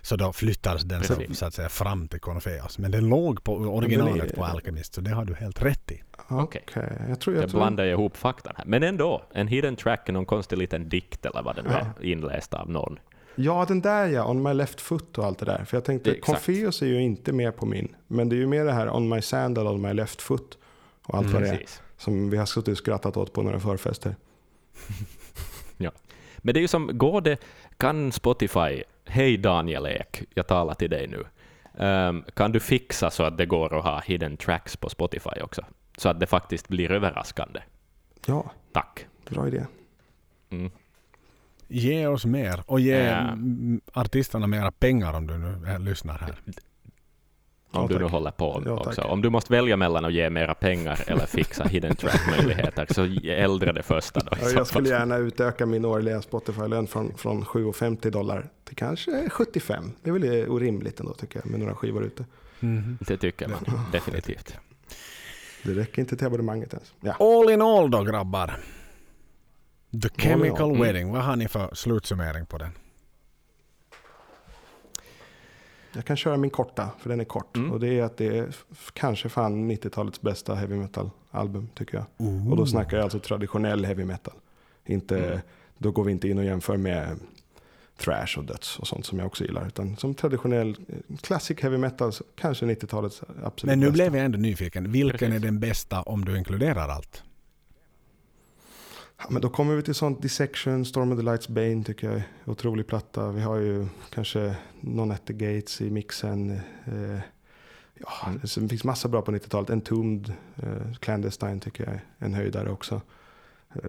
[0.02, 2.78] Så då flyttades den så, så att säga fram till Confeos.
[2.78, 6.04] Men den låg på originalet på Alchemist, så det har du helt rätt i.
[6.28, 6.64] Okej.
[6.68, 7.60] Okej, jag tror jag, Jag tror...
[7.60, 8.66] blandar ihop faktan här.
[8.66, 11.86] Men ändå, en hidden track någon konstig liten dikt eller vad den Ja.
[12.00, 13.00] är inläst av någon.
[13.36, 15.66] Ja, den där ja, On My Left Foot och allt det där.
[15.66, 16.20] För jag tänkte.
[16.20, 17.96] Confeos är ju inte med på min.
[18.08, 20.58] Men det är ju mer det här On My Sandal, On My Left Foot
[21.06, 21.52] och allt vad det är.
[21.52, 21.82] Precis.
[21.98, 24.16] Som vi har suttit och skrattat åt på några förfester.
[26.42, 27.38] Men det är ju som, går det,
[27.80, 31.26] kan Spotify, hej Daniel Ek, jag talar till dig nu,
[31.80, 35.66] Ehm, kan du fixa så att det går att ha hidden tracks på Spotify också?
[35.98, 37.60] Så att det faktiskt blir överraskande.
[38.26, 39.06] Ja, Tack.
[39.30, 39.66] bra idé.
[40.50, 40.72] Mm.
[41.68, 46.36] Ge oss mer och ge mm, artisterna mera pengar om du nu eh, lyssnar här.
[47.72, 48.12] Om Ja, du nu tack.
[48.12, 48.88] håller på Ja, tack.
[48.88, 49.02] också.
[49.02, 53.72] Om du måste välja mellan att ge mera pengar eller fixa hidden track-möjligheter, så äldre
[53.72, 54.32] det första då.
[54.42, 59.92] Ja, jag skulle gärna utöka min årliga Spotify-lön från, från 7,50 dollar till kanske 75.
[60.04, 62.26] Det är väl orimligt ändå tycker jag med några skivor ute.
[62.60, 62.98] Mhm.
[63.02, 64.58] Det tycker man definitivt.
[65.64, 66.94] Det räcker inte till abonnemanget ens.
[67.02, 67.14] Ja.
[67.20, 68.58] All in all då grabbar.
[70.02, 70.82] The Chemical Mm.
[70.82, 72.72] Wedding, vad har ni för slutsummering på den?
[75.94, 77.58] Jag kan köra min korta, för den är kort.
[77.58, 77.72] Mm.
[77.72, 78.56] Och det är att det är
[78.94, 82.06] kanske fan 90-talets bästa heavy metal-album tycker jag.
[82.52, 84.34] Och då snackar jag alltså traditionell heavy metal.
[84.86, 85.40] Inte, Mm.
[85.82, 87.20] Då går vi inte in och jämför med
[87.98, 89.68] thrash och döds och sånt som jag också gillar.
[89.68, 93.94] Utan som traditionell eh, classic heavy metal, kanske 90-talets absolut Men nu bästa.
[93.94, 94.92] blev jag ändå nyfiken.
[94.92, 95.36] Vilken Precis.
[95.36, 97.24] är den bästa om du inkluderar allt?
[99.20, 102.16] Ja, men då kommer vi till sånt Dissection, Storm of the Lights, Bane tycker jag
[102.18, 103.32] är otrolig platta.
[103.32, 106.52] Vi har ju kanske Non at the Gates i mixen.
[106.86, 107.20] Eh,
[108.00, 108.40] ja, Mm.
[108.42, 109.70] det finns massa bra på 90-talet.
[109.70, 113.02] Entombed, eh, Clandestine tycker jag är en höjdare också.
[113.74, 113.82] Eh,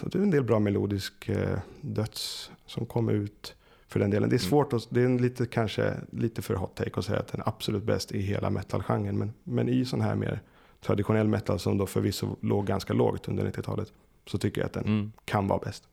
[0.00, 3.54] så det är en del bra melodisk eh, döds som kom ut
[3.88, 4.28] för den delen.
[4.28, 4.50] Det är Mm.
[4.50, 7.40] svårt att, det är en lite, kanske lite för hot take att säga att den
[7.40, 9.18] är absolut bäst i hela metalgenren.
[9.18, 10.40] Men, men i sån här mer
[10.80, 13.92] traditionell metal som då förvisso låg ganska lågt under 90-talet
[14.26, 15.12] så tycker jag att den Mm.
[15.24, 15.88] kan vara bäst.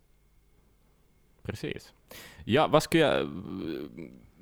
[1.44, 1.94] Precis.
[2.46, 3.30] Ja, vad skulle jag...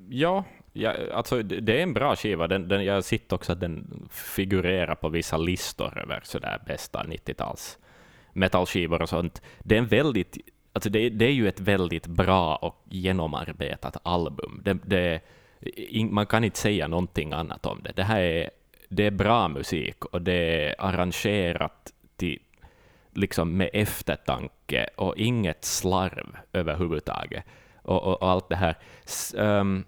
[0.09, 0.43] Ja,
[0.73, 2.47] ja alltså det är en bra skiva.
[2.47, 7.77] Den, den, jag sitter också att den figurerar på vissa listor över sådär bästa 90-tals
[8.33, 9.41] metalskivor och sånt.
[9.59, 10.37] Det är en väldigt...
[10.73, 14.61] Alltså det, det är ju ett väldigt bra och genomarbetat album.
[14.65, 15.21] Det, det,
[16.11, 17.91] man kan inte säga någonting annat om det.
[17.95, 18.49] Det här är,
[18.89, 22.39] det är bra musik och det är arrangerat till
[23.19, 27.43] liksom med eftertanke och inget slarv överhuvudtaget.
[27.81, 28.75] Och, och, och allt det här.
[29.05, 29.83] S, ehm,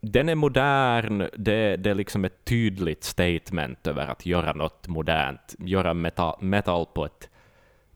[0.00, 5.54] den är modern, det, det är liksom ett tydligt statement över att göra något modernt,
[5.58, 7.30] göra metal, metal på, ett,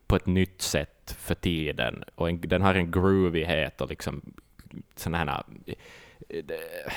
[0.07, 2.05] på ett nytt sätt för tiden.
[2.15, 4.23] Och en, den har en groovighet och liksom
[4.97, 5.45] sådana här...
[6.45, 6.93] det-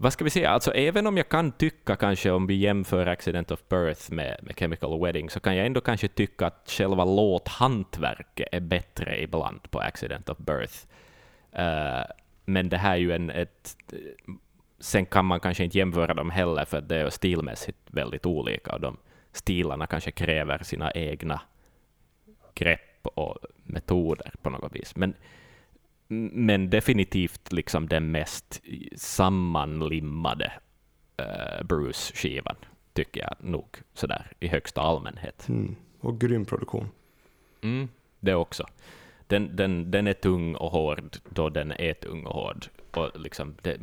[0.00, 3.50] vad ska vi säga, alltså även om jag kan tycka kanske om vi jämför Accident
[3.50, 8.48] of Birth med, med Chemical Wedding, så kan jag ändå kanske tycka att själva låthantverket
[8.52, 10.74] är bättre ibland på Accident of Birth.
[11.58, 12.04] Uh,
[12.44, 13.30] men det här är ju en...
[13.30, 13.76] Ett,
[14.80, 18.80] sen kan man kanske inte jämföra dem heller, för det är stilmässigt väldigt olika, och
[18.80, 18.96] de
[19.32, 21.40] stilarna kanske kräver sina egna
[22.54, 24.96] grepp och metoder på något vis.
[24.96, 25.14] Men,
[26.08, 28.62] men definitivt liksom den mest
[28.96, 30.52] sammanlimmade
[31.20, 32.56] uh, Bruce-skivan,
[32.92, 35.48] tycker jag nog, sådär i högsta allmänhet.
[35.48, 35.76] Mm.
[36.00, 36.88] Och grym produktion.
[37.62, 37.88] Mm,
[38.20, 38.66] det också.
[39.26, 42.66] Den, den, den är tung och hård då den är tung och hård.
[42.94, 43.78] Och liksom, det,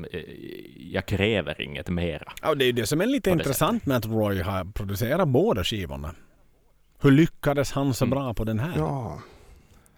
[0.78, 2.34] jag kräver inget mera.
[2.42, 5.64] Ja, det är ju det som är lite intressant med att Roy har producerat båda
[5.64, 6.16] skivorna.
[7.02, 8.18] Hur lyckades han så mm.
[8.18, 8.74] bra på den här?
[8.78, 9.20] Ja,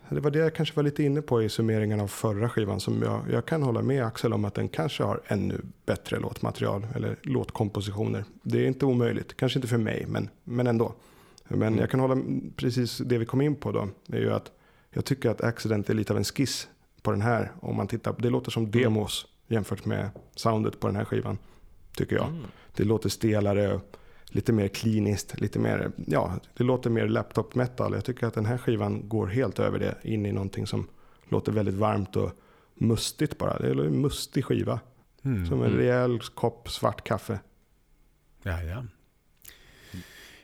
[0.10, 2.80] det var det jag kanske var lite inne på i summeringen av förra skivan.
[2.80, 6.88] Som jag, jag kan hålla med Axel om att den kanske har ännu bättre låtmaterial
[6.96, 8.24] eller låtkompositioner.
[8.44, 10.94] Det är inte omöjligt, kanske inte för mig, men, men ändå.
[11.48, 11.80] Men mm.
[11.80, 12.18] jag kan hålla
[12.56, 13.88] precis det vi kom in på då.
[14.08, 14.52] är ju att
[14.90, 16.68] jag tycker att Accident är lite av en skiss
[17.02, 17.52] på den här.
[17.60, 18.72] Om man tittar, det låter som mm.
[18.72, 21.38] demos jämfört med soundet på den här skivan.
[21.96, 22.28] Tycker jag.
[22.28, 22.44] Mm.
[22.76, 23.80] Det låter stelare,
[24.30, 27.94] lite mer kliniskt, lite mer, ja, det låter mer laptop metal.
[27.94, 30.88] Jag tycker att den här skivan går helt över det, in i någonting som
[31.30, 32.32] låter väldigt varmt och
[32.76, 33.60] mustigt bara.
[33.60, 34.80] Det är en mustig skiva.
[35.24, 35.46] Mm.
[35.46, 35.78] Som en mm.
[35.78, 37.40] rejäl kopp svart kaffe.
[38.44, 38.84] Ja, ja.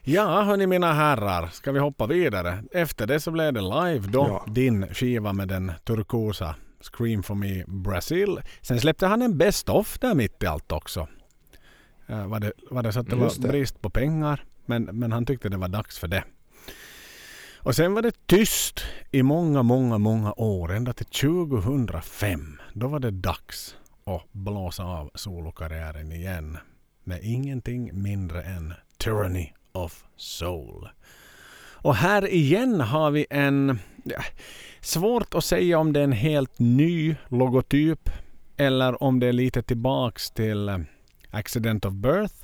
[0.06, 2.64] Ja, hörni mina herrar, ska vi hoppa vidare?
[2.72, 4.54] Efter det så blev det live då, ja.
[4.54, 8.40] din skiva med den turkosa Scream for me Brazil.
[8.62, 11.08] Sen släppte han en Best of där mitt i allt också.
[12.10, 13.52] Uh, var, det, var det så att det Just var det.
[13.52, 14.46] brist på pengar?
[14.66, 16.24] Men, men han tyckte det var dags för det.
[17.58, 20.72] Och sen var det tyst i många, många, många år.
[20.74, 22.60] Ända till 2005.
[22.74, 23.76] Då var det dags
[24.06, 26.58] att blåsa av solokarriären igen.
[27.04, 30.90] Med ingenting mindre än Tyranny of Soul.
[31.84, 33.80] Och här igen har vi en...
[34.04, 34.24] Ja,
[34.82, 38.10] svårt att säga om det är en helt ny logotyp
[38.58, 40.78] eller om det är lite tillbaks till eh,
[41.34, 42.36] Accident of Birth.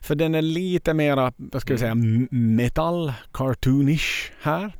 [0.00, 1.94] För den är lite mera, vad ska vi säga,
[2.30, 4.72] metal, cartoonish här.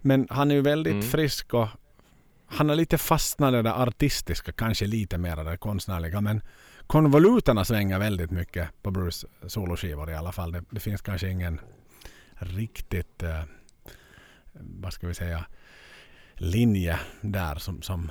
[0.00, 1.06] Men han är ju väldigt mm.
[1.06, 1.68] frisk och
[2.46, 6.20] han är lite fastnat i det artistiska, kanske lite mer det konstnärliga.
[6.20, 6.40] Men
[6.86, 10.52] konvoluterna svänger väldigt mycket på Bruce soloskivor i alla fall.
[10.52, 11.60] Det, det finns kanske ingen
[12.34, 13.42] riktigt, eh,
[14.52, 15.44] vad ska vi säga,
[16.34, 18.10] linje där som, som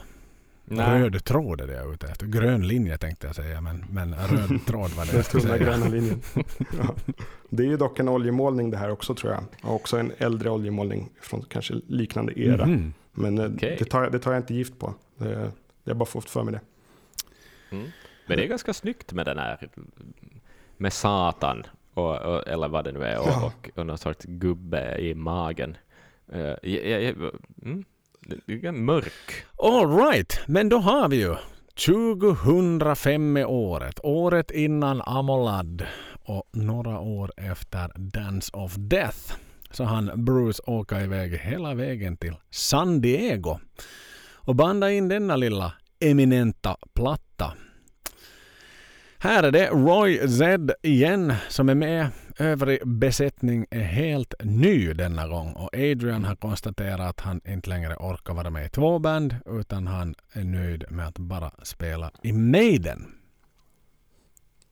[0.65, 2.26] röd tråd är det jag är ute efter.
[2.26, 5.57] Grön linje tänkte jag säga, men, men röd tråd var det jag skulle säga.
[5.57, 6.22] gröna linjen.
[6.57, 6.95] ja.
[7.49, 9.44] Det är ju dock en oljemålning det här också tror jag.
[9.64, 12.64] Och också en äldre oljemålning från kanske liknande era.
[12.64, 12.91] Mm -hmm.
[13.11, 13.76] Men eh, okay.
[13.80, 14.94] det, tar, det tar jag inte gift på.
[15.18, 15.52] Det,
[15.84, 16.61] jag har bara fått för mig det.
[17.76, 17.88] Mm.
[18.27, 19.69] Men det är ganska snyggt med den här,
[20.77, 21.64] med Satan,
[21.94, 23.45] och, och, eller vad det nu är, och, ja.
[23.45, 25.77] och, och någon sorts gubbe i magen.
[26.34, 27.15] Uh, jag, jag,
[27.61, 27.85] mm,
[28.71, 29.45] mörk.
[29.57, 31.35] All right, men då har vi ju
[31.85, 35.85] 2005 är året, året innan Amolad
[36.25, 39.33] och några år efter Dance of Death
[39.71, 43.59] så han Bruce åka iväg hela vägen till San Diego
[44.33, 47.53] och banda in denna lilla eminenta platta
[49.23, 52.07] här är det Roy Z igen som är med.
[52.38, 57.95] Övrig besättning är helt ny denna gång och Adrian har konstaterat att han inte längre
[57.95, 62.31] orkar vara med i två band utan han är nöjd med att bara spela i
[62.34, 63.11] Maiden.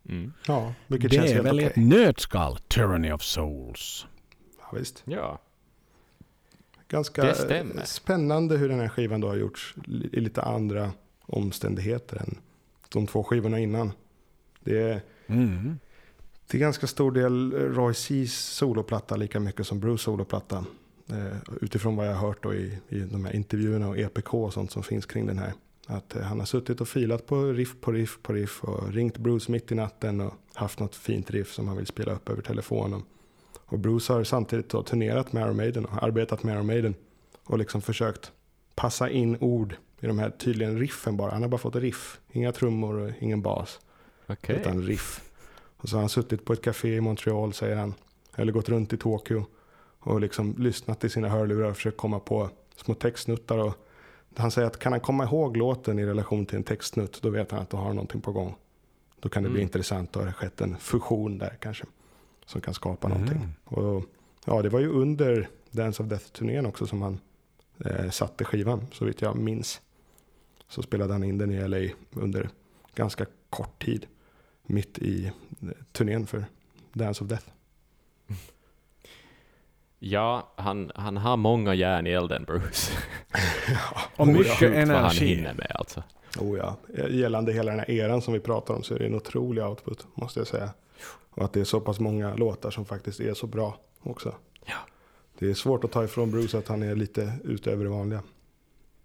[0.09, 0.33] Mm.
[0.47, 1.67] Ja, vilket det känns är väl okay.
[1.67, 4.07] ett nötskal, Tyranny of Souls.
[4.59, 5.03] Ja, visst.
[5.05, 5.39] Ja.
[6.87, 7.33] Ganska
[7.85, 9.75] spännande hur den här skivan då har gjorts
[10.11, 12.37] i lite andra omständigheter än
[12.89, 13.91] de två skivorna innan.
[14.59, 15.79] Det är, mm.
[16.51, 20.65] Till ganska stor del Roy C's soloplatta lika mycket som Bruce soloplatta.
[21.09, 24.53] Eh, utifrån vad jag har hört då i, i de här intervjuerna och EPK och
[24.53, 25.53] sånt som finns kring den här.
[25.87, 29.17] Att eh, han har suttit och filat på riff på riff på riff och ringt
[29.17, 32.41] Bruce mitt i natten och haft något fint riff som han vill spela upp över
[32.41, 33.03] telefonen.
[33.65, 36.95] Och Bruce har samtidigt då turnerat med Iron Maiden och arbetat med Iron Maiden
[37.43, 38.31] och liksom försökt
[38.75, 41.31] passa in ord i de här tydligen riffen bara.
[41.31, 43.79] Han har bara fått riff, inga trummor och ingen bas.
[44.27, 44.55] Okay.
[44.55, 45.30] Utan riff.
[45.81, 47.93] Och så har han suttit på ett café i Montreal säger han.
[48.35, 49.45] Eller gått runt i Tokyo.
[49.99, 53.57] Och liksom lyssnat i sina hörlurar och försökt komma på små textsnuttar.
[53.57, 53.73] Och
[54.35, 57.21] han säger att kan han komma ihåg låten i relation till en textsnutt.
[57.21, 58.55] Då vet han att då har någonting på gång.
[59.19, 59.53] Då kan det mm.
[59.53, 60.15] bli intressant.
[60.15, 61.85] Har det skett en fusion där kanske.
[62.45, 63.19] Som kan skapa mm.
[63.19, 63.49] någonting.
[63.65, 64.03] Och,
[64.45, 67.19] ja, det var ju under Dance of Death-turnén också som han
[67.85, 68.87] eh, satte skivan.
[68.91, 69.81] Så vitt jag minns.
[70.67, 72.49] Så spelade han in den i LA under
[72.95, 74.07] ganska kort tid
[74.71, 75.31] mitt i
[75.91, 76.45] turnén för
[76.93, 77.45] Dance of Death.
[79.99, 82.91] Ja, han, han har många järn i elden, Bruce.
[84.15, 85.25] Och mycket Sjukt vad han energi.
[85.25, 86.03] hinner med alltså.
[86.39, 86.77] Oh ja,
[87.09, 90.07] gällande hela den här eran som vi pratar om så är det en otrolig output,
[90.13, 90.69] måste jag säga.
[91.29, 94.35] Och att det är så pass många låtar som faktiskt är så bra också.
[94.65, 94.75] Ja.
[95.39, 98.23] Det är svårt att ta ifrån Bruce att han är lite utöver det vanliga.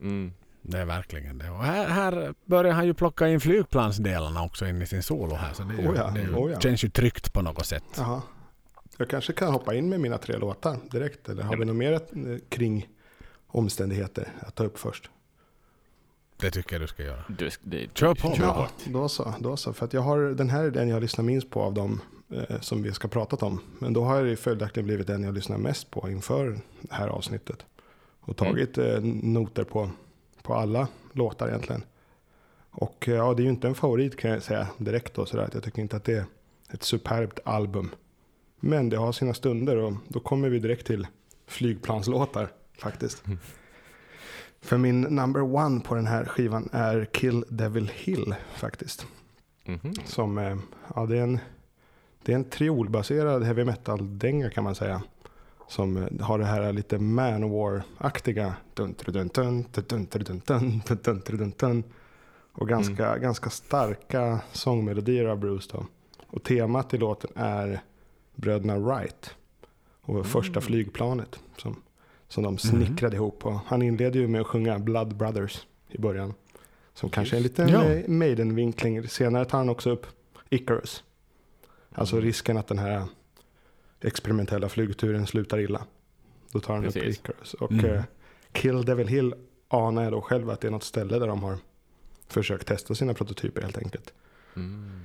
[0.00, 0.32] Mm.
[0.68, 1.50] Det är verkligen det.
[1.50, 5.52] Och här, här börjar han ju plocka in flygplansdelarna också in i sin solo här.
[5.52, 6.60] Så det, är ju, Oh ja, det ju, oh ja.
[6.60, 7.84] känns ju tryggt på något sätt.
[7.96, 8.22] Jaha.
[8.96, 11.28] Jag kanske kan hoppa in med mina tre låtar direkt.
[11.28, 12.00] Eller har vi något mer eh,
[12.48, 12.88] kring
[13.46, 15.10] omständigheter att ta upp först?
[16.36, 17.24] Det tycker jag du ska göra.
[17.28, 18.34] Du, det, Kör på.
[18.34, 19.72] Kör Ja, då så, då så.
[19.72, 22.00] För att jag har, den här är den jag lyssnar minst på av dem
[22.32, 23.60] eh, som vi ska prata om.
[23.78, 27.66] Men då har det följaktligen blivit den jag lyssnar mest på inför det här avsnittet.
[28.20, 29.90] Och tagit eh, noter på,
[30.46, 31.84] på alla låtar egentligen.
[32.70, 35.26] Och eh, ja, det är ju inte en favorit kan jag säga direkt då.
[35.26, 36.24] Sådär, jag tycker inte att det är
[36.70, 37.90] ett superbt album.
[38.60, 41.06] Men det har sina stunder och då kommer vi direkt till
[41.46, 42.48] flygplanslåtar
[42.78, 43.22] faktiskt.
[44.60, 49.06] För min number one på den här skivan är Kill Devil Hill faktiskt.
[49.64, 49.94] Mhm.
[50.04, 50.56] Som, eh,
[50.94, 51.38] ja det är en,
[52.22, 55.02] det är en triolbaserad heavy metal-dänga kan man säga
[55.68, 58.54] som har det här lite Manowar-aktiga.
[62.52, 63.20] Och ganska, mm.
[63.20, 65.70] ganska starka sångmelodier av Bruce.
[65.72, 65.86] Då.
[66.26, 67.80] Och temat i låten är
[68.34, 69.34] bröderna Wright
[70.00, 70.24] och mm.
[70.24, 71.76] första flygplanet som,
[72.28, 73.24] som de snickrade mm.
[73.24, 73.46] ihop.
[73.46, 76.34] Och han inleder ju med att sjunga Blood Brothers i början.
[76.94, 78.08] Som kanske är en liten ja.
[78.08, 79.08] Maiden-vinkling.
[79.08, 80.06] Senare tar han också upp
[80.50, 81.04] Icarus.
[81.92, 83.04] Alltså risken att den här
[84.00, 85.82] experimentella flygturen slutar illa.
[86.52, 87.18] Då tar han upp Precis.
[87.18, 87.54] Icarus.
[87.54, 87.84] Och Mm.
[87.94, 88.02] eh,
[88.52, 89.34] Kill Devil Hill
[89.68, 91.58] anar jag då själv att det är något ställe där de har
[92.28, 94.12] försökt testa sina prototyper helt enkelt.
[94.56, 95.00] Mm.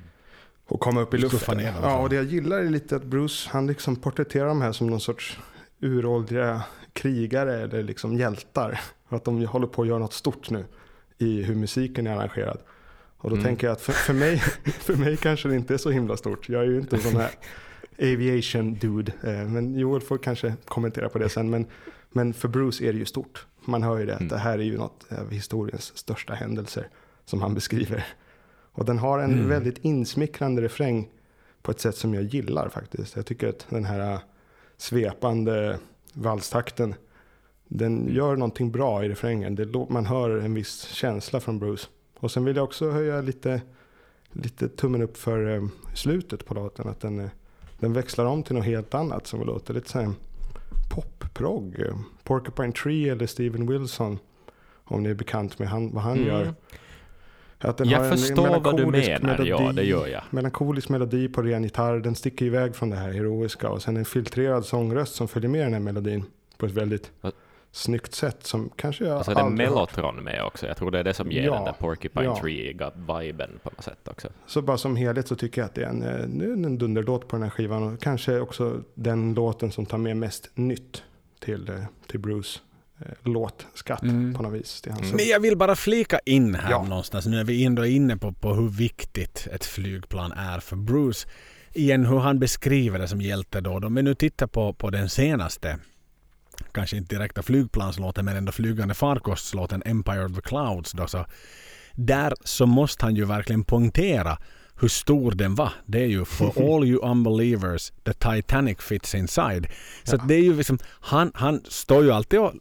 [0.65, 1.57] Och komma upp i luften.
[1.57, 1.73] ner.
[1.81, 4.88] Ja, och det jag gillar är lite att Bruce, han liksom porträtterar de här som
[4.88, 5.39] någon sorts
[5.80, 6.63] uråldriga
[6.93, 8.80] krigare eller liksom hjältar.
[9.09, 10.65] Att de håller på att göra något stort nu
[11.18, 12.57] i hur musiken är arrangerad.
[13.18, 13.45] Och då Mm.
[13.45, 14.38] tänker jag att för, för, mig,
[14.80, 16.49] för mig kanske det inte är så himla stort.
[16.49, 17.31] Jag är ju inte en sån här
[17.99, 19.11] aviation dude.
[19.23, 21.49] Eh, Men Joel får kanske kommentera på det sen.
[21.49, 21.65] Men,
[22.11, 23.45] men för Bruce är det ju stort.
[23.65, 24.30] Man hör ju det att Mm.
[24.30, 26.88] det här är ju något av historiens största händelser
[27.26, 28.05] som han beskriver.
[28.73, 29.49] Och den har en Mm.
[29.49, 31.09] väldigt insmickrande refräng
[31.61, 33.15] på ett sätt som jag gillar faktiskt.
[33.15, 34.19] Jag tycker att den här äh,
[34.77, 35.77] svepande
[36.13, 36.95] valstakten,
[37.68, 39.55] den gör någonting bra i refrängen.
[39.55, 41.88] Det, man hör en viss känsla från Bruce.
[42.19, 43.61] Och sen vill jag också höja lite,
[44.31, 45.63] lite tummen upp för eh,
[45.95, 46.88] slutet på låten.
[46.89, 47.30] Att den, eh,
[47.82, 50.10] den växlar om till något helt annat som låter lite såhär
[50.95, 51.80] pop-prog.
[51.80, 54.20] eh, Porcupine Tree eller Steven Wilson.
[54.84, 56.28] Om ni är bekant med han, vad han Mm.
[56.28, 56.53] gör.
[57.60, 60.22] Att den Jag har en förstår vad du menar, ja melodi- det gör jag.
[60.30, 61.99] Melankolisk melodi på ren gitarr.
[61.99, 63.70] Den sticker iväg från det här heroiska.
[63.70, 66.24] Och sen en filtrerad sångröst som följer med den här melodin.
[66.58, 67.32] På ett väldigt Ja.
[67.72, 68.38] Snyggt sätt.
[68.45, 69.76] Som kanske jag Alltså är det aldrig hört.
[69.98, 70.68] Mellotron med också?
[70.68, 72.39] Jag tror det är det som ger Ja, den där Porcupine ja.
[72.41, 74.27] Tree-viben på något sätt också.
[74.48, 77.27] Så bara som helhet så tycker jag att det är en, eh, är en dunderlåt
[77.27, 77.84] på den här skivan.
[77.84, 81.03] Och kanske också den låten som tar med mest nytt
[81.39, 81.76] till, eh,
[82.07, 82.60] till Bruce
[82.99, 84.34] eh, låtskatt Mm.
[84.34, 84.84] på något vis.
[84.88, 85.10] Är Mm.
[85.15, 86.84] Men jag vill bara flika in här Ja.
[86.84, 87.26] någonstans.
[87.26, 91.27] Nu är vi ändå inne på, på hur viktigt ett flygplan är för Bruce.
[91.73, 93.72] Igen hur han beskriver det som hjälte då.
[93.72, 95.77] Om vi nu tittar på, på den senaste,
[96.72, 100.92] kanske inte direkta flygplanslåten men ändå flygande farkostslåten Empire of the Clouds.
[100.92, 101.26] Då, så
[101.94, 104.38] där så måste han ju verkligen poängtera
[104.82, 105.74] hur stor den var.
[105.86, 109.68] Det är ju for all you unbelievers, the Titanic fits inside.
[110.04, 112.54] Så att det är ju liksom, han, han står ju alltid och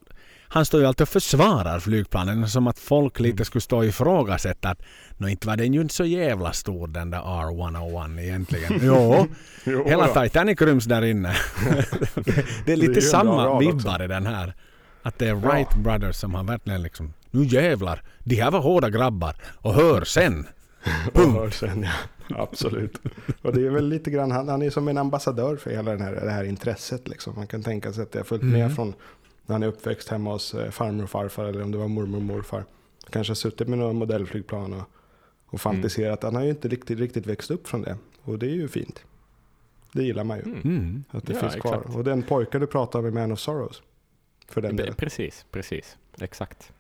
[0.53, 4.69] han står ju alltid och försvarar flygplanen som att folk lite skulle stå och ifrågasätta
[4.69, 4.83] att
[5.17, 8.81] nå inte var den ju inte så jävla stor den där R101 egentligen.
[8.83, 9.27] Jo,
[9.65, 10.23] Jo, hela då.
[10.23, 11.29] Titanic ryms där inne.
[12.65, 14.55] det är lite en bra samma vibbar i den här.
[15.03, 18.91] Att det är Wright Brothers som har verkligen liksom nu jävlar, de här var hårda
[18.91, 20.47] grabbar och hör sen.
[21.15, 21.93] Och hör sen, ja.
[22.37, 23.01] Absolut.
[23.43, 26.01] Och det är väl lite grann, han, han är som en ambassadör för hela den
[26.01, 27.09] här, det här intresset.
[27.09, 27.35] Liksom.
[27.37, 28.75] Man kan tänka sig att det har följt med Mm.
[28.77, 28.95] från
[29.51, 32.17] när han är uppväxt hemma hos eh, farmor och farfar eller om det var mormor
[32.17, 32.65] och morfar.
[33.11, 34.83] Kanske har suttit med några modellflygplan och,
[35.47, 36.23] och fantiserat.
[36.23, 37.97] Han har ju inte riktigt, riktigt växt upp från det.
[38.23, 39.05] Och det är ju fint.
[39.93, 40.43] Det gillar man ju.
[40.43, 40.61] Mm.
[40.61, 41.05] Mm.
[41.11, 41.75] Att det Ja, finns kvar.
[41.77, 41.97] exakt.
[41.97, 43.83] Och den pojken du pratar om i Man of Sorrows.
[44.49, 44.95] För den delen.
[44.95, 45.97] precis, precis.
[46.21, 46.73] Exakt.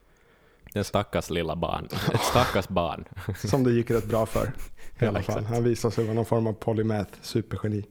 [0.73, 1.89] Den stackars lilla barn.
[2.15, 3.05] Ett stackars barn.
[3.37, 4.47] Som det gick rätt bra för.
[4.47, 4.49] I
[4.99, 5.37] Ja, alla fall.
[5.39, 5.55] exakt.
[5.55, 7.85] Han visade sig vara någon form av polymath supergeni.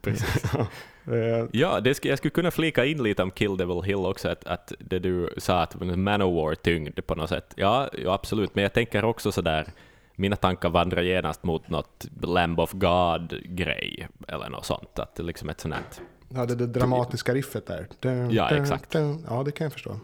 [0.00, 0.42] Precis.
[1.12, 4.28] Eh, Ja, det ska, jag skulle kunna flika in lite om Kill Devil Hill också,
[4.28, 7.52] att, att det du sa att Manowar-tyngd på något sätt.
[7.56, 9.66] Ja, ja, absolut, men jag tänker också sådär,
[10.14, 14.98] mina tankar vandrar genast mot något Lamb of God-grej, eller något sånt.
[14.98, 17.86] Att det liksom ett sånt Ja, det, det dramatiska riffet där.
[18.00, 18.90] Dun, Ja, dun, exakt.
[18.90, 19.24] dun.
[19.28, 20.00] Ja, det kan jag förstå.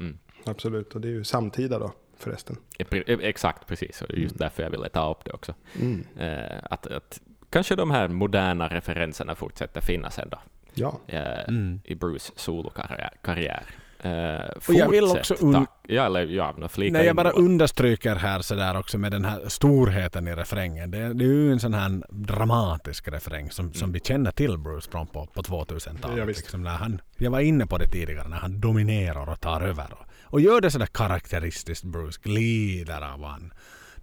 [0.00, 0.18] Mm.
[0.44, 0.94] absolut.
[0.94, 2.56] Och det är ju samtida då förresten.
[2.78, 4.02] Eh, Exakt, precis.
[4.02, 5.54] Och just därför jag ville ta upp det också.
[5.80, 6.06] Mm.
[6.18, 7.20] Eh, att, att
[7.54, 10.38] kanske de här moderna referenserna fortsätter finnas ändå
[10.74, 11.80] Ja, eh, Mm.
[11.84, 13.10] i Bruce solokarriär.
[13.22, 13.62] Karriär.
[14.02, 15.66] Eh, Och jag vill fortsätt, också un-.
[15.88, 20.34] Ja, eller ja, Nej, jag bara understryker här sådär också med den här storheten i
[20.34, 20.90] refrängen.
[20.90, 24.90] Det, det är ju en sån här dramatisk refräng som, som vi känner till Bruce
[24.90, 26.18] från på, på 2000-talet.
[26.18, 29.60] Ja, liksom när han, jag var inne på det tidigare, när han dominerar och tar
[29.60, 29.86] över.
[29.92, 33.52] Och, och gör det sådär karaktäristiskt Bruce, glider av han.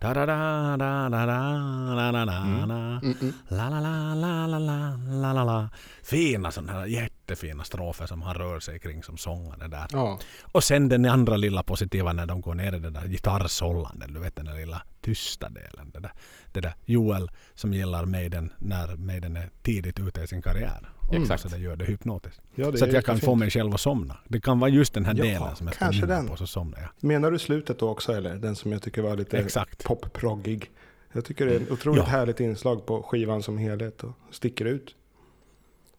[0.01, 3.01] Da da da da da da da da da.
[3.49, 5.69] La la la la la la la la la
[6.03, 9.87] Fina sådana här jättefina strofer som han rör sig kring som sångare där.
[9.91, 10.19] ja.
[10.51, 14.13] Och sen den andra lilla positiva när de går ner i den där gitarrsållanden.
[14.13, 15.91] Du vet den där lilla tysta delen.
[15.93, 16.11] Det där,
[16.51, 20.89] det där Joel som gillar Maiden när Maiden är tidigt ute i sin karriär.
[21.11, 21.21] Mm.
[21.23, 21.41] Exakt.
[21.43, 22.41] Så det gör det hypnotiskt.
[22.55, 23.25] ja det så att jag kan jättefint.
[23.25, 24.17] få mig själv att somna.
[24.27, 26.27] Det kan vara just den här Ja, delen som jag ska nynna den.
[26.27, 26.89] på så somnar jag.
[27.09, 28.35] Menar du slutet då också eller?
[28.35, 29.83] Den som jag tycker var lite Exakt.
[29.83, 30.71] pop-proggig.
[31.13, 32.09] Jag tycker det är ett otroligt Ja.
[32.09, 34.95] härligt inslag på skivan som helhet och sticker ut.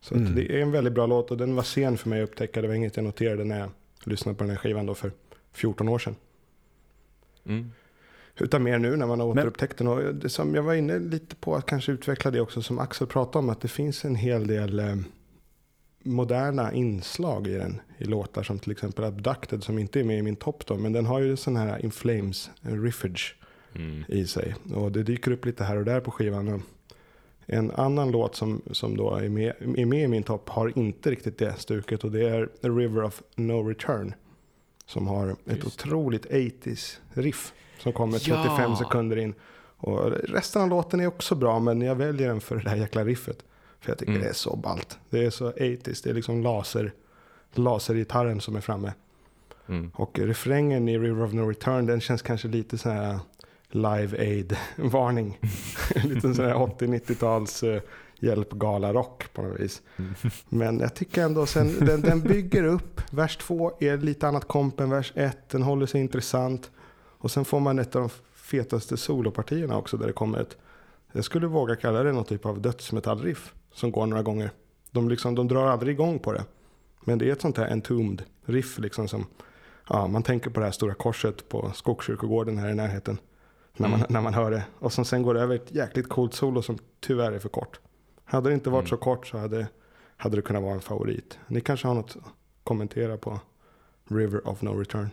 [0.00, 0.34] Så Mm.
[0.34, 2.62] det är en väldigt bra låt och den var sen för mig att upptäcka.
[2.62, 3.70] Det var inget jag noterade när jag
[4.04, 5.12] lyssnade på den här skivan då för
[5.52, 6.16] 14 år sedan.
[7.46, 7.72] Mm.
[8.42, 9.86] Utan mer nu när man har återupptäckt den.
[9.88, 13.06] Och det som jag var inne lite på att kanske utveckla det också som Axel
[13.06, 13.50] pratade om.
[13.50, 14.96] Att det finns en hel del eh,
[16.02, 17.80] moderna inslag i den.
[17.98, 20.76] I låtar som till exempel Abducted som inte är med i min topp då.
[20.76, 23.36] Men den har ju sån här In Flames eh, riffage
[23.74, 24.04] Mm.
[24.08, 24.54] i sig.
[24.74, 26.62] Och det dyker upp lite här och där på skivan.
[27.46, 31.10] En annan låt som, som då är med, är med i min topp har inte
[31.10, 32.04] riktigt det stuket.
[32.04, 34.14] Och det är A River of No Return.
[34.86, 35.66] Som har ett Just.
[35.66, 37.52] otroligt 80s riff.
[37.82, 38.42] Som kommer Ja.
[38.42, 39.34] 35 sekunder in.
[39.76, 43.04] Och resten av låten är också bra men jag väljer den för det där jäkla
[43.04, 43.38] riffet.
[43.80, 44.22] För jag tycker Mm.
[44.22, 44.98] det är så ballt.
[45.10, 46.00] Det är så 80s.
[46.04, 46.92] Det är liksom laser,
[47.54, 48.92] lasergitarren som är framme.
[49.68, 49.90] Mm.
[49.94, 53.18] Och refrängen i River of No Return den känns kanske lite så här
[53.70, 55.38] Live Aid-varning.
[56.04, 57.80] lite sån här 80-90-tals uh,
[58.20, 59.82] hjälpgala-rock på något vis.
[59.96, 60.14] Mm.
[60.48, 63.00] Men jag tycker ändå sen, den, den bygger upp.
[63.10, 65.48] Vers 2 är lite annat komp än vers 1.
[65.50, 66.70] Den håller sig intressant.
[67.22, 70.56] Och sen får man ett av de fetaste solopartierna också där det kommer ett,
[71.12, 74.50] jag skulle våga kalla det någon typ av dödsmetallriff som går några gånger.
[74.90, 76.44] De, liksom, de drar aldrig igång på det.
[77.04, 79.26] Men det är ett sånt här entombed riff liksom som,
[79.88, 83.18] ja man tänker på det här stora korset på Skogskyrkogården här i närheten.
[83.76, 84.12] När man, Mm.
[84.12, 84.64] när man hör det.
[84.78, 87.80] Och som sen går över ett jäkligt coolt solo som tyvärr är för kort.
[88.24, 88.88] Hade det inte varit Mm.
[88.90, 89.66] så kort så hade,
[90.16, 91.38] hade det kunnat vara en favorit.
[91.46, 92.32] Ni kanske har något att
[92.64, 93.40] kommentera på
[94.08, 95.08] River of No Return?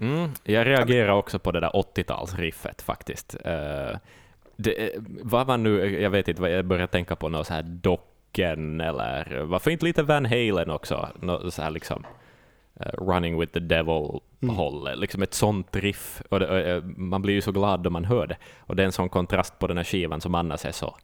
[0.00, 3.36] Mm, jag reagerar också på det där 80-talsriffet faktiskt.
[3.44, 3.96] Eh,
[4.56, 7.54] det, eh, vad var nu, jag vet inte, vad jag började tänka på något så
[7.54, 11.08] här Docken eller varför inte lite Van Halen också?
[11.20, 12.06] Något så här liksom
[12.80, 16.22] eh, Running with the Devil-håll, liksom ett sånt riff.
[16.28, 18.36] Och det, eh, man blir ju så glad då man hör det.
[18.58, 20.96] Och det är en sån kontrast på den här skivan som annars är så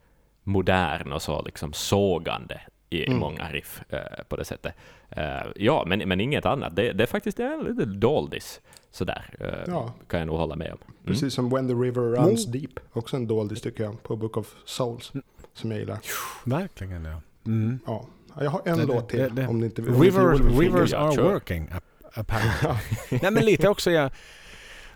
[0.43, 2.61] modern och så liksom sågande
[2.91, 3.19] i Mm.
[3.19, 3.83] många riff
[4.29, 4.75] på det sättet.
[5.11, 5.25] Eh,
[5.57, 6.77] ja, men, men inget annat.
[6.77, 8.61] Det, det är faktiskt är lite doldis.
[8.91, 9.93] Sådär, eh, Ja.
[10.09, 10.79] kan jag nog hålla med om.
[10.83, 10.95] Mm.
[11.05, 12.71] Precis som When the River Runs Deep.
[12.93, 15.13] Också en doldis tycker jag på Book of Souls.
[15.55, 15.99] Som jag gillar.
[16.45, 17.21] Verkligen ja.
[17.47, 17.79] Mm.
[17.87, 18.05] Ja,
[18.41, 19.19] jag har en Det- låt till.
[19.19, 21.33] det- det- om det inte, inte vill rivers Ja, are kör.
[21.33, 22.69] working ap- apparently.
[23.23, 24.11] Nej men lite också jag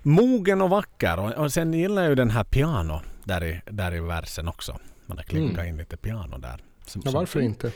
[0.02, 3.94] mogen och vacker och, och sen gillar jag ju den här piano där i, där
[3.94, 4.78] i versen också.
[5.06, 5.66] Man har klinkat Mm.
[5.68, 6.60] in lite piano där.
[6.86, 7.72] Som, Ja, som- varför inte?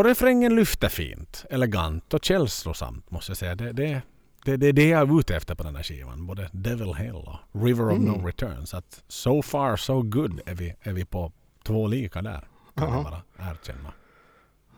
[0.00, 3.54] Och refrängen lyfter fint, elegant och känslosamt måste jag säga.
[3.54, 4.02] Det, det,
[4.44, 6.26] det, det är det jag är ute efter på den här skivan.
[6.26, 8.04] Både Devil Hill och River of Mm.
[8.12, 8.66] No Return.
[8.66, 11.32] Så att so far so good är vi, är vi på
[11.64, 12.48] två lika där.
[12.74, 13.92] Kan jag bara erkänna.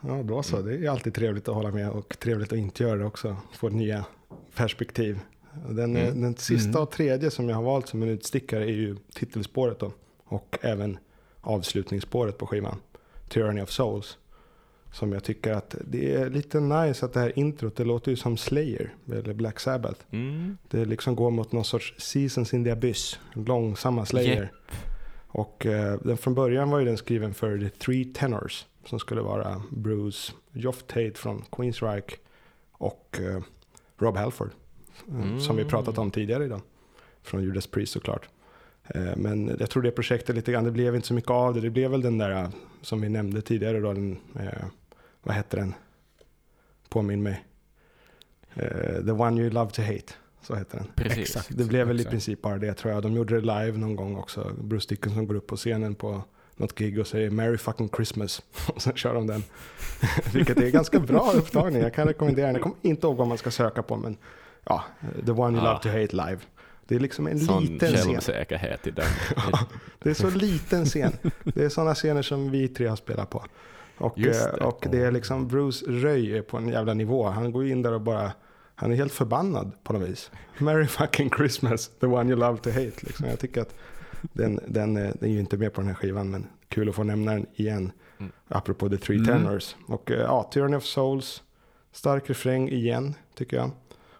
[0.01, 0.62] Ja, då så.
[0.62, 3.36] Det är alltid trevligt att hålla med och trevligt att inte göra det också.
[3.53, 4.05] Få nya
[4.57, 5.20] perspektiv.
[5.69, 6.20] Den, Mm.
[6.20, 6.82] den sista Mm.
[6.82, 9.93] och tredje som jag har valt som en utstickare är ju titelspåret då.
[10.24, 10.99] Och även
[11.40, 12.81] avslutningsspåret på skivan.
[13.28, 14.19] Tyranny of Souls.
[14.93, 18.16] Som jag tycker att det är lite nice att det här introt, det låter ju
[18.16, 20.01] som Slayer eller Black Sabbath.
[20.10, 20.56] Mm.
[20.69, 23.19] Det liksom går mot någon sorts Seasons in the Abyss.
[23.35, 24.52] Långsamma Slayer.
[25.28, 28.66] Och eh, den från början var ju den skriven för The Three Tenors.
[28.86, 32.16] Som skulle vara Bruce, Geoff Tate från Queensryche
[32.73, 33.43] och eh,
[33.98, 34.51] Rob Halford.
[35.09, 35.70] eh, Som vi Mm.
[35.70, 36.60] pratat om tidigare idag.
[37.23, 38.28] Från Judas Priest såklart.
[38.89, 41.60] Eh, men jag tror det projektet lite grann, det blev inte så mycket av det.
[41.60, 42.48] Det blev väl den där eh,
[42.82, 43.93] som vi nämnde tidigare då.
[43.93, 44.19] Den,
[45.23, 45.74] vad hette den?
[46.89, 47.44] Påminn mig.
[48.55, 50.12] Eh, The One You Love To Hate.
[50.43, 50.86] Så heter den.
[50.94, 51.19] Precis.
[51.19, 51.49] Exakt.
[51.59, 53.03] Det blev väl i princip bara det tror jag.
[53.03, 54.53] De gjorde det live någon gång också.
[54.62, 56.23] Bruce Dickinson går upp på scenen på
[56.57, 58.43] något gig och säger Merry fucking Christmas.
[58.74, 59.43] Och sen kör de den.
[60.32, 61.82] Vilket är ganska bra upptagning.
[61.82, 62.55] Jag kan rekommendera den.
[62.55, 64.16] Jag kommer inte ihåg vad man ska söka på men
[64.65, 64.85] ja,
[65.27, 65.73] The One You Ah.
[65.73, 66.39] Love To Hate Live.
[66.86, 68.11] Det är liksom en Sån liten scen.
[68.85, 69.07] i den.
[69.99, 71.12] Det är så liten scen.
[71.44, 73.44] Det är sådana scener som vi tre har spelat på.
[74.02, 74.64] Och, eh, det.
[74.64, 77.28] och det är liksom Bruce Röj är på en jävla nivå.
[77.28, 78.32] Han går in där och bara,
[78.74, 80.30] han är helt förbannad på något vis.
[80.58, 82.92] Merry fucking Christmas, the one you love to hate.
[83.00, 83.26] Liksom.
[83.26, 83.74] Jag tycker att
[84.20, 86.94] den, den, eh, den är ju inte med på den här skivan, men kul att
[86.94, 87.92] få nämna den igen.
[88.18, 88.32] Mm.
[88.48, 89.26] Apropå The Three Mm.
[89.26, 89.76] Tenors.
[89.86, 91.42] Och eh, ja, Tyranny of Souls,
[91.92, 93.70] stark refräng igen, tycker jag.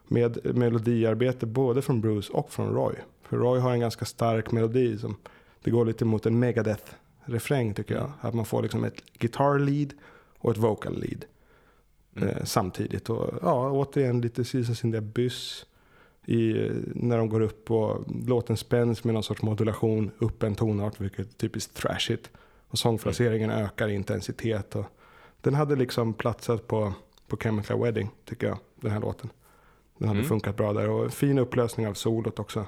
[0.09, 2.95] Med melodiarbete både från Bruce och från Roy.
[3.23, 5.17] För Roy har en ganska stark melodi som
[5.65, 6.39] det går lite mot en
[7.27, 8.13] Megadeth-refräng tycker jag.
[8.21, 9.93] Att man får liksom ett guitar lead
[10.39, 11.25] och ett vocal lead
[12.17, 12.29] Mm.
[12.29, 13.11] eh, samtidigt.
[13.11, 15.67] Och ja, återigen lite Jesus in the Abyss
[16.27, 20.55] i, eh, när de går upp och låten spänns med någon sorts modulation upp en
[20.55, 22.31] tonart, vilket är typiskt thrashigt.
[22.69, 24.77] Och sångfraseringen ökar i intensitet.
[24.77, 24.85] Och
[25.41, 26.93] den hade liksom platsat på,
[27.29, 29.31] på Chemical Wedding, tycker jag, den här låten.
[29.99, 30.29] Den hade Mm.
[30.29, 30.89] funkat bra där.
[30.91, 32.67] Och fin upplösning av solot också.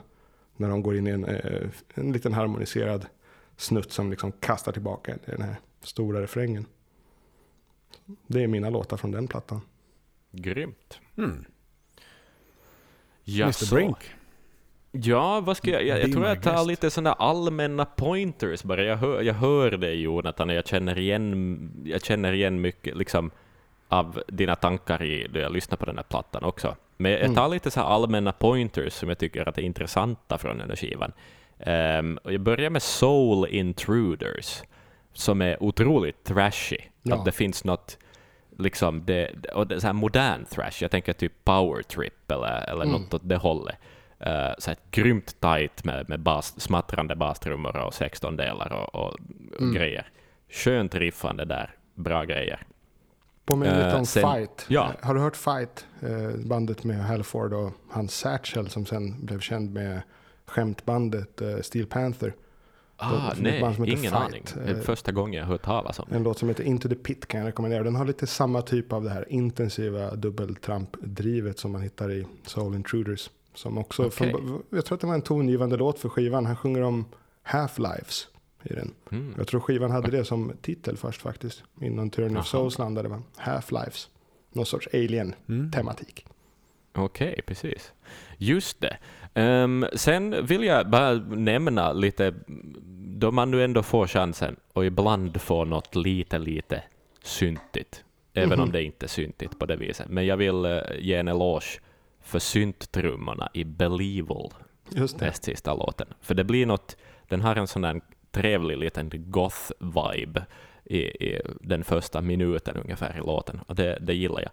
[0.56, 3.06] När de går in i en, eh, en liten harmoniserad
[3.56, 6.66] snutt som liksom kastar tillbaka den här stora refrängen.
[8.26, 9.60] Det är mina låtar från den plattan.
[10.30, 10.98] Grymt.
[11.16, 11.44] Mm.
[13.26, 13.96] Mr Brink.
[14.92, 16.66] Ja, vad ska jag, jag, jag tror jag tar guest.
[16.66, 18.82] lite sådana allmänna pointers bara.
[18.84, 23.30] Jag hör, jag hör dig Jonathan och jag känner igen, jag känner igen mycket liksom,
[23.88, 26.76] av dina tankar i, då jag lyssnar på den här plattan också.
[26.96, 27.34] Men jag Mm.
[27.34, 30.76] tar lite så här allmänna pointers som jag tycker att är intressanta från den här
[30.76, 31.12] skivan.
[31.58, 34.62] Ehm, och jag börjar med Soul Intruders,
[35.12, 36.76] som är otroligt trashy.
[37.02, 37.16] Ja.
[37.16, 37.98] Att det finns något
[38.58, 42.70] liksom, det, och det är så här modern thrash, jag tänker typ Power Trip eller,
[42.70, 42.92] eller Mm.
[43.02, 43.76] något åt det hållet.
[44.26, 49.12] Uh, så här grymt tight med, med bas, smattrande bastrummor och 16 delar och, och,
[49.54, 49.74] och Mm.
[49.74, 50.08] grejer.
[50.50, 52.62] Skönt riffande där, bra grejer.
[53.44, 54.66] Påminner lite Eh, om sen- Fight.
[54.68, 54.90] ja.
[55.02, 55.86] Har du hört Fight?
[56.02, 60.02] Eh, bandet med Halford och hans Satchel som sen blev känd med
[60.54, 62.34] skämtbandet eh, Steel Panther.
[62.96, 64.14] Ah, nej, ingen Fight.
[64.14, 64.44] aning.
[64.54, 66.16] Det är första gången jag hört talas om det.
[66.16, 67.82] En låt som heter Into the Pit kan jag rekommendera.
[67.82, 72.74] Den har lite samma typ av det här intensiva dubbeltrampdrivet som man hittar i Soul
[72.74, 73.30] Intruders.
[73.54, 74.30] Som också, Okej.
[74.30, 76.46] från, jag tror att det var en tongivande låt för skivan.
[76.46, 77.04] Han sjunger om
[77.44, 78.26] half-lives
[78.62, 78.94] i den.
[79.10, 79.34] Mm.
[79.36, 81.62] Jag tror skivan hade det som titel först faktiskt.
[81.80, 83.22] Innan Tyranny of Souls landade va?
[83.36, 84.08] Half-lives.
[84.52, 86.26] Någon sorts alien-tematik.
[86.26, 87.04] Mm.
[87.04, 87.92] Okej, precis.
[88.38, 88.96] Just det.
[89.34, 92.34] Ehm, sen vill jag bara nämna lite,
[93.18, 96.82] då man nu ändå får chansen och ibland får något lite, lite
[97.22, 98.04] syntigt,
[98.34, 98.72] även om Mhm.
[98.72, 100.08] det inte är syntigt på det viset.
[100.08, 101.80] Men jag vill eh, ge en eloge
[102.22, 104.50] för synttrummorna i Believal,
[105.20, 106.06] näst sista låten.
[106.20, 106.96] För det blir något,
[107.28, 108.00] den har en sån där
[108.30, 110.42] trevlig liten goth-vibe
[110.84, 114.50] i, i den första minuten ungefär i låten, och det, det gillar jag.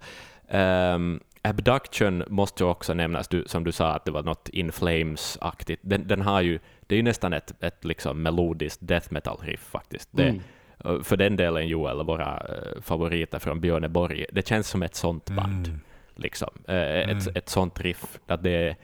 [0.47, 4.71] Ehm, Abduction måste ju också nämnas, du, som du sa att det var något In
[4.71, 5.79] Flames-aktigt.
[5.81, 10.09] Den, den har ju, det är ju nästan ett, ett liksom melodiskt death metal-riff faktiskt.
[10.11, 10.41] Det, Mm.
[10.77, 15.29] och För den delen Joel, våra eh, favoriter från Björneborg, det känns som ett sånt
[15.29, 15.67] band.
[15.67, 15.79] Mm.
[16.15, 16.49] Liksom.
[16.67, 17.35] Eh, Ett, Mm.
[17.35, 18.75] ett sånt riff, att det är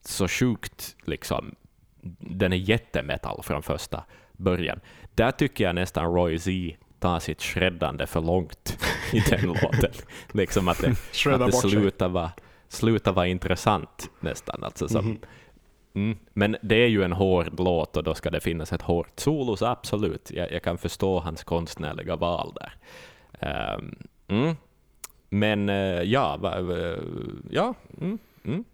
[0.00, 1.54] så sjukt, liksom.
[2.20, 4.80] den är jättemetal från första början.
[5.14, 6.50] Där tycker jag nästan Roy Z
[7.00, 8.78] tar sitt shreddande för långt
[9.12, 9.90] i den låten.
[10.32, 10.88] Liksom att det,
[11.34, 12.30] att det slutar vara,
[12.68, 14.64] slutar vara intressant nästan.
[14.64, 15.18] Alltså som, Mhm.
[15.94, 16.18] mm.
[16.32, 19.56] Men det är ju en hård låt och då ska det finnas ett hårt solo,
[19.56, 20.30] så absolut.
[20.30, 22.72] Jag, jag kan förstå hans konstnärliga val där.
[23.40, 23.96] Ehm,
[24.28, 24.56] mm.
[25.30, 26.74] Men eh, ja, va, va,
[27.50, 28.64] ja mm, mm.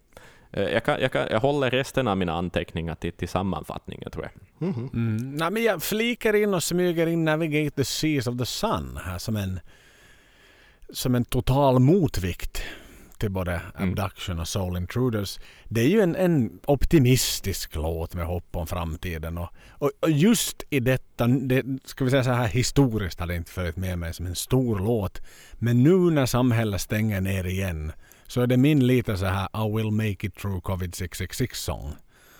[0.51, 4.23] Eh, Jag, kan, jag, kan, jag håller resten av mina anteckningar till, till sammanfattningen, tror
[4.25, 4.31] jag.
[4.61, 5.35] Mm.
[5.35, 9.17] Nej, men jag flikar in och smyger in Navigate the Seas of the Sun här
[9.17, 9.59] som en,
[10.89, 12.63] som en total motvikt
[13.17, 13.89] till både Mm.
[13.89, 15.39] Abduction och Soul Intruders.
[15.63, 19.37] Det är ju en, en optimistisk låt med hopp om framtiden.
[19.37, 23.35] Och, och, och just i detta, det, ska vi säga så här historiskt har det
[23.35, 25.21] inte följt med mig som en stor låt.
[25.53, 27.91] Men nu när samhället stänger ner igen
[28.27, 31.95] så är det min lite så här I will make it through covid 666 sång.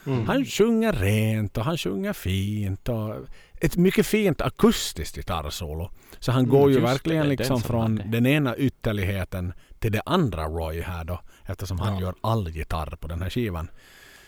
[0.05, 0.27] Mm.
[0.27, 2.89] Han sjunger rent och han sjunger fint.
[2.89, 3.15] Och
[3.61, 5.89] ett mycket fint akustiskt gitarrsolo.
[6.19, 10.01] Så han Mm, går ju verkligen det liksom som från den ena ytterligheten till det
[10.05, 11.21] andra Roy här då.
[11.45, 12.01] Eftersom han Ja.
[12.01, 13.67] gör all gitarr på den här skivan.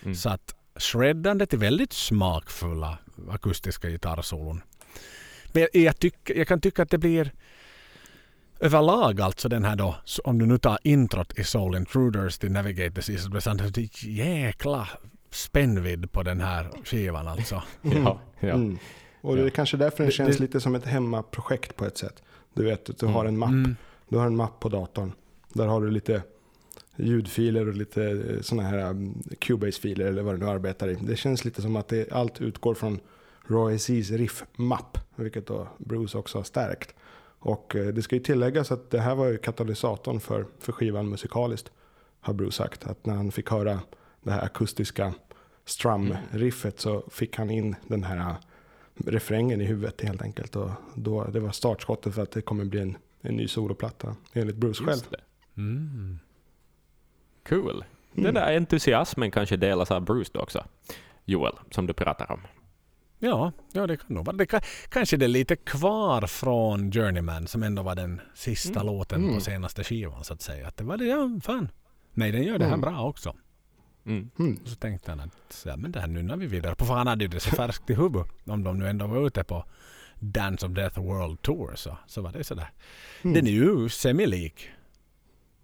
[0.04, 0.16] Mm.
[0.16, 2.98] Så att shreddandet är väldigt smakfulla
[3.32, 4.62] akustiska gitarrsolon.
[5.52, 7.32] Men jag, jag, tyck, jag kan tycka att det blir
[8.60, 12.96] överlag alltså den här då, om du nu tar introt i Soul Intruders till Navigate
[12.96, 14.88] the Seas of the Sun, det är jäkla
[15.38, 17.64] spännvidd på den här skivan alltså.
[17.82, 18.50] Ja, ja.
[18.50, 18.78] Mm.
[19.22, 19.52] Och det är Ja.
[19.56, 22.24] kanske därför det, Det- känns det- lite som ett hemmaprojekt på ett sätt.
[22.54, 23.16] Du vet att du Mm.
[23.16, 23.50] har en mapp.
[23.50, 23.76] Mm.
[24.10, 25.12] Du har en mapp på datorn.
[25.54, 26.24] Där har du lite
[26.96, 30.98] ljudfiler och lite sådana här um, Cubase-filer eller vad det nu arbetar i.
[31.02, 33.00] Det känns lite som att det, allt utgår från
[33.48, 36.96] Roy C's riff-mapp, vilket då Bruce också har stärkt.
[37.40, 41.10] Och eh, det ska ju tilläggas att det här var ju katalysatorn för, för skivan
[41.10, 41.72] musikaliskt,
[42.22, 42.88] har Bruce sagt.
[42.88, 43.80] Att när han fick höra
[44.24, 45.14] det här akustiska
[45.68, 48.36] strum-riffet så fick han in den här
[49.06, 50.56] refrängen i huvudet helt enkelt.
[50.56, 54.56] Och då, det var startskottet för att det kommer bli en, en ny soloplatta, enligt
[54.56, 54.90] Bruce själv.
[54.90, 55.20] Just det.
[55.58, 56.20] Mm.
[57.50, 57.84] Cool.
[58.14, 58.34] Den Mm.
[58.36, 60.66] där entusiasmen kanske delas av Bruce då också.
[61.26, 62.40] Joel, som du pratar om.
[63.20, 64.36] Ja, ja, det kan nog vara.
[64.38, 68.86] Det kan, kanske det är lite kvar från Journeyman som ändå var den sista Mm.
[68.94, 69.36] låten Mm.
[69.36, 70.68] på senaste skivan så att säga.
[70.68, 71.70] Att det var det, ja fan.
[72.14, 72.82] Nej, den gör det här Mm.
[72.82, 73.36] bra också.
[74.08, 74.30] Mm.
[74.40, 74.60] Mm.
[74.64, 76.86] Och så tänkte han att ja, men det här nunnar vi vidare på.
[76.86, 78.28] För han hade ju det så färskt i huvudet.
[78.46, 79.66] Om de nu ändå var ute på
[80.20, 82.72] Dance of Death World Tour så, så var det sådär.
[83.22, 83.34] Mm.
[83.34, 84.70] Den är ju semilik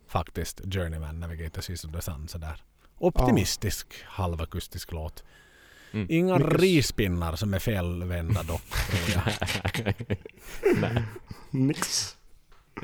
[0.07, 2.64] faktiskt Journeyman Navigator of the Sun sådär.
[2.98, 5.24] Optimistisk halvakustisk låt.
[5.91, 6.07] Mm.
[6.10, 8.61] Inga Mycket rispinnar som är felvända dock.
[11.52, 12.18] Nix.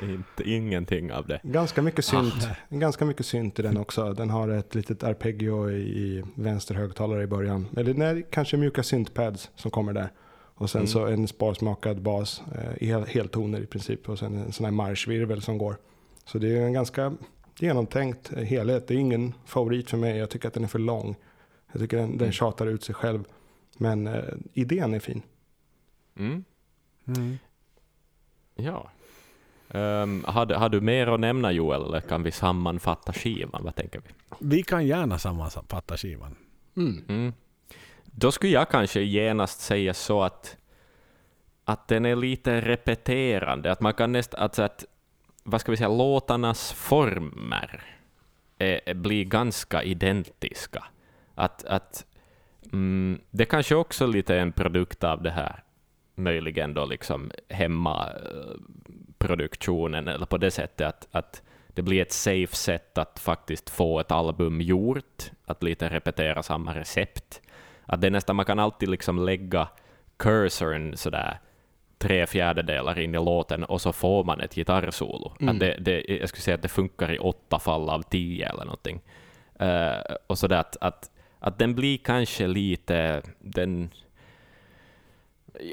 [0.02, 1.40] Inte, ingenting av det.
[1.42, 2.34] Ganska mycket synt.
[2.50, 2.76] Ah.
[2.76, 4.12] Ganska mycket synt i den också.
[4.12, 7.66] Den har ett litet arpeggio i, vänster högtalare i början.
[7.76, 10.12] Eller nej, kanske mjuka syntpads som kommer där.
[10.54, 10.88] Och sen Mm.
[10.88, 14.08] så en sparsmakad bas eh, i hel, heltoner i princip.
[14.08, 15.76] Och sen en sån här marschvirvel som går.
[16.24, 17.12] Så det är en ganska
[17.58, 18.88] genomtänkt eh, helhet.
[18.88, 20.16] Det är ingen favorit för mig.
[20.18, 21.16] Jag tycker att den är för lång.
[21.72, 22.32] Jag tycker den, den Mm.
[22.32, 23.24] tjatar ut sig själv.
[23.78, 24.22] Men eh,
[24.52, 25.22] idén är fin.
[26.18, 26.44] Mm.
[27.06, 27.38] Mm.
[28.54, 28.90] Ja.
[29.74, 33.64] Um, har, du- har du mer att nämna Joel, eller kan vi sammanfatta skivan?
[33.64, 34.08] Vad tänker vi?
[34.40, 36.36] Vi kan gärna sammanfatta skivan.
[36.76, 37.32] Mm.
[38.04, 40.56] Då skulle jag kanske genast säga så att,
[41.64, 43.72] att den är lite repeterande.
[43.72, 44.84] Att man kan nästan, alltså att,
[45.42, 47.82] vad ska vi säga, låtarnas former
[48.58, 50.84] är, blir ganska identiska.
[51.34, 52.06] Att, att
[52.72, 55.64] mm, det kanske också lite är en produkt av det här,
[56.14, 57.30] möjligen då liksom
[59.20, 61.42] hemmaproduktionen, eller på det sättet att, att
[61.74, 66.74] det blir ett safe sätt att faktiskt få ett album gjort, att lite repetera samma
[66.74, 67.40] recept.
[67.86, 69.68] Att det är nästan, man kan alltid liksom lägga
[70.16, 71.38] cursorn sådär
[71.98, 75.32] tre fjärdedelar in i låten och så får man ett gitarrsolo.
[75.40, 75.54] Mm.
[75.54, 78.64] Att det, det, jag skulle säga att det funkar i åtta fall av tio eller
[78.64, 79.00] någonting.
[79.58, 81.10] Eh, och sådär att, att,
[81.40, 83.90] att den blir kanske lite, den,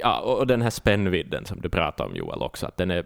[0.02, 3.06] ja, och den här spännvidden som du pratade om Joel också, att den är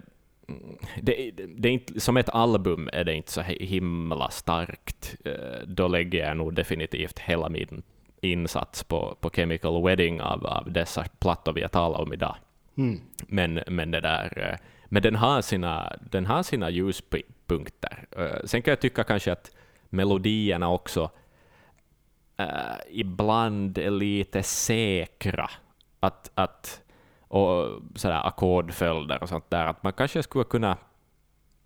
[1.02, 5.16] det, det är inte, som ett album är det inte så hi- himla starkt.
[5.26, 7.84] Eh, Då lägger jag nog definitivt hela min
[8.22, 12.36] insats på, på Chemical Wedding av, av dessa plattor vi har talat om idag.
[12.78, 13.00] Mm.
[13.28, 18.06] Men, men, det där, eh, men den har sina, den har sina ljuspunkter.
[18.18, 19.52] Eh, Sen kan jag tycka kanske att
[19.90, 21.10] melodierna också
[22.90, 25.50] ibland är lite säkra.
[26.00, 26.81] Att, att,
[27.32, 29.66] och sådär ackordföljder och sånt där.
[29.66, 30.78] Att man kanske skulle kunna...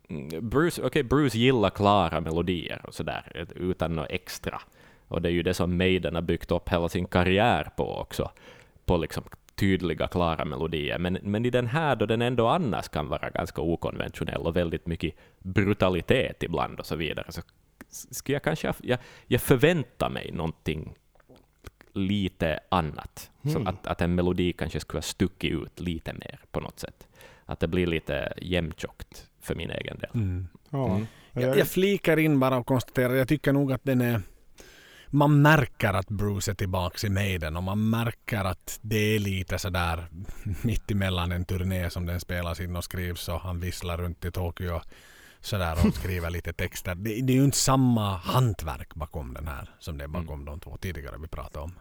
[0.09, 4.61] Mm, Bruce, okay, Bruce gillar klara melodier och sådär, utan något extra.
[5.07, 8.31] Och det är ju det som Maiden har byggt upp hela sin karriär på också.
[8.85, 9.23] På liksom
[9.55, 10.99] tydliga, klara melodier.
[10.99, 14.87] Men, men i den här, då den ändå annars kan vara ganska okonventionell och väldigt
[14.87, 17.41] mycket brutalitet ibland och så vidare, så
[17.89, 18.73] skulle jag kanske...
[18.81, 20.95] Jag, jag förväntar mig någonting
[21.95, 23.31] lite annat.
[23.43, 23.67] Så Mm.
[23.67, 27.07] att, att en melodi kanske skulle ha stuckit ut lite mer på något sätt.
[27.45, 30.09] Att det blir lite jämntjockt för min egen del.
[30.13, 30.47] Mm.
[30.69, 30.89] Ja.
[30.89, 31.07] Mm.
[31.31, 34.21] Jag, jag flikar in bara och konstaterar, jag tycker nog att den är...
[35.07, 39.57] Man märker att Bruce är tillbaka i Maiden och man märker att det är lite
[39.57, 40.05] sådär
[40.61, 44.31] mitt emellan en turné som den spelas in och skrivs och han visslar runt i
[44.31, 44.81] Tokyo
[45.39, 46.95] sådär och skriver lite texter.
[46.95, 50.59] Det, det är ju inte samma hantverk bakom den här som det är bakom de
[50.59, 51.73] två tidigare vi pratade om.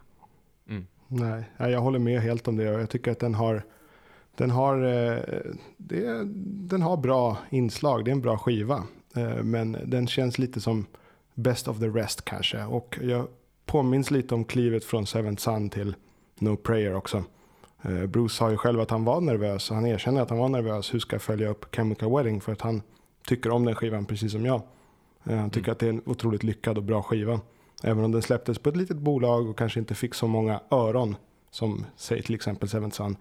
[0.69, 0.87] Mm.
[1.09, 3.63] Nej, jag håller med helt om det och jag tycker att den har,
[4.37, 5.19] den har, eh,
[5.77, 6.25] det,
[6.69, 8.83] den har bra inslag, det är en bra skiva.
[9.17, 10.87] Eh, Men den känns lite som
[11.35, 12.65] best of the rest kanske.
[12.65, 13.27] Och jag
[13.67, 15.95] påminns lite om klivet från Seventh Sun till
[16.39, 17.25] No Prayer också.
[17.83, 20.49] Eh, Bruce sa ju själv att han var nervös och han erkänner att han var
[20.49, 20.95] nervös.
[20.95, 22.41] Hur ska jag följa upp Chemical Wedding?
[22.41, 22.83] För att han
[23.27, 24.63] tycker om den skivan precis som jag.
[25.23, 25.73] Han tycker Mm.
[25.73, 27.41] att det är en otroligt lyckad och bra skiva.
[27.87, 31.17] Även om den släpptes på ett litet bolag och kanske inte fick så många öron
[31.51, 33.17] som säg till exempel Seventh Sun.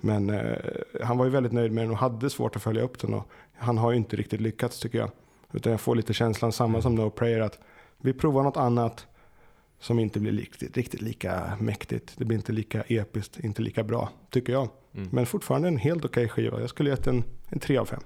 [0.00, 0.56] Men eh,
[1.02, 3.14] han var ju väldigt nöjd med den och hade svårt att följa upp den.
[3.14, 5.10] Och han har ju inte riktigt lyckats tycker jag.
[5.52, 7.58] Utan jag får lite känslan samma som No Prayer att
[7.98, 9.06] vi provar något annat
[9.78, 12.12] som inte blir riktigt, riktigt lika mäktigt.
[12.16, 14.68] Det blir inte lika episkt, inte lika bra tycker jag.
[14.94, 15.08] Mm.
[15.12, 16.60] Men fortfarande en helt okej skiva.
[16.60, 18.00] Jag skulle gett en, en 3 av 5.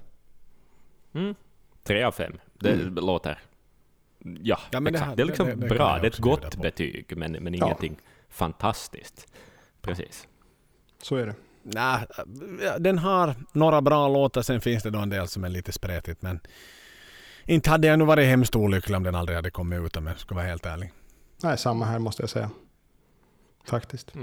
[1.13, 1.35] Mm.
[1.83, 2.33] Tre av fem.
[2.53, 2.93] Det Mm.
[2.95, 3.39] låter
[4.19, 5.09] Ja, Ja, men det exakt.
[5.09, 7.65] här- det, är liksom det- det- bra, det är ett gott betyg, men, men Ja.
[7.65, 7.97] ingenting
[8.29, 9.33] fantastiskt.
[9.81, 10.27] Precis.
[11.01, 11.35] Så är det.
[11.63, 12.05] Nej,
[12.79, 16.21] den har några bra låtar, sen finns det då en del som är lite spretigt
[16.21, 16.39] men
[17.45, 20.19] inte hade jag nog varit hemskt olycklig om den aldrig hade kommit ut om jag
[20.19, 20.91] ska vara helt ärlig.
[21.43, 22.49] Nej, samma här måste jag säga.
[23.65, 24.13] Faktiskt.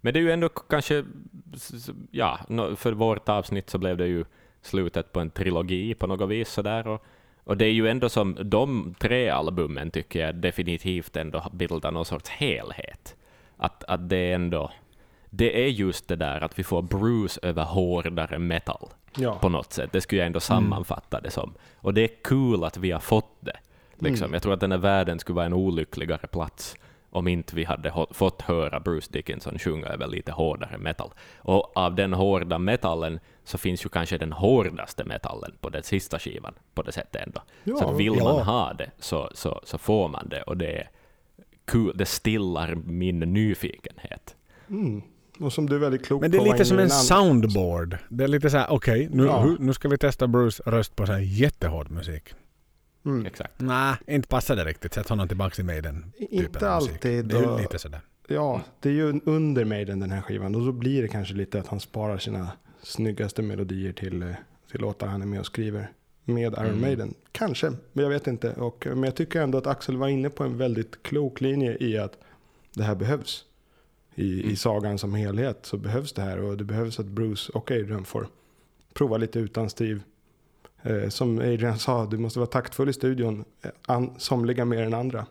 [0.00, 1.04] Men det är ju ändå kanske,
[2.10, 2.38] ja,
[2.76, 4.24] för vårt avsnitt så blev det ju
[4.62, 6.86] slutet på en trilogi på något vis sådär.
[6.86, 7.04] Och,
[7.48, 12.04] och det är ju ändå som, de tre albumen tycker jag definitivt ändå bildar någon
[12.04, 13.16] sorts helhet.
[13.56, 14.70] Att, att det ändå,
[15.30, 19.34] det är just det där att vi får Bruce över hårdare metal Ja.
[19.34, 19.92] på något sätt.
[19.92, 21.54] Det skulle jag ändå sammanfatta det som.
[21.76, 23.56] Och det är kul att vi har fått det.
[23.98, 24.24] Liksom.
[24.24, 24.32] Mm.
[24.32, 26.76] Jag tror att den här världen skulle vara en olyckligare plats
[27.10, 31.10] om inte vi hade fått höra Bruce Dickinson sjunga över lite hårdare metal.
[31.36, 36.18] Och av den hårda metallen så finns ju kanske den hårdaste metallen på den sista
[36.18, 37.40] skivan på det sättet ändå.
[37.64, 38.24] Ja, så att vill ja.
[38.24, 40.90] man ha det så, så, så får man det och det är
[41.64, 44.36] kul, det stillar min nyfikenhet.
[44.70, 45.02] Mm.
[45.40, 47.98] Och som du är väldigt klok Men det är lite som en soundboard.
[48.08, 49.56] Det är lite så här, okej nu, Ja.
[49.58, 52.34] nu ska vi testa Bruce röst på så här jättehård musik.
[53.08, 53.26] Mm.
[53.26, 53.52] Exakt.
[53.60, 54.94] Nej, inte passar det riktigt.
[54.94, 56.12] Sätt honom tillbaka i Maiden.
[56.18, 57.24] typen Inte alltid.
[57.26, 58.00] Det är då- ju lite sådär.
[58.28, 60.54] Ja, det är ju under Maiden den här skivan.
[60.54, 62.48] Och så blir det kanske lite att han sparar sina
[62.82, 64.28] snyggaste melodier till, eh,
[64.70, 65.90] till låtar han är med och skriver.
[66.24, 66.80] Med Iron Mm.
[66.80, 67.14] Maiden.
[67.32, 68.52] Kanske, men jag vet inte.
[68.52, 71.98] Och, men jag tycker ändå att Axel var inne på en väldigt klok linje i
[71.98, 72.18] att
[72.74, 73.44] det här behövs.
[74.14, 74.50] I, Mm.
[74.52, 76.38] I sagan som helhet så behövs det här.
[76.40, 78.28] Och det behövs att Bruce och Adrian får
[78.94, 80.00] prova lite utan Steve.
[80.82, 83.44] Eh, som Adrian sa, du måste vara taktfull i studion.
[83.62, 85.26] Eh, An, somliga mer än andra.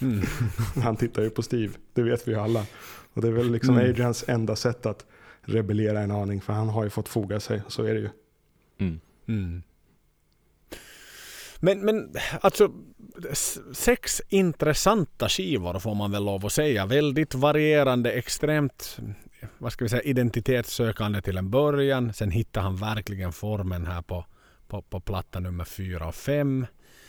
[0.00, 0.26] Mm.
[0.82, 2.66] Han tittar ju på Steve, det vet vi ju alla.
[3.14, 3.90] Och det är väl liksom Mm.
[3.90, 5.06] Adrians enda sätt att
[5.42, 8.08] rebellera en aning, för han har ju fått foga sig, så är det ju.
[8.78, 9.00] Mm.
[9.28, 9.62] Mm.
[11.60, 12.72] Men, men alltså
[13.72, 16.86] sex intressanta skivor får man väl lov att säga.
[16.86, 18.98] Väldigt varierande, extremt
[19.58, 22.12] vad ska vi säga, identitetssökande till en början.
[22.12, 24.24] Sen hittar han verkligen formen här på,
[24.68, 26.66] på, på platta nummer fyra och fem.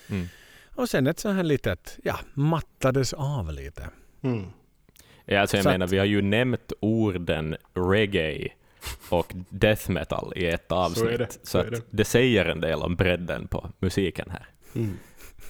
[0.09, 0.27] Mm.
[0.75, 3.89] Och sen ett sånt här litet, ja, mattades av lite.
[4.21, 4.45] Mm.
[5.25, 8.47] Ja, alltså jag Så menar, att- vi har ju nämnt orden reggae
[9.09, 11.09] och death metal i ett avsnitt.
[11.09, 11.81] är det, Så, så är att det.
[11.89, 14.47] det säger en del om bredden på musiken här.
[14.75, 14.97] Mm.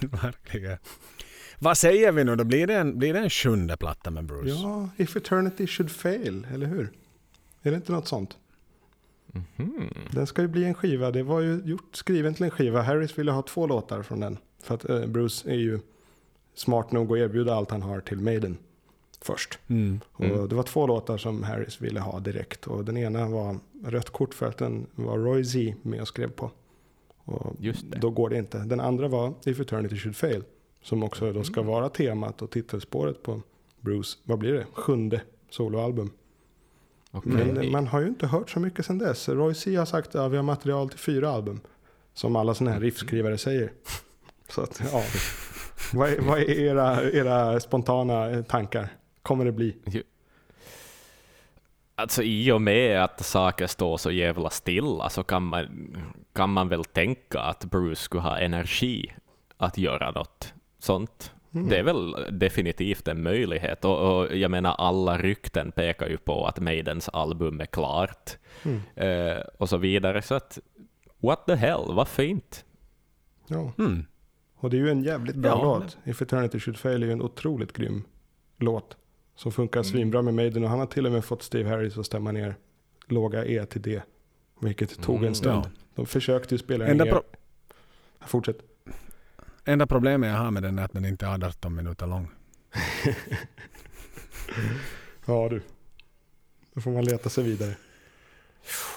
[0.00, 0.78] Verkligen.
[1.58, 2.44] Vad säger vi nu då?
[2.44, 4.48] Blir det en, blir det en sjunde platta med Bruce?
[4.50, 6.90] Ja, if eternity should fail, eller hur?
[7.62, 8.36] Är det inte något sånt?
[9.56, 9.88] Mhm.
[10.10, 12.82] Den ska ju bli en skiva, det var ju gjort, skriven till en skiva.
[12.82, 14.38] Harris ville ha två låtar från den.
[14.62, 15.80] För att eh, Bruce är ju
[16.54, 18.56] smart nog att erbjuda allt han har till Maiden
[19.20, 19.58] först.
[19.68, 20.00] Mm.
[20.12, 20.48] Och Mm.
[20.48, 22.66] det var två låtar som Harris ville ha direkt.
[22.66, 26.30] Och den ena var rött kort för att den var Roy Z med och skrev
[26.30, 26.50] på.
[27.24, 27.98] Och Just det.
[27.98, 28.58] Då går det inte.
[28.58, 30.44] Den andra var If Eternity Should Fail.
[30.82, 33.42] Som också då ska vara temat och titelspåret på
[33.80, 34.66] Bruce, vad blir det?
[34.72, 36.10] Sjunde soloalbum.
[37.10, 37.32] Okej.
[37.32, 39.28] Men man har ju inte hört så mycket sedan dess.
[39.28, 41.60] Roy C har sagt att vi har material till fyra album.
[42.14, 43.72] Som alla sådana här riffskrivare säger.
[44.48, 45.02] Så att, ja.
[45.92, 48.88] vad, är, vad är era, era spontana tankar?
[49.22, 49.76] Kommer det bli?
[51.94, 55.66] Alltså i och med att saker står så jävla stilla så kan man,
[56.32, 59.12] kan man väl tänka att Bruce skulle ha energi
[59.56, 61.32] att göra något sånt.
[61.54, 61.68] Mm.
[61.68, 63.84] Det är väl definitivt en möjlighet.
[63.84, 68.36] Och, och jag menar, alla rykten pekar ju på att Maidens album är klart.
[68.64, 68.80] Mm.
[68.96, 70.22] Eh, och så vidare.
[70.22, 70.58] Så att,
[71.18, 72.64] what the hell, vad fint.
[73.46, 73.72] Ja.
[73.78, 74.04] Mm.
[74.56, 75.98] Och det är ju en jävligt bra Ja, låt.
[76.04, 78.04] If Eternity Should Fail är ju en otroligt grym
[78.56, 78.96] låt.
[79.34, 82.06] Som funkar svinbra med Maiden och han har till och med fått Steve Harris att
[82.06, 82.54] stämma ner
[83.06, 84.00] låga E till D.
[84.60, 85.62] Vilket tog Mm, en stund.
[85.64, 85.70] ja.
[85.94, 87.12] De försökte ju spela Enda ner.
[87.12, 87.22] pro-
[88.26, 88.56] Fortsätt.
[89.68, 92.30] Enda problemet jag har med den är att den inte är 18 minuter lång.
[95.26, 95.62] Ja du.
[96.74, 97.74] Då får man leta sig vidare.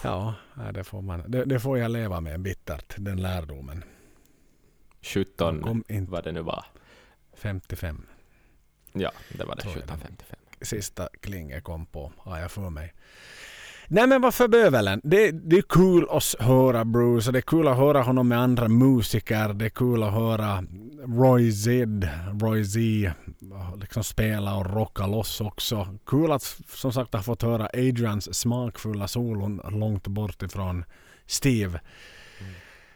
[0.03, 0.35] Ja,
[0.73, 3.83] det får, man, det, det får jag leva med bittert, den lärdomen.
[5.01, 6.65] 17, Kom inte vad det nu var.
[7.33, 8.05] 55.
[8.93, 9.61] Ja, det var det.
[9.61, 10.39] 1755.
[10.61, 12.93] Sista klinget kom på, har jag för mig.
[13.87, 15.01] Nej men varför bövelen?
[15.03, 18.39] Det, det är kul att höra Bruce och det är kul att höra honom med
[18.39, 19.53] andra musiker.
[19.53, 20.63] Det är kul att höra
[21.07, 22.07] Roy Z,
[22.41, 22.79] Roy Z
[23.81, 25.87] liksom spela och rocka loss också.
[26.05, 30.85] Kul att som sagt ha fått höra Adrians smakfulla solon långt bort ifrån
[31.25, 31.79] Steve.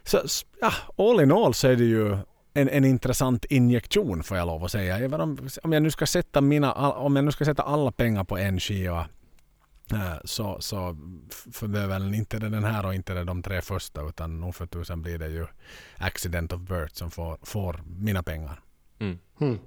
[0.04, 2.18] Så s- ja, all in all så är det ju
[2.54, 4.98] en, en intressant injektion får jag lov att säga.
[4.98, 8.24] Även om, om, jag nu ska sätta mina, om jag nu ska sätta alla pengar
[8.24, 9.06] på en skiva
[10.24, 10.98] så, så
[11.52, 14.40] för det är väl inte det den här och inte det de tre första utan
[14.40, 15.46] nog för tusen blir det ju
[15.98, 18.60] Accident of Birth som får, får mina pengar.
[19.00, 19.20] Mm.
[19.42, 19.60] Mm.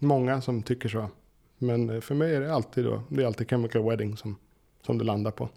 [0.00, 1.10] Många som tycker så.
[1.58, 4.36] Men eh, för mig är det alltid då, det är alltid Chemical Wedding som,
[4.86, 5.48] som det landar på.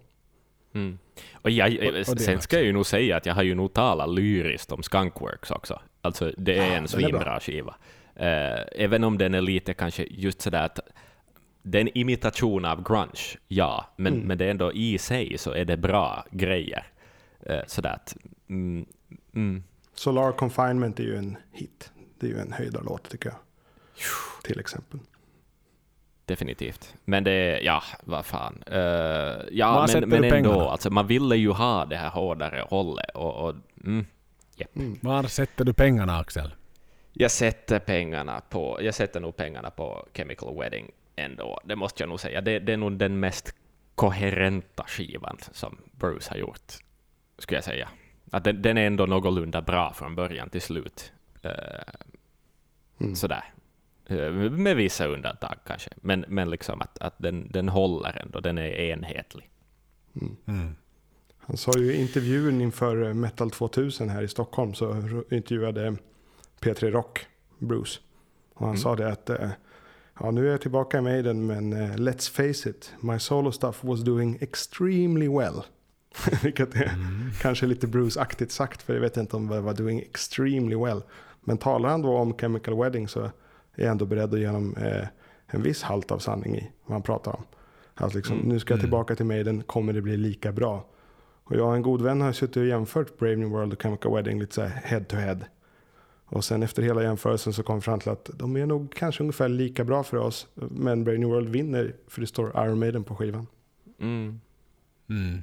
[0.74, 0.98] Mm.
[1.34, 3.54] Och jag, Och- och det sen ska jag ju nog säga att jag har ju
[3.54, 5.80] nog talat lyriskt om Skunkworks också.
[6.00, 7.40] Alltså det är Ja, en den är svinbra bra.
[7.40, 7.74] skiva.
[8.14, 10.78] Eh, även om den är lite kanske just sådär att
[11.62, 14.26] det är en imitation av grunge, ja, men, Mm.
[14.26, 16.86] men det är ändå i sig så är det bra grejer.
[17.46, 18.16] Eh, sådär att,
[18.48, 18.86] mm,
[19.34, 19.62] mm,
[19.94, 21.92] Solar Confinement är ju en hit.
[22.20, 23.38] Det är ju en höjdarlåt tycker jag.
[24.44, 25.00] Till exempel.
[26.24, 26.94] definitivt.
[27.04, 28.62] Men det är, ja, vad fan.
[28.66, 28.80] Eh,
[29.50, 33.10] ja, sätter men, men ändå, alltså man ville ju ha det här hårdare hållet.
[33.14, 34.06] Och, och, mm,
[34.56, 34.76] japp.
[34.76, 34.98] Mm.
[35.02, 36.54] Var sätter du pengarna Axel?
[37.12, 42.08] Jag sätter pengarna på, jag sätter nog pengarna på Chemical Wedding ändå, det måste jag
[42.08, 42.40] nog säga.
[42.40, 43.54] Det, det är nog den mest
[43.94, 46.72] koherenta skivan som Bruce har gjort,
[47.38, 47.88] skulle jag säga.
[48.30, 51.12] Att den, den är ändå någorlunda bra från början till slut.
[51.42, 51.50] Eh,
[53.00, 53.14] Mm.
[53.16, 53.44] Sådär.
[54.06, 58.58] Eh, med vissa undantag kanske, men, men liksom att, att den, den håller ändå, den
[58.58, 59.50] är enhetlig.
[60.20, 60.36] Mm.
[60.46, 60.74] Mm.
[61.38, 64.94] Han sa ju i intervjun inför eh, Metal 2000 här i Stockholm så
[65.30, 65.96] intervjuade
[66.60, 67.26] P3 Rock
[67.58, 68.00] Bruce.
[68.54, 68.78] Och han Mm.
[68.82, 69.30] sa det att
[70.22, 73.84] ja, nu är jag tillbaka i Maiden men eh, let's face it, my solo stuff
[73.84, 75.62] was doing extremely well.
[76.42, 77.30] Vilket är Mm.
[77.40, 81.02] kanske lite Bruce-aktigt sagt för jag vet inte om det var doing extremely well.
[81.44, 83.30] Men talar han då om Chemical Wedding så är
[83.74, 85.06] jag ändå beredd att ge honom eh,
[85.46, 87.42] en viss halt av sanning i vad han pratar om.
[87.94, 88.48] Att liksom, Mm.
[88.48, 88.84] nu ska jag Mm.
[88.84, 90.86] tillbaka till Maiden, kommer det bli lika bra?
[91.44, 94.14] Och jag och en god vän har suttit och jämfört Brave New World och Chemical
[94.14, 95.38] Wedding lite så head to head.
[96.32, 99.22] Och sen efter hela jämförelsen så kom vi fram till att de är nog kanske
[99.22, 100.46] ungefär lika bra för oss.
[100.54, 103.46] Men Brave New World vinner för det står Iron Maiden på skivan.
[104.00, 104.40] Mm.
[105.10, 105.42] Mm.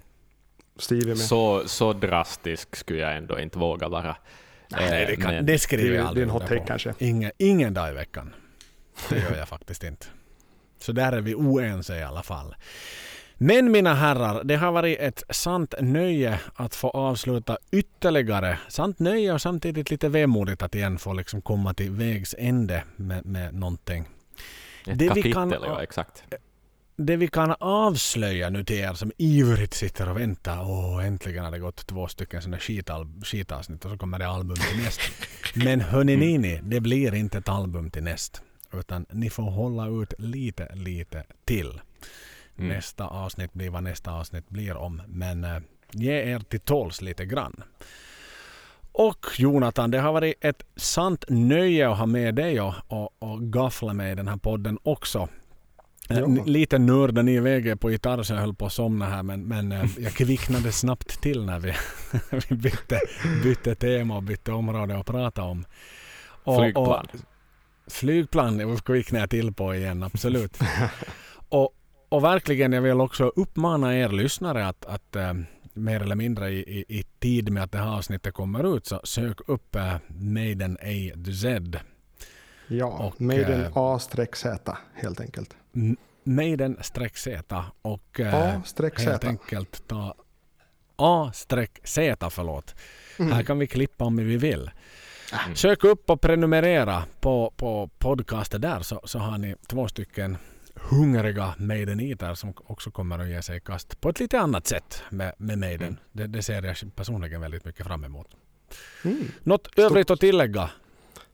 [0.78, 1.18] Steve är med.
[1.18, 4.16] Så, så drastisk skulle jag ändå inte våga vara.
[4.72, 6.48] Nej, det, Eh, kan, men- det skriver det är- jag det är aldrig en hot
[6.48, 6.94] take kanske.
[7.00, 8.34] Ingen, ingen dag i veckan.
[9.10, 10.06] Det gör jag faktiskt inte.
[10.80, 12.56] Så där är vi oense i alla fall.
[13.42, 18.60] Men mina herrar, det har varit ett sant nöje att få avsluta ytterligare.
[18.68, 23.26] Sant nöje och samtidigt lite vemodigt att igen få liksom komma till vägs ände med,
[23.26, 24.06] med någonting.
[24.88, 26.24] Ett Det vi kapitel, kan- ja exakt.
[26.96, 30.62] Det vi kan avslöja nu till er som ivrigt sitter och väntar.
[30.62, 34.56] Åh, äntligen har det gått två stycken sådana skital- skitavsnitt och så kommer det album
[34.56, 35.02] till näst.
[35.56, 36.28] Men hörni Mm.
[36.28, 38.42] nini, det blir inte ett album till näst.
[38.74, 41.82] Utan ni får hålla ut lite, lite till.
[42.60, 42.76] Mm.
[42.76, 45.02] Nästa avsnitt blir vad nästa avsnitt blir om.
[45.08, 45.58] Men eh,
[45.92, 47.64] ge er till tåls lite grann.
[48.92, 53.42] Och Jonathan, det har varit ett sant nöje att ha med dig och, och, och
[53.54, 55.20] gaffla med i den här podden också.
[56.10, 56.28] Eh, Ja.
[56.46, 59.72] Lite nördade ni iväg på gitarr så jag höll på att somna här men, men
[59.72, 61.74] eh, jag kvicknade snabbt till när vi,
[62.50, 63.00] vi bytte,
[63.44, 65.66] bytte tema och bytte område att prata om.
[66.44, 67.08] Och- Flygplan.
[67.14, 67.20] Och,
[67.94, 70.58] flygplan kvicknade jag till på igen, absolut.
[71.50, 71.70] och,
[72.10, 75.34] och verkligen, jag vill också uppmana er lyssnare att, att eh,
[75.74, 79.02] mer eller mindre i, i, i tid med att det här avsnittet kommer ut så
[79.04, 81.80] sök upp eh, Maiden A to Z.
[82.68, 85.56] Ja, Och, Maiden eh, A-Z helt enkelt.
[86.24, 89.28] Maiden-Z och eh, helt A-Z.
[89.28, 90.16] enkelt ta
[90.96, 92.76] A-Z förlåt.
[93.20, 93.32] Mm.
[93.32, 94.72] Här kan vi klippa om vi vill.
[95.46, 95.56] Mm.
[95.56, 100.38] Sök upp och prenumerera på, på podcaster där så, så har ni två stycken
[100.82, 105.04] hungriga Maiden-eater som också kommer att ge sig i kast på ett lite annat sätt
[105.10, 105.88] med, med Maiden.
[105.88, 106.00] Mm.
[106.12, 108.28] Det, det ser jag personligen väldigt mycket fram emot.
[109.06, 109.24] Mm.
[109.44, 110.70] Något övrigt att tillägga?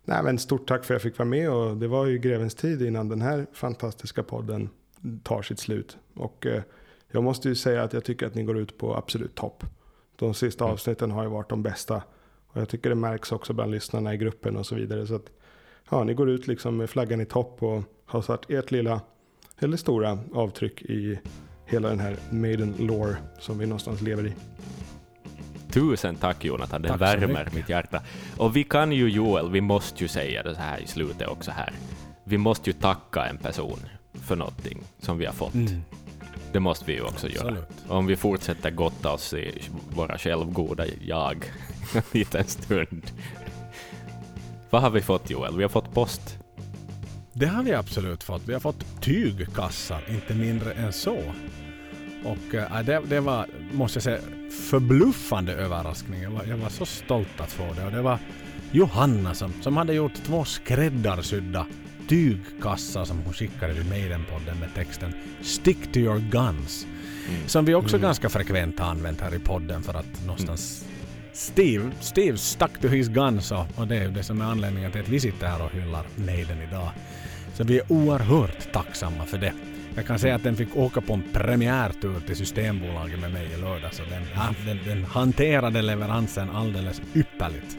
[0.06, 2.56] Nej, men stort tack för att jag fick vara med och det var ju grevens
[2.56, 4.70] tid innan den här fantastiska podden
[5.24, 5.98] tar sitt slut.
[6.14, 6.64] Och eh,
[7.12, 9.64] jag måste ju säga att jag tycker att ni går ut på absolut topp.
[10.16, 10.74] De sista Mm.
[10.74, 12.04] avsnitten har ju varit de bästa.
[12.48, 15.08] Och jag tycker det märks också bland lyssnarna i gruppen och så vidare.
[15.08, 15.32] Så att
[15.90, 19.02] ja, ni går ut liksom med flaggan i topp och har satt ert lilla,
[19.60, 21.20] eller stora avtryck i
[21.66, 24.34] hela den här Maiden lore som vi någonstans lever i.
[25.72, 28.02] Tusen tack Jonathan, det Tack värmer mitt hjärta.
[28.38, 31.52] Och vi kan ju Joel, vi måste ju säga det så här i slutet också
[31.52, 31.74] här.
[32.24, 33.80] Vi måste ju tacka en person
[34.14, 35.54] för någonting som vi har fått.
[36.52, 37.48] Det måste vi ju också göra.
[37.48, 37.86] Absolut.
[37.88, 39.62] Om vi fortsätter gotta oss i
[39.96, 41.52] våra självgoda jag
[41.94, 43.12] en liten stund.
[44.70, 45.58] Vad har vi fått Joel?
[45.58, 46.45] Vi har fått post.
[47.38, 48.42] Det har vi absolut fått.
[48.48, 51.18] Vi har fått tygkassar, inte mindre än så.
[52.24, 54.20] Och äh, det, det var, måste jag säga,
[54.70, 56.22] förbluffande överraskning.
[56.22, 57.86] Jag var, jag var så stolt att få det.
[57.86, 58.20] Och det var
[58.72, 61.66] Johanna som, som hade gjort två skräddarsydda
[62.10, 66.88] tygkassa som hon skickade till Maiden-podden med texten “Stick to your guns”.
[67.30, 67.48] Mm.
[67.48, 68.02] Som vi också Mm.
[68.08, 70.86] ganska frekvent har använt här i podden för att någonstans
[71.34, 75.02] Steve, Steve stuck to his guns och, och det är det som är anledningen till
[75.02, 76.90] att vi sitter här och hyllar Maiden idag.
[77.58, 79.54] Så vi är oerhört tacksamma för det.
[79.96, 83.62] Jag kan säga att den fick åka på en premiärtur till Systembolaget med mig i
[83.62, 87.78] lördags och den, ja, den, den hanterade leveransen alldeles ypperligt.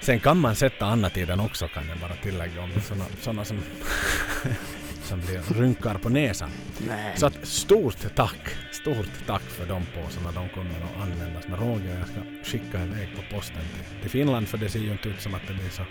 [0.00, 3.20] Sen kan man sätta annat i den också kan jag bara tillägga om det är
[3.20, 3.58] såna som,
[5.02, 6.50] som blir rynkar på näsan.
[6.88, 7.12] Nej.
[7.16, 10.32] Så att stort tack, stort tack för de påsarna.
[10.32, 11.98] De kommer att användas med råge.
[11.98, 15.20] Jag ska skicka iväg på posten till, till Finland för det ser ju inte ut
[15.20, 15.82] som att det blir så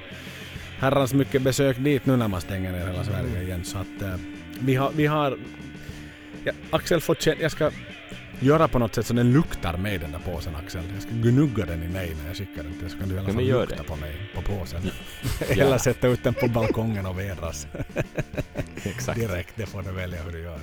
[0.82, 3.64] herrans mycket besök dit nu när man stänger ner hela Sverige igen.
[3.66, 4.16] Så att eh,
[4.60, 5.38] vi har, vi har
[6.44, 7.72] ja, Axel får känna, jag ska
[8.40, 10.82] göra på något sätt så den luktar mig den där påsen Axel.
[10.94, 13.20] Jag ska gnugga den i mig när jag skickar den till så kan du i
[13.20, 13.84] alla fall lukta det.
[13.84, 14.82] på mig på påsen.
[15.50, 17.68] Eller sätta ut den på balkongen och vedras.
[18.84, 19.20] Exakt.
[19.20, 20.60] Direkt, det får du välja hur du gör.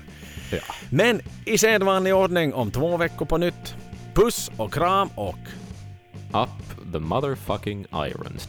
[0.51, 0.59] Ja.
[0.91, 3.77] Men i sedvanlig ordning om två veckor på nytt.
[4.15, 5.39] Puss och kram och
[6.33, 8.49] Up the motherfucking irons.